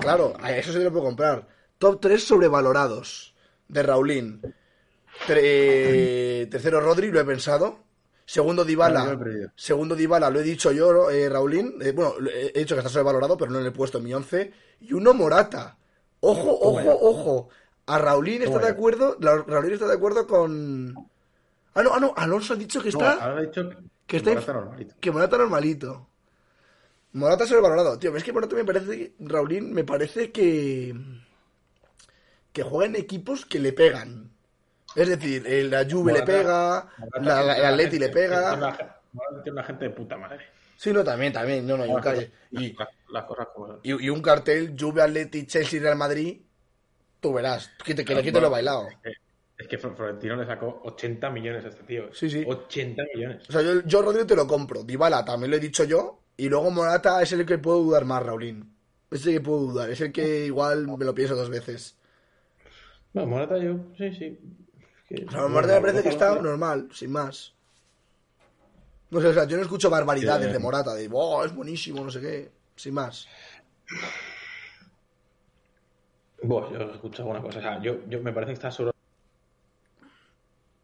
[0.00, 1.46] Claro, a eso se lo puedo comprar.
[1.78, 3.34] Top 3 sobrevalorados
[3.68, 4.40] de Raulín.
[5.28, 7.78] Tre- tercero Rodri, lo he pensado.
[8.26, 9.04] Segundo Dybala.
[9.54, 11.76] Segundo Dybala, lo he dicho yo, eh, Raulín.
[11.80, 14.52] Eh, bueno, he dicho que está sobrevalorado, pero no le he puesto en mi 11.
[14.80, 15.76] Y uno Morata.
[16.24, 17.48] Ojo, ojo, ojo.
[17.86, 19.16] A Raulín está de acuerdo.
[19.20, 20.94] Raulín está de acuerdo con.
[21.74, 22.14] Ah, no, ah, no.
[22.16, 23.36] Alonso ha dicho que está.
[23.38, 23.76] he dicho que,
[24.06, 24.94] que está Morata normalito.
[25.00, 26.08] que Morata normalito.
[27.12, 27.98] Morata sobrevalorado.
[27.98, 29.12] Tío, es que Morata me parece.
[29.20, 30.94] Raulín me parece que.
[32.52, 34.30] Que juega en equipos que le pegan.
[34.96, 38.56] Es decir, la Juve le pega, Morata la, la- el Atleti le pega.
[38.56, 39.00] Morata
[39.42, 40.44] tiene una gente de puta madre.
[40.76, 41.66] Sí, no, también, también.
[41.66, 42.76] No, no, y un, Las car- cosas- y,
[43.14, 43.80] las- las cosas como son.
[43.82, 46.40] y- y un cartel Juve, Atleti, Chelsea, Real Madrid.
[47.20, 47.70] Tú verás.
[47.84, 48.86] Que te, que le quite lo bailado.
[49.56, 52.12] Es que Fl- Florentino le sacó 80 millones a este tío.
[52.12, 52.44] Sí, sí.
[52.46, 53.48] 80 millones.
[53.48, 54.82] O sea, yo, yo Rodrigo te lo compro.
[54.82, 56.20] Dybala también lo he dicho yo.
[56.36, 58.74] Y luego Morata es el que puedo dudar más, Raulín.
[59.10, 59.88] Es el que puedo dudar.
[59.90, 61.96] Es el que igual me lo pienso dos veces.
[63.12, 64.38] No, Morata yo, sí, sí.
[65.08, 67.54] Es que- O sea, Morata me parece que está normal, sin más.
[69.10, 70.52] No sé, o sea, yo no escucho barbaridades Sí.
[70.52, 72.50] de Morata, de, oh, es buenísimo, no sé qué.
[72.76, 73.28] Sin más.
[76.42, 77.58] Buah, yo he escuchado alguna cosa.
[77.58, 78.92] O sea, yo, yo me parece que está sobre.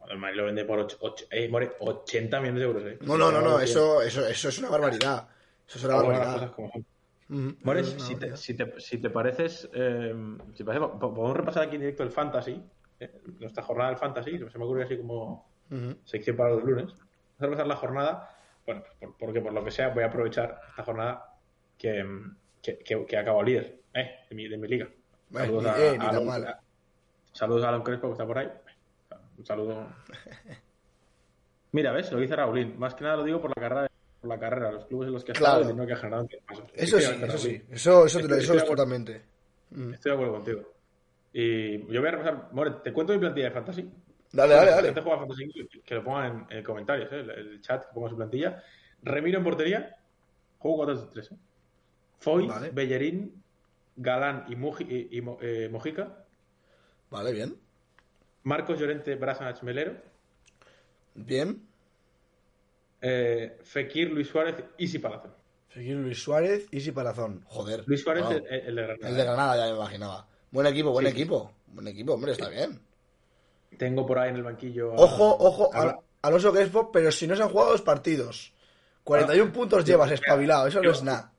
[0.09, 2.83] El Madrid lo vende por ocho- ocho- eh, more, 80 millones de euros.
[2.85, 2.99] Eh.
[3.03, 5.29] No, no, no, no, eso, eso, eso es una barbaridad.
[5.69, 6.33] Eso es una barbaridad.
[6.35, 6.87] cosas como son.
[7.29, 9.69] Ujú, More, eso es una si, te, si, te, si te pareces.
[9.73, 10.13] eh,
[10.55, 12.61] si parece, po- podemos repasar aquí en directo el Fantasy.
[12.99, 14.39] eh, nuestra jornada del Fantasy.
[14.51, 15.49] Se me ocurre así como
[16.05, 16.87] sección para los lunes.
[16.87, 18.37] Vamos a repasar la jornada.
[18.67, 21.30] Bueno, pues por- porque por lo que sea voy a aprovechar esta jornada
[21.81, 22.05] que,
[22.63, 24.87] que, que, líder eh, de, mi, de mi liga.
[25.31, 26.57] Bueno, ni- eh, mal.
[27.33, 28.49] saludos a Alon Crespo que está por ahí.
[29.39, 29.87] Un saludo.
[31.73, 32.11] Mira, ¿ves?
[32.13, 32.79] Lo dice Raulín.
[32.79, 33.87] Más que nada lo digo por la carrera,
[34.21, 35.61] por la carrera los clubes en los que ha Claro.
[35.61, 36.29] estado y dinero que ha generado.
[36.75, 37.63] Eso sí, eso sí.
[37.71, 39.23] Eso, eso, te lo- eso es totalmente.
[39.71, 39.95] Mm.
[39.95, 40.63] Estoy de acuerdo contigo.
[41.33, 42.49] Y yo voy a repasar.
[42.53, 43.89] More, te cuento mi plantilla de fantasy.
[44.33, 44.87] Dale, dale, dale.
[44.89, 45.51] gente juega fantasy,
[45.85, 47.21] que- lo pongan en, en comentarios, ¿eh?
[47.21, 48.63] el, el chat, que ponga su plantilla.
[49.03, 49.97] Remiro en portería.
[50.59, 51.33] Juego 4-3.
[51.33, 51.37] ¿eh?
[52.21, 52.71] Foy, Vale.
[52.71, 53.43] Bellerín,
[53.97, 56.25] Galán y, Muji- y- y Mo- eh, Mojica.
[57.11, 57.57] Vale, bien.
[58.45, 59.97] Marcos Llorente, Brasanach, Melero.
[61.15, 61.67] Bien.
[63.01, 65.33] Eh, Fekir, Luis Suárez, Isi Palazón.
[65.73, 67.43] Seguir Luis Suárez y Si Palazón.
[67.47, 67.85] Joder.
[67.87, 68.33] Luis Suárez, Wow.
[68.33, 69.09] el, el de Granada.
[69.09, 70.29] El de Granada ya me imaginaba.
[70.51, 71.53] Buen equipo, buen Sí, equipo.
[71.69, 72.81] Buen equipo, hombre, está bien.
[73.79, 74.93] Tengo por ahí en el banquillo.
[74.93, 78.53] a- Ojo, ojo, a- Al- Alonso Crespo, pero si no se han jugado dos partidos.
[79.05, 81.33] 41 puntos yo- llevas, espabilado, eso no es nada.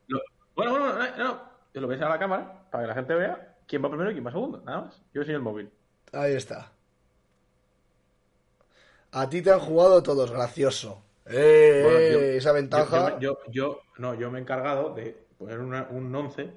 [0.55, 1.41] Bueno, bueno, no, no, no.
[1.73, 4.13] Yo lo veis a la cámara para que la gente vea quién va primero y
[4.13, 4.61] quién va segundo.
[4.65, 5.01] Nada más.
[5.13, 5.69] Yo soy el móvil.
[6.11, 6.71] Ahí está.
[9.13, 11.03] A ti te han jugado todos, gracioso.
[11.25, 13.19] Eh, Bueno, yo- esa ventaja.
[13.19, 16.51] Yo, yo, yo- no, yo me he encargado de poner una- un 11,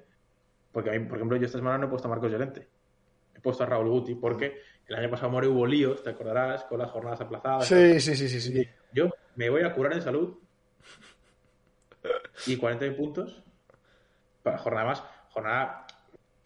[0.73, 2.69] porque a mí, por ejemplo, yo esta semana no he puesto a Marcos Llorente.
[3.35, 6.79] He puesto a Raúl Guti, porque el año pasado More hubo líos, te acordarás, con
[6.79, 7.66] las jornadas aplazadas.
[7.66, 8.69] Sí, sí, sí, sí, sí.
[8.93, 10.35] Yo me voy a curar en salud
[12.47, 13.43] y 40 puntos
[14.59, 15.87] jornada más, jornada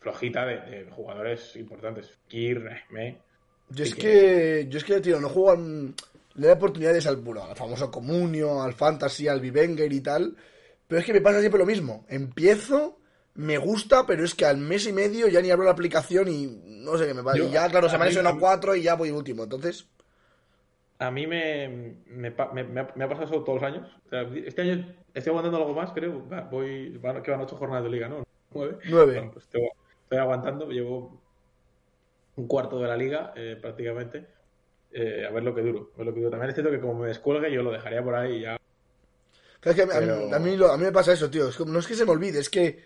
[0.01, 2.19] flojita de, de jugadores importantes.
[2.29, 3.19] Kir, me.
[3.71, 5.95] Yo es que, yo es que, tío, no juego al-
[6.35, 10.37] Le da oportunidades al, bueno, al famoso Comunio, al Fantasy, al Vivenger y tal.
[10.87, 12.07] Pero es que me pasa siempre lo mismo.
[12.09, 13.01] Empiezo,
[13.35, 16.47] me gusta, pero es que al mes y medio ya ni abro la aplicación y
[16.65, 17.39] no sé qué me pasa.
[17.41, 19.43] Y ya, claro, se me han mí- lesionado cuatro y ya voy último.
[19.43, 19.87] Entonces,
[21.01, 23.89] A mí me, me, pa- me- me ha, pasado eso todos los años.
[24.07, 26.25] O sea, este año estoy aguantando algo más, creo.
[26.51, 28.25] Voy, van, que van ocho jornadas de liga, ¿no?
[28.53, 28.79] ¿Nueve?
[28.89, 29.15] Nueve.
[29.15, 29.63] Bueno, pues estoy,
[30.03, 30.69] estoy aguantando.
[30.71, 31.21] Llevo
[32.37, 34.27] un cuarto de la liga, eh, prácticamente.
[34.91, 35.91] Eh, a ver lo que duro.
[35.95, 36.31] A ver lo que duro.
[36.31, 38.57] También es cierto que como me descuelgue, yo lo dejaría por ahí y ya.
[39.63, 41.31] es que a, mí- a mí- Pero- a mí, lo- a mí me pasa eso,
[41.31, 41.49] tío.
[41.49, 42.83] Es que, no es que se me olvide, es que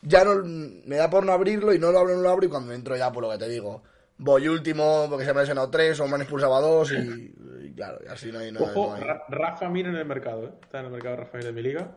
[0.00, 2.48] ya no me da por no abrirlo y no lo abro, no lo abro y
[2.48, 3.82] cuando entro ya, por lo que te digo,
[4.16, 7.34] voy último porque se me han lesionado tres o me han expulsado a dos y
[7.80, 8.52] claro, y así no hay...
[8.52, 10.52] No, Ojo, no hay- Ra- Rafa Mir en el mercado, ¿eh?
[10.62, 11.96] Está en el mercado Rafa Mir de mi liga.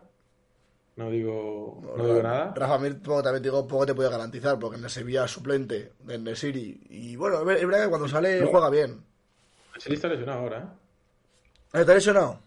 [0.96, 2.54] No digo, no digo nada.
[2.56, 5.92] Rafa Mir, poco, también te digo, poco te puede garantizar, porque en el Sevilla suplente
[6.08, 6.80] en el City.
[6.90, 9.04] Y bueno, es verdad que cuando sale juega bien.
[9.78, 10.76] Sí está lesionado ahora,
[11.74, 11.80] ¿eh?
[11.82, 12.40] ¿Está lesionado?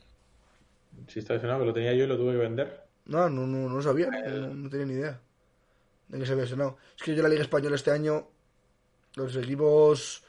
[1.09, 2.87] Sí está lesionado, que lo tenía yo y lo tuve que vender.
[3.07, 5.21] No, no, no, no sabía, no, no tenía ni idea
[6.09, 6.79] de que se había lesionado.
[6.97, 8.29] Es que yo la Liga Española este año,
[9.17, 10.25] los equipos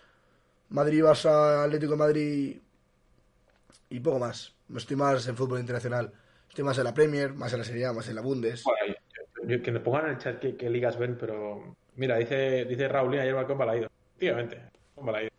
[0.69, 2.57] Madrid, Barça, Atlético de Madrid
[3.89, 4.55] y poco más.
[4.67, 6.11] No estoy más en fútbol internacional.
[6.49, 8.63] Estoy más en la Premier, más en la Serie A, más en la Bundes.
[8.63, 8.95] Bueno,
[9.43, 12.87] yo- que nos pongan en el chat qué, qué ligas ven, pero mira, dice, dice
[12.87, 13.89] Raulín ayer marcó en Balaído.
[14.15, 14.61] Efectivamente,
[14.95, 15.31] con Balaído.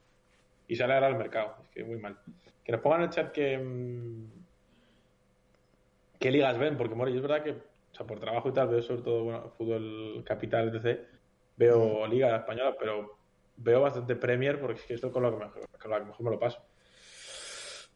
[0.67, 2.19] Y sale ahora al mercado, es que muy mal.
[2.65, 4.25] Que nos pongan en el chat que, mm,
[6.19, 8.69] qué ligas ven, porque bueno, yo es verdad que, o sea, por trabajo y tal,
[8.69, 11.01] veo sobre todo bueno, fútbol capital, etc.
[11.57, 13.19] Veo Liga Española, pero
[13.57, 15.45] veo bastante Premier porque es que esto es con lo que
[15.79, 16.61] con lo que mejor me lo paso.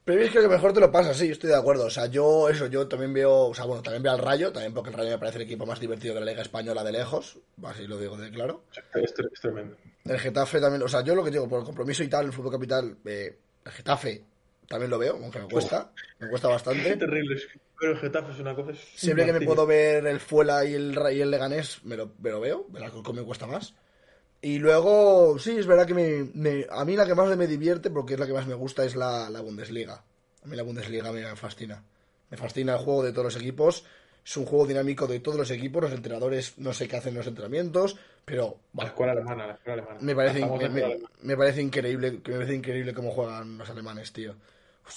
[0.04, 1.86] Premier es que lo mejor te lo pasa, sí, estoy de acuerdo.
[1.86, 4.74] O sea, yo, eso, yo también veo, o sea, bueno, también veo al Rayo, también
[4.74, 7.38] porque el Rayo me parece el equipo más divertido de la Liga Española de lejos,
[7.62, 8.64] así lo digo de claro.
[8.94, 9.76] Es, es tremendo.
[10.04, 12.32] El Getafe también, o sea, yo lo que digo, por el compromiso y tal, el
[12.32, 14.24] fútbol capital, eh, el Getafe
[14.66, 16.96] también lo veo, aunque me cuesta, me cuesta bastante.
[16.96, 17.40] terrible,
[17.78, 18.72] pero el Getafe es una cosa...
[18.96, 22.30] Siempre que me puedo ver el Fuela y el, y el Leganés, me lo, me
[22.30, 23.74] lo veo, el Alcorcón me cuesta más.
[24.44, 27.90] Y luego, sí, es verdad que me, me- a mí la que más me divierte,
[27.90, 30.02] porque es la que más me gusta, es la, la Bundesliga.
[30.44, 31.82] A mí la Bundesliga me fascina.
[32.28, 33.84] Me fascina el juego de todos los equipos.
[34.24, 35.82] Es un juego dinámico de todos los equipos.
[35.82, 39.74] Los entrenadores no sé qué hacen en los entrenamientos, pero La escuela alemana, la escuela
[39.82, 40.00] alemana.
[40.00, 44.34] me parece, me, me- me increíble, me parece increíble cómo juegan los alemanes, tío.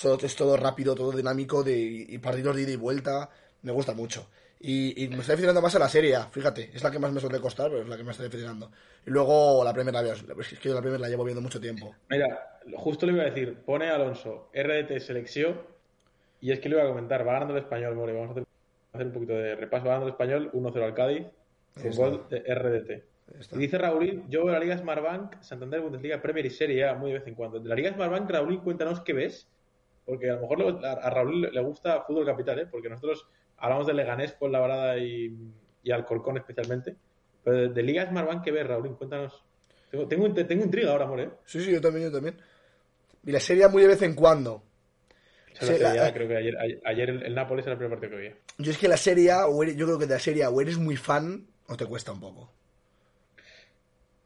[0.02, 3.30] Todo- es todo rápido, todo dinámico de, y partidos de ida y vuelta.
[3.62, 4.28] Me gusta mucho.
[4.68, 6.72] Y, y me está aficionando más a la serie, fíjate.
[6.74, 8.72] Es la que más me suele costar, pero es la que me está aficionando.
[9.06, 10.14] Y luego la Premier la veo.
[10.14, 11.94] Es que yo la Premier la llevo viendo mucho tiempo.
[12.10, 15.62] Mira, justo le iba a decir, pone Alonso, RDT selección,
[16.42, 18.42] y es que le iba a comentar, va ganando el español, More, vamos a
[18.94, 21.28] hacer, un poquito de repaso, va ganando el español, 1-0 al Cádiz,
[21.80, 23.04] con gol de RDT.
[23.54, 27.12] Y dice Raúl, yo veo la Liga Smartbank, Santander, Bundesliga, Premier y Serie A muy
[27.12, 27.60] de vez en cuando.
[27.60, 29.48] De la Liga Smartbank, Raúl, cuéntanos qué ves,
[30.08, 32.66] porque a lo mejor a, Raúl le gusta fútbol capital, ¿eh?
[32.66, 35.36] porque nosotros hablamos de Leganés, Fuenlabrada y,
[35.84, 36.96] y Alcorcón especialmente,
[37.44, 38.98] pero de, de Liga Smartbank, ¿qué ves, Raúl?
[38.98, 39.44] Cuéntanos.
[39.92, 41.30] Tengo, tengo, tengo intriga ahora, More, ¿eh?
[41.46, 42.36] Sí, sí, yo también, yo también.
[43.26, 44.54] Y la serie muy de vez en cuando.
[45.54, 47.74] O sea, la la- Serie A, creo que ayer, ayer, ayer el, el Nápoles era
[47.74, 48.36] el primer partido que veía.
[48.58, 50.50] Yo es que la serie A, o eres- yo creo que de la serie A,
[50.50, 52.52] o eres muy fan, o te cuesta un poco.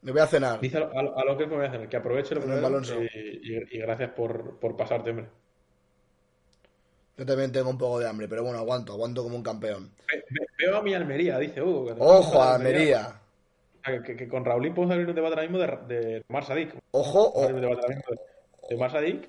[0.02, 0.60] Me voy a cenar.
[0.60, 3.00] Dice a, lo- a, a lo que me voy a hacer, que aproveche lo Alonso.
[3.02, 5.28] y, y- y gracias por, por pasarte, hombre.
[7.20, 9.90] Yo también tengo un poco de hambre, pero bueno, aguanto, aguanto como un campeón.
[10.10, 11.84] Ve- ve- veo a mi Almería, dice Hugo.
[11.94, 13.20] que- Ojo a Almería.
[13.84, 16.74] Que, que- que con Raulín podemos abrir un debate ahora mismo de, de Omar Sadik.
[16.92, 19.28] Ojo, o- de, de Omar Sadik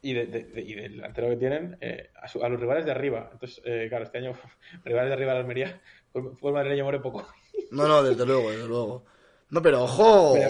[0.00, 2.86] y, de, de- de- y del delantero que tienen eh, a, su- a los rivales
[2.86, 3.28] de arriba.
[3.30, 4.32] Entonces, eh, claro, este año
[4.86, 5.82] rivales de arriba de Almería
[6.12, 7.26] fue, fue el madrileño more poco.
[7.72, 9.04] No, no, desde luego, desde luego.
[9.50, 10.32] No, pero ojo.
[10.34, 10.48] Mira,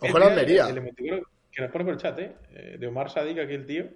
[0.00, 0.68] Ojo a la Almería.
[0.68, 0.92] El,
[1.50, 2.32] que nos pone por el chat, ¿eh?
[2.50, 3.86] Eh, De Omar Sadik, aquí el tío.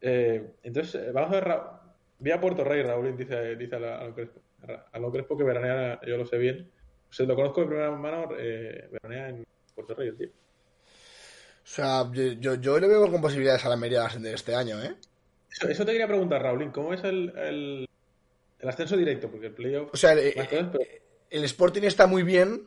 [0.00, 1.44] Eh, entonces, eh, vamos a ver.
[1.44, 1.76] Ra-
[2.22, 4.40] Vi a Puerto Rey, Raúl, dice, dice a, la- a lo Crespo.
[4.92, 6.70] A lo Crespo que veranea, yo lo sé bien.
[7.08, 10.28] O sea, lo conozco de primera mano, eh, veranea en Puerto Rey, el tío.
[10.28, 14.82] O sea, yo, yo, yo le veo con posibilidades a la Almería de este año,
[14.82, 14.94] ¿eh?
[15.50, 17.88] Eso, eso te quería preguntar, Raúl, ¿cómo es el, el,
[18.58, 19.30] el ascenso directo?
[19.30, 19.90] Porque el playoff.
[19.92, 20.84] O sea, el, más cosas, pero-
[21.30, 22.66] el Sporting está muy bien,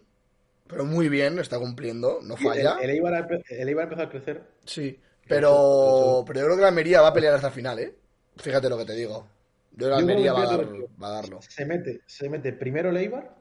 [0.67, 2.77] pero muy bien, está cumpliendo, no falla.
[2.81, 4.41] El, Eibar ha, Eibar ha empezado a crecer.
[4.65, 7.95] Sí, pero, pero yo creo que la Almería va a pelear hasta el final, ¿eh?
[8.37, 9.27] Fíjate lo que te digo.
[9.75, 10.67] Yo la Almería que va a, dar-
[11.01, 11.41] va a darlo.
[11.41, 13.35] Se mete, se mete primero el Eibar.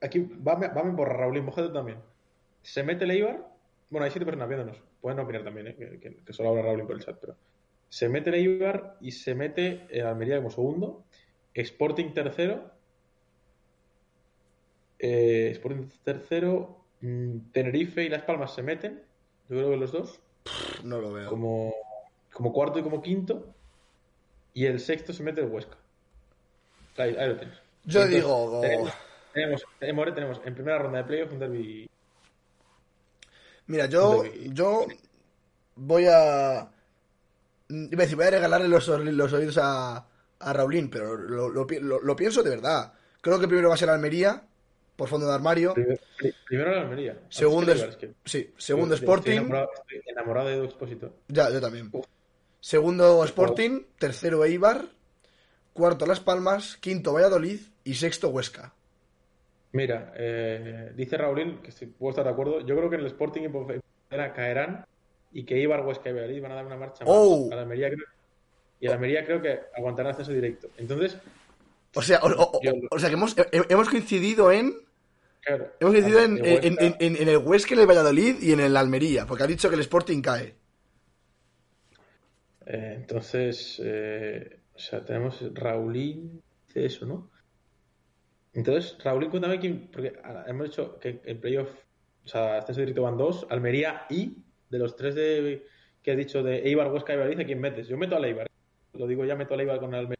[0.00, 1.98] Aquí, va, va a por Raúl, mojate también.
[2.62, 3.48] Se mete el Eibar.
[3.90, 4.76] Bueno, hay siete personas viéndonos.
[5.00, 5.74] Pueden opinar también, ¿eh?
[5.76, 7.16] que, que- que solo habla Raúl por el chat.
[7.20, 7.36] Pero
[7.88, 11.04] se mete el Eibar y se mete el Almería como segundo.
[11.54, 12.70] Sporting tercero.
[14.98, 16.84] Eh, Sporting tercero.
[17.00, 19.02] mm, Tenerife y Las Palmas se meten.
[19.48, 20.20] Yo creo que los dos.
[20.84, 21.28] No lo veo.
[21.28, 21.74] Como,
[22.32, 23.54] como cuarto y como quinto.
[24.54, 25.76] Y el sexto se mete el Huesca.
[26.96, 27.56] Ahí, ahí lo tienes.
[27.84, 28.92] Yo Entonces, digo, Tenemos,
[29.32, 29.62] tenemos,
[30.08, 31.88] eh, tenemos en primera ronda de playoff un derby.
[33.66, 34.86] mira, yo, yo
[35.76, 36.70] voy a.
[37.70, 40.06] Iba a decir, voy a regalarle los, los oídos a,
[40.40, 42.94] a Raulín, pero lo, lo pi- lo- lo pienso de verdad.
[43.20, 44.47] Creo que primero va a ser Almería,
[44.98, 45.74] por fondo de armario.
[45.74, 47.18] Primero, pri- primero la Almería.
[47.28, 49.36] Segundo, es, que- sí, segundo estoy- Estoy Sporting.
[49.38, 51.14] enamorado, estoy enamorado de Edu Expósito.
[51.28, 51.88] Ya, yo también.
[51.92, 52.04] Uf.
[52.58, 54.86] Segundo Sporting, tercero Eibar,
[55.72, 58.74] cuarto Las Palmas, quinto Valladolid y sexto Huesca.
[59.70, 63.06] Mira, eh, dice Raulín, que si puedo estar de acuerdo, yo creo que en el
[63.06, 64.84] Sporting y caerán
[65.32, 67.14] y que Eibar, Huesca y Valladolid van a dar una marcha más.
[67.16, 67.48] Oh.
[67.52, 68.04] A la Almería creo,
[68.80, 70.68] y a la Almería creo que aguantará el ascenso directo.
[70.76, 71.16] Entonces,
[71.94, 74.74] O sea, o, o- Yo- o sea que hemos, he- hemos coincidido en.
[75.48, 75.72] Claro.
[75.80, 78.76] Hemos coincidido en, El en, Huesca- en- el Huesca, en el Valladolid y en el
[78.76, 80.54] Almería, porque ha dicho que el Sporting cae.
[82.66, 87.30] Eh, entonces, eh, o sea, tenemos Raulín, dice eso, ¿no?
[88.52, 90.12] Entonces, Raulín, cuéntame quién, porque
[90.46, 91.70] hemos dicho que en playoff,
[92.24, 94.36] o sea, ascenso directo van dos, Almería y
[94.68, 95.66] de los tres de,
[96.02, 97.88] que has dicho de Eibar, Huesca y Valladolid, ¿a quién metes?
[97.88, 98.48] Yo meto a Eibar,
[98.92, 100.16] lo digo ya, meto a Eibar con Almería.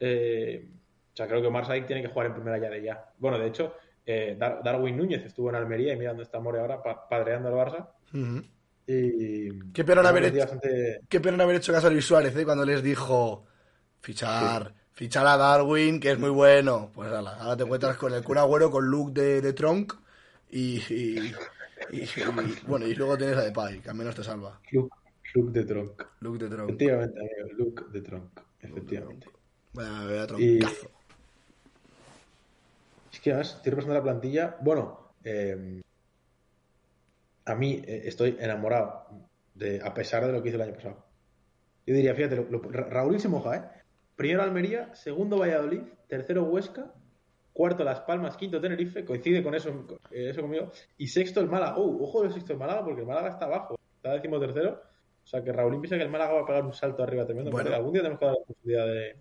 [0.00, 0.68] Eh,
[1.12, 3.12] o sea, creo que Omar Sadik tiene que jugar en primera ya de ya.
[3.18, 6.60] Bueno, de hecho, eh, Dar- Darwin Núñez estuvo en Almería y mira dónde está More
[6.60, 7.88] ahora, pa- padreando al Barça.
[8.12, 8.42] Ujú.
[8.86, 12.36] Y Qué pena haber hecho- bastante- Qué pena no haber hecho caso a Luis Suárez,
[12.36, 12.44] ¿eh?
[12.44, 13.46] Cuando les dijo
[14.00, 16.90] fichar, fichar a Darwin, que es muy bueno.
[16.94, 19.94] Pues ala, ahora te encuentras con el Kun Agüero con look de, de Tronk
[20.50, 21.32] y, y-
[21.92, 22.08] y- y-
[22.66, 24.60] bueno, y luego tienes a Depay, que al menos te salva.
[24.72, 24.94] Luke,
[25.34, 26.02] Luke de Tronc.
[26.20, 26.68] Look de Tronk.
[26.70, 28.40] Efectivamente, amigo, Luke de Tronc.
[28.60, 29.26] Efectivamente.
[29.72, 30.90] Vaya, vaya Y- troncazo.
[33.24, 34.56] Que además, estoy repasando la plantilla.
[34.60, 35.80] Bueno, eh,
[37.46, 39.06] a mí eh, estoy enamorado,
[39.54, 41.06] de, a pesar de lo que hizo el año pasado.
[41.86, 43.62] Yo diría, fíjate, lo- lo- Raúl se moja, ¿eh?
[44.14, 46.92] Primero Almería, segundo Valladolid, tercero Huesca,
[47.54, 49.70] cuarto Las Palmas, quinto Tenerife, coincide con eso,
[50.10, 51.78] eh, eso conmigo, y sexto el Málaga.
[51.78, 54.82] Uh, ojo el sexto el Málaga, porque el Málaga está abajo, está décimo tercero.
[55.24, 57.50] O sea que Raúl piensa que el Málaga va a pegar un salto arriba tremendo.
[57.50, 57.74] Bueno.
[57.74, 59.16] algún día tenemos que dar la posibilidad de,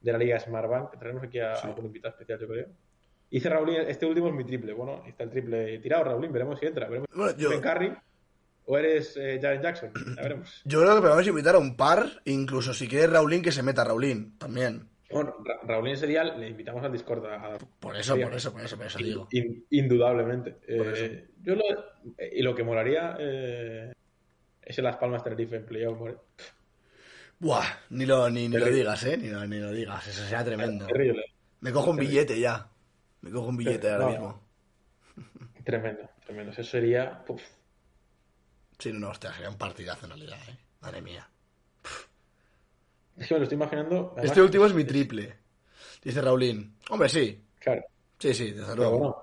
[0.00, 1.66] de la Liga Smartbank, que traeremos aquí a, Sí.
[1.66, 2.66] a algún invitado especial, yo creo.
[3.30, 4.72] Hice Raúl, este último es mi triple.
[4.72, 6.86] Bueno, está el triple tirado, Raúl, veremos si entra.
[6.88, 7.92] Veremos Bueno, yo, Ben Curry
[8.64, 9.92] o eres eh, Jaren Jackson.
[10.16, 10.62] Ya veremos.
[10.64, 13.84] yo creo que podemos invitar a un par, incluso si quieres Raulín, que se meta
[13.84, 14.88] Raulín, también.
[15.10, 18.62] Bueno, Ra- Raúl ese día le invitamos al Discord a, Por eso, por eso, por
[18.62, 19.28] eso, por eso digo.
[19.32, 20.56] In- indudablemente.
[20.66, 21.62] Eh, yo lo,
[22.18, 23.92] eh, y lo que molaría eh,
[24.62, 25.98] es en Las Palmas Tenerife en playoff.
[25.98, 26.16] more.
[27.38, 30.44] Buah, ni lo, ni, ni lo digas, eh, ni lo, ni lo digas, eso sería
[30.44, 30.86] tremendo.
[30.86, 31.24] Terrible.
[31.60, 32.14] Me cojo un Terrible.
[32.24, 32.68] billete ya.
[33.22, 34.10] Me cojo un billete ahora No.
[34.10, 34.40] mismo.
[35.64, 36.52] Tremendo, tremendo.
[36.52, 37.24] Eso sería.
[37.24, 37.42] puf,
[38.78, 40.56] Sí, no, hostia, sería un partidazo en realidad, eh.
[40.80, 41.28] Madre mía.
[43.16, 44.10] Es que me lo estoy imaginando.
[44.12, 45.36] además, Este último es mi triple.
[46.02, 46.76] Dice Raulín.
[46.88, 47.44] Hombre, sí.
[47.58, 47.82] Claro.
[48.20, 48.98] Sí, sí, desde luego.
[48.98, 49.16] bueno.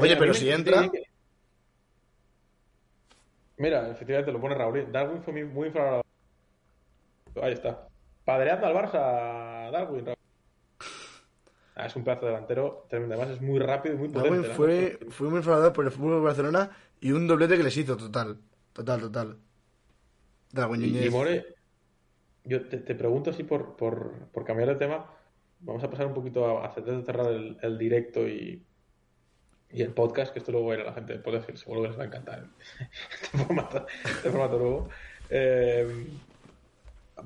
[0.00, 0.90] Oye, pero si entra-
[3.58, 4.90] Mira, efectivamente lo pone Raúl.
[4.90, 6.02] Darwin fue muy, infravalorado.
[7.42, 7.86] Ahí está.
[8.24, 10.06] Padreando al Barça, Darwin.
[10.06, 10.18] Raúl.
[11.74, 13.16] Ah, es un pedazo de delantero tremendo.
[13.16, 14.48] Además es muy rápido y muy potente.
[14.50, 16.70] Fue, fue muy enfadado por el fútbol de Barcelona
[17.00, 18.38] y un doblete que les hizo, total.
[18.72, 19.38] Total, total.
[20.78, 21.10] Y, y.
[21.10, 21.56] More,
[22.44, 25.10] yo te, te pregunto si por, por, por cambiar de tema,
[25.60, 28.64] vamos a pasar un poquito a de cerrar el, el directo y,
[29.70, 31.88] y el podcast, que esto luego a ir a la gente podcast, que seguro que
[31.88, 32.46] les va a encantar
[33.22, 34.88] este formato, este formato nuevo.
[35.28, 36.06] Eh,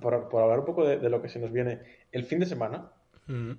[0.00, 1.80] por, por hablar un poco de, de lo que se nos viene
[2.12, 2.92] el fin de semana,
[3.28, 3.52] Mm,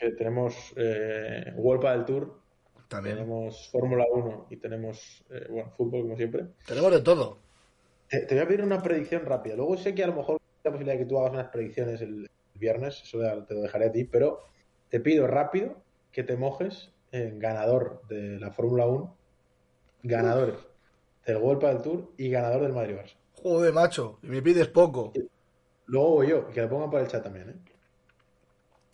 [0.00, 2.40] que tenemos eh, World del Tour,
[2.88, 3.16] También.
[3.16, 6.46] tenemos Fórmula 1 y tenemos, eh, bueno, fútbol como siempre.
[6.66, 7.38] Tenemos de todo.
[8.08, 9.56] Te, te voy a pedir una predicción rápida.
[9.56, 12.00] Luego sé que a lo mejor hay la posibilidad de que tú hagas unas predicciones
[12.00, 12.28] el,
[12.60, 13.18] viernes, eso
[13.48, 14.40] te lo dejaré a ti, pero
[14.90, 15.82] te pido rápido
[16.12, 19.16] que te mojes en ganador de la Fórmula 1,
[20.04, 20.58] ganadores
[21.26, 23.16] del World del Tour y ganador del Madrid Barça.
[23.42, 24.18] Joder, macho.
[24.22, 25.12] Y me pides poco.
[25.86, 27.56] Luego voy yo, y que lo pongan por el chat también, ¿eh?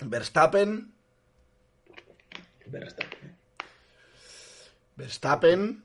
[0.07, 0.93] Verstappen.
[2.67, 3.37] Verstappen.
[4.97, 5.85] Verstappen.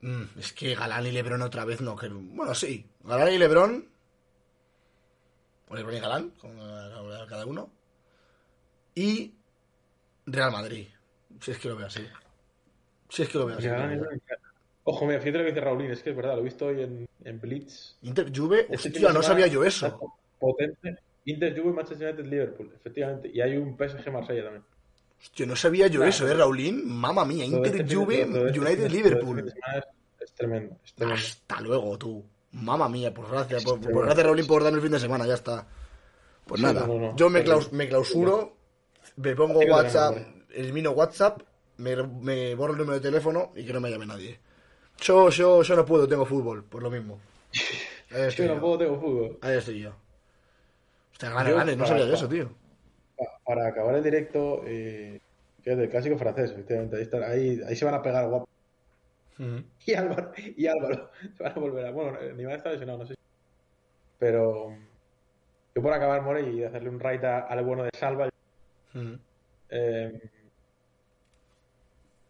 [0.00, 1.96] Mm, es que Galán y Lebron otra vez no.
[1.96, 2.08] Que...
[2.08, 2.86] Bueno, sí.
[3.04, 3.88] Galán y Lebron.
[5.68, 6.60] O Lebron y Galán, como
[7.28, 7.70] cada uno.
[8.94, 9.32] Y
[10.26, 10.88] Real Madrid.
[11.40, 12.06] Si es que lo veo así.
[13.08, 13.66] Si es que lo veo así.
[13.66, 13.98] Ya,
[14.84, 16.82] Ojo, mira, fíjate lo que dice Raulín, es que es verdad, lo he visto hoy
[16.82, 17.96] en, en Blitz.
[18.02, 18.66] Inter Juve.
[18.68, 20.18] Hostia, no sabía yo eso.
[20.40, 20.98] Potente.
[21.24, 23.30] Inter Juve, Manchester United, Liverpool, efectivamente.
[23.32, 24.64] Y hay un PSG Marsella también.
[25.20, 26.10] Hostia, no sabía yo Claro.
[26.10, 26.82] eso, ¿eh, Raulín?
[26.88, 27.44] Mamma mía.
[27.44, 29.36] Inter este Juve, este United este Liverpool.
[29.52, 29.84] semana
[30.20, 31.20] Es, tremendo, es tremendo.
[31.20, 32.24] Hasta luego, tú.
[32.52, 33.64] Mamma mía, pues gracias.
[33.64, 35.66] Por, por gracias, Raulín, por darme el fin de semana, ya está.
[36.46, 37.16] Pues Sí, nada, no, no, no.
[37.16, 37.84] yo me, claus- Terrible.
[37.84, 38.56] me clausuro,
[39.16, 40.16] me pongo WhatsApp,
[40.52, 41.40] elimino WhatsApp,
[41.76, 44.40] me, me borro el número de teléfono y que no me llame nadie.
[45.00, 47.20] Yo, yo, yo no puedo, tengo fútbol, por lo mismo.
[48.10, 48.52] Ahí estoy Yo yo.
[48.54, 49.38] tampoco tengo fútbol.
[49.40, 49.92] Ahí estoy yo.
[51.30, 52.58] Hostia, Yo, gane, no sabía yo eso, tío.
[53.16, 55.20] Pa- Para acabar el directo, eh,
[55.62, 56.96] fíjate, el clásico francés, efectivamente.
[56.96, 58.44] Ahí, está- ahí, ahí se van a pegar guapo.
[59.86, 61.90] Y Álvaro, y Álvaro se van a volver a.
[61.90, 63.14] Bueno, a estar lesionado, no sé.
[64.18, 64.70] Pero
[65.74, 68.28] yo por acabar, More, y hacerle un raid a- al bueno de Salva,
[68.94, 69.18] Ujú.
[69.70, 70.20] eh,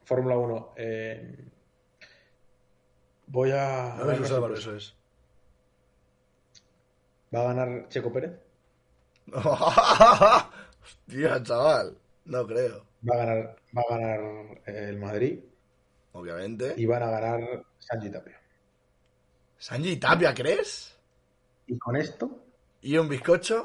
[0.04, 0.74] Fórmula 1.
[0.76, 1.48] eh,
[3.26, 3.96] voy a.
[4.04, 4.96] Luis Álvaro, eso es.
[7.34, 8.32] Va a ganar Checo Pérez.
[10.82, 11.96] Hostia, chaval.
[12.24, 12.86] No creo.
[13.08, 14.20] Va a ganar, va a ganar
[14.66, 15.40] eh, el Madrid
[16.12, 16.74] Obviamente.
[16.76, 18.40] y van a ganar Sanji Tapia.
[19.58, 20.96] Sanji Tapia, ¿crees?
[21.66, 22.44] Y con esto,
[22.80, 23.64] ¿Y un bizcocho?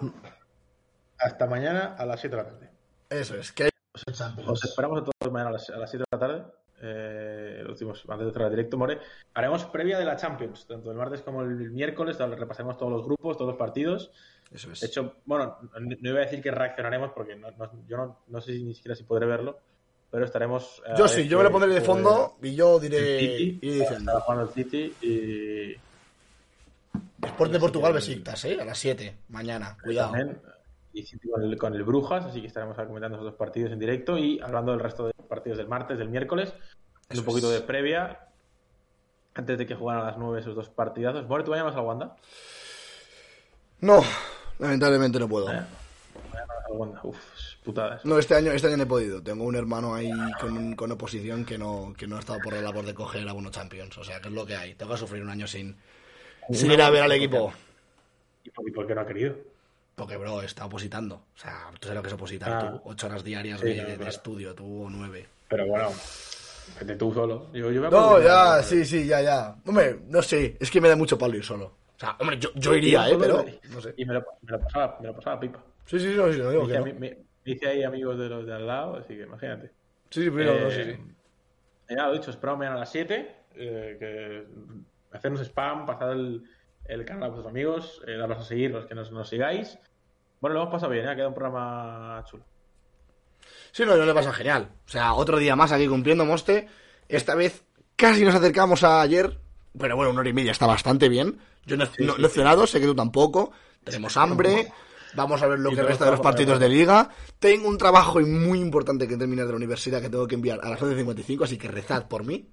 [1.19, 2.69] hasta mañana a las 7 de la tarde.
[3.09, 3.51] Eso es.
[3.51, 3.69] Que
[4.45, 6.45] Os esperamos a todos mañana a las, a las 7 de la tarde.
[6.79, 8.99] Eh, antes de entrar al directo, More.
[9.33, 12.17] Haremos previa de la Champions, tanto el martes como el miércoles.
[12.19, 14.11] donde Repasaremos todos los grupos, todos los partidos.
[14.51, 14.79] Eso es.
[14.79, 18.41] De hecho, bueno, no, iba a decir que reaccionaremos porque no- no- yo no, no
[18.41, 19.59] sé si ni siquiera si podré verlo,
[20.09, 20.81] pero estaremos.
[20.87, 23.19] eh, a yo sí, yo me lo pondré de fondo y yo diré.
[23.19, 24.21] City, Estará diciendo.
[24.21, 25.75] jugando el City y.
[27.25, 28.57] Sport de Portugal Besiktas, ¿eh?
[28.61, 29.17] A las 7.
[29.29, 29.75] Mañana.
[29.83, 30.11] Cuidado.
[30.11, 30.39] También,
[30.93, 33.79] y City con el, con el Brujas, así que estaremos comentando esos dos partidos en
[33.79, 36.53] directo y hablando del resto de partidos del martes, del miércoles,
[37.09, 37.59] Eso un poquito es.
[37.59, 38.19] de previa
[39.33, 41.27] antes de que jugaran a las 9 esos dos partidazos.
[41.27, 42.15] More, ¿tú vas al Wanda?
[43.81, 44.01] No,
[44.59, 45.51] lamentablemente no puedo.
[45.51, 45.61] ¿Eh?
[47.03, 48.07] Uf, es putada eso.
[48.07, 49.21] No, este año, este año no he podido.
[49.21, 52.61] Tengo un hermano ahí con, con oposición que no, que no ha estado por la
[52.61, 53.97] labor de coger a uno Champions.
[53.97, 54.75] O sea, que es lo que hay.
[54.75, 55.75] Tengo que sufrir un año sin,
[56.51, 57.53] sin ir a ver al equipo.
[58.43, 59.35] ¿Y por, y por qué no ha querido?
[59.95, 61.15] Porque, bro, está opositando.
[61.15, 62.71] O sea, tú sabes lo que es opositar Ah.
[62.71, 62.81] tú.
[62.89, 64.11] Ocho horas diarias Sí, de, claro, de claro.
[64.11, 65.25] estudio, tú o nueve.
[65.49, 65.89] Pero bueno,
[66.79, 67.47] vete tú solo.
[67.53, 69.55] Yo, yo me No, ya, sí, sí, ya, ya.
[69.65, 70.55] Hombre, no sé.
[70.59, 71.71] Es que me da mucho palo ir solo.
[71.97, 73.17] O sea, hombre, yo, yo iría, ¿eh?
[73.19, 73.93] Pero, no sé.
[73.97, 75.63] Y me lo, me lo pasaba, me lo pasaba pipa.
[75.85, 76.85] Sí, sí, no, sí, no digo Me que hice, no.
[76.85, 79.71] ami- me- me hice ahí amigos de los de al lado, así que imagínate.
[80.09, 81.13] Sí, sí, pero no, Eh, sí, sí.
[81.89, 83.35] y nada, lo dicho, esperamos mañana a las 7.
[83.59, 84.45] eh, que
[85.17, 86.43] hacernos spam, pasar el,
[86.85, 89.79] el canal a vuestros amigos, eh, darlos a seguir los que nos, nos sigáis.
[90.39, 91.09] Bueno, lo hemos pasado bien, ¿eh?
[91.09, 92.45] ha quedado un programa chulo.
[93.71, 94.69] Sí, no, no le pasa genial.
[94.85, 96.67] O sea, otro día más aquí cumpliendo Moste.
[97.09, 97.63] Esta vez
[97.95, 99.39] casi nos acercamos a ayer.
[99.77, 101.39] Pero bueno, una hora y media está bastante bien.
[101.65, 103.51] Yo no, no he cenado, sé que tú tampoco.
[103.83, 104.71] Tenemos hambre.
[105.15, 107.09] Vamos a ver lo que resta de los partidos de liga.
[107.39, 110.69] Tengo un trabajo muy importante que terminar de la universidad que tengo que enviar a
[110.69, 112.49] las 11.55, así que rezad por mí.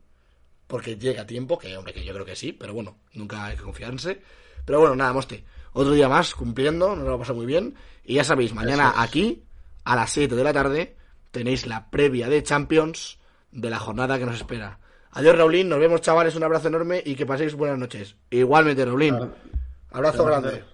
[0.66, 3.62] Porque llega tiempo, que hombre, que yo creo que sí, pero bueno, nunca hay que
[3.62, 4.22] confiarse.
[4.64, 5.44] Pero bueno, nada, Moste.
[5.72, 7.74] Otro día más cumpliendo, nos lo pasa muy bien.
[8.04, 9.44] Y ya sabéis, mañana aquí,
[9.84, 10.96] a las 7 de la tarde,
[11.32, 13.18] tenéis la previa de Champions
[13.50, 14.78] de la jornada que nos espera.
[15.16, 18.16] Adiós, Raulín, nos vemos, chavales, un abrazo enorme y que paséis buenas noches.
[18.30, 19.14] Igualmente, Raulín.
[19.92, 20.48] Abrazo grande.
[20.48, 20.64] hacer-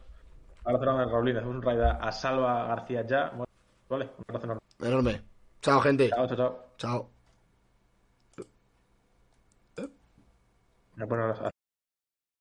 [0.65, 3.29] Ahora cerramos Raulín, hacemos un raid a Salva García ya.
[3.31, 3.45] Bueno,
[3.89, 4.61] Vale, un abrazo enorme.
[4.83, 5.23] Enorme.
[5.62, 6.09] Chao, gente.
[6.11, 6.71] Chao, chao, chao.
[6.77, 7.11] Chao
[10.97, 11.51] voy a poner a-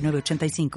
[0.00, 0.68] 906985.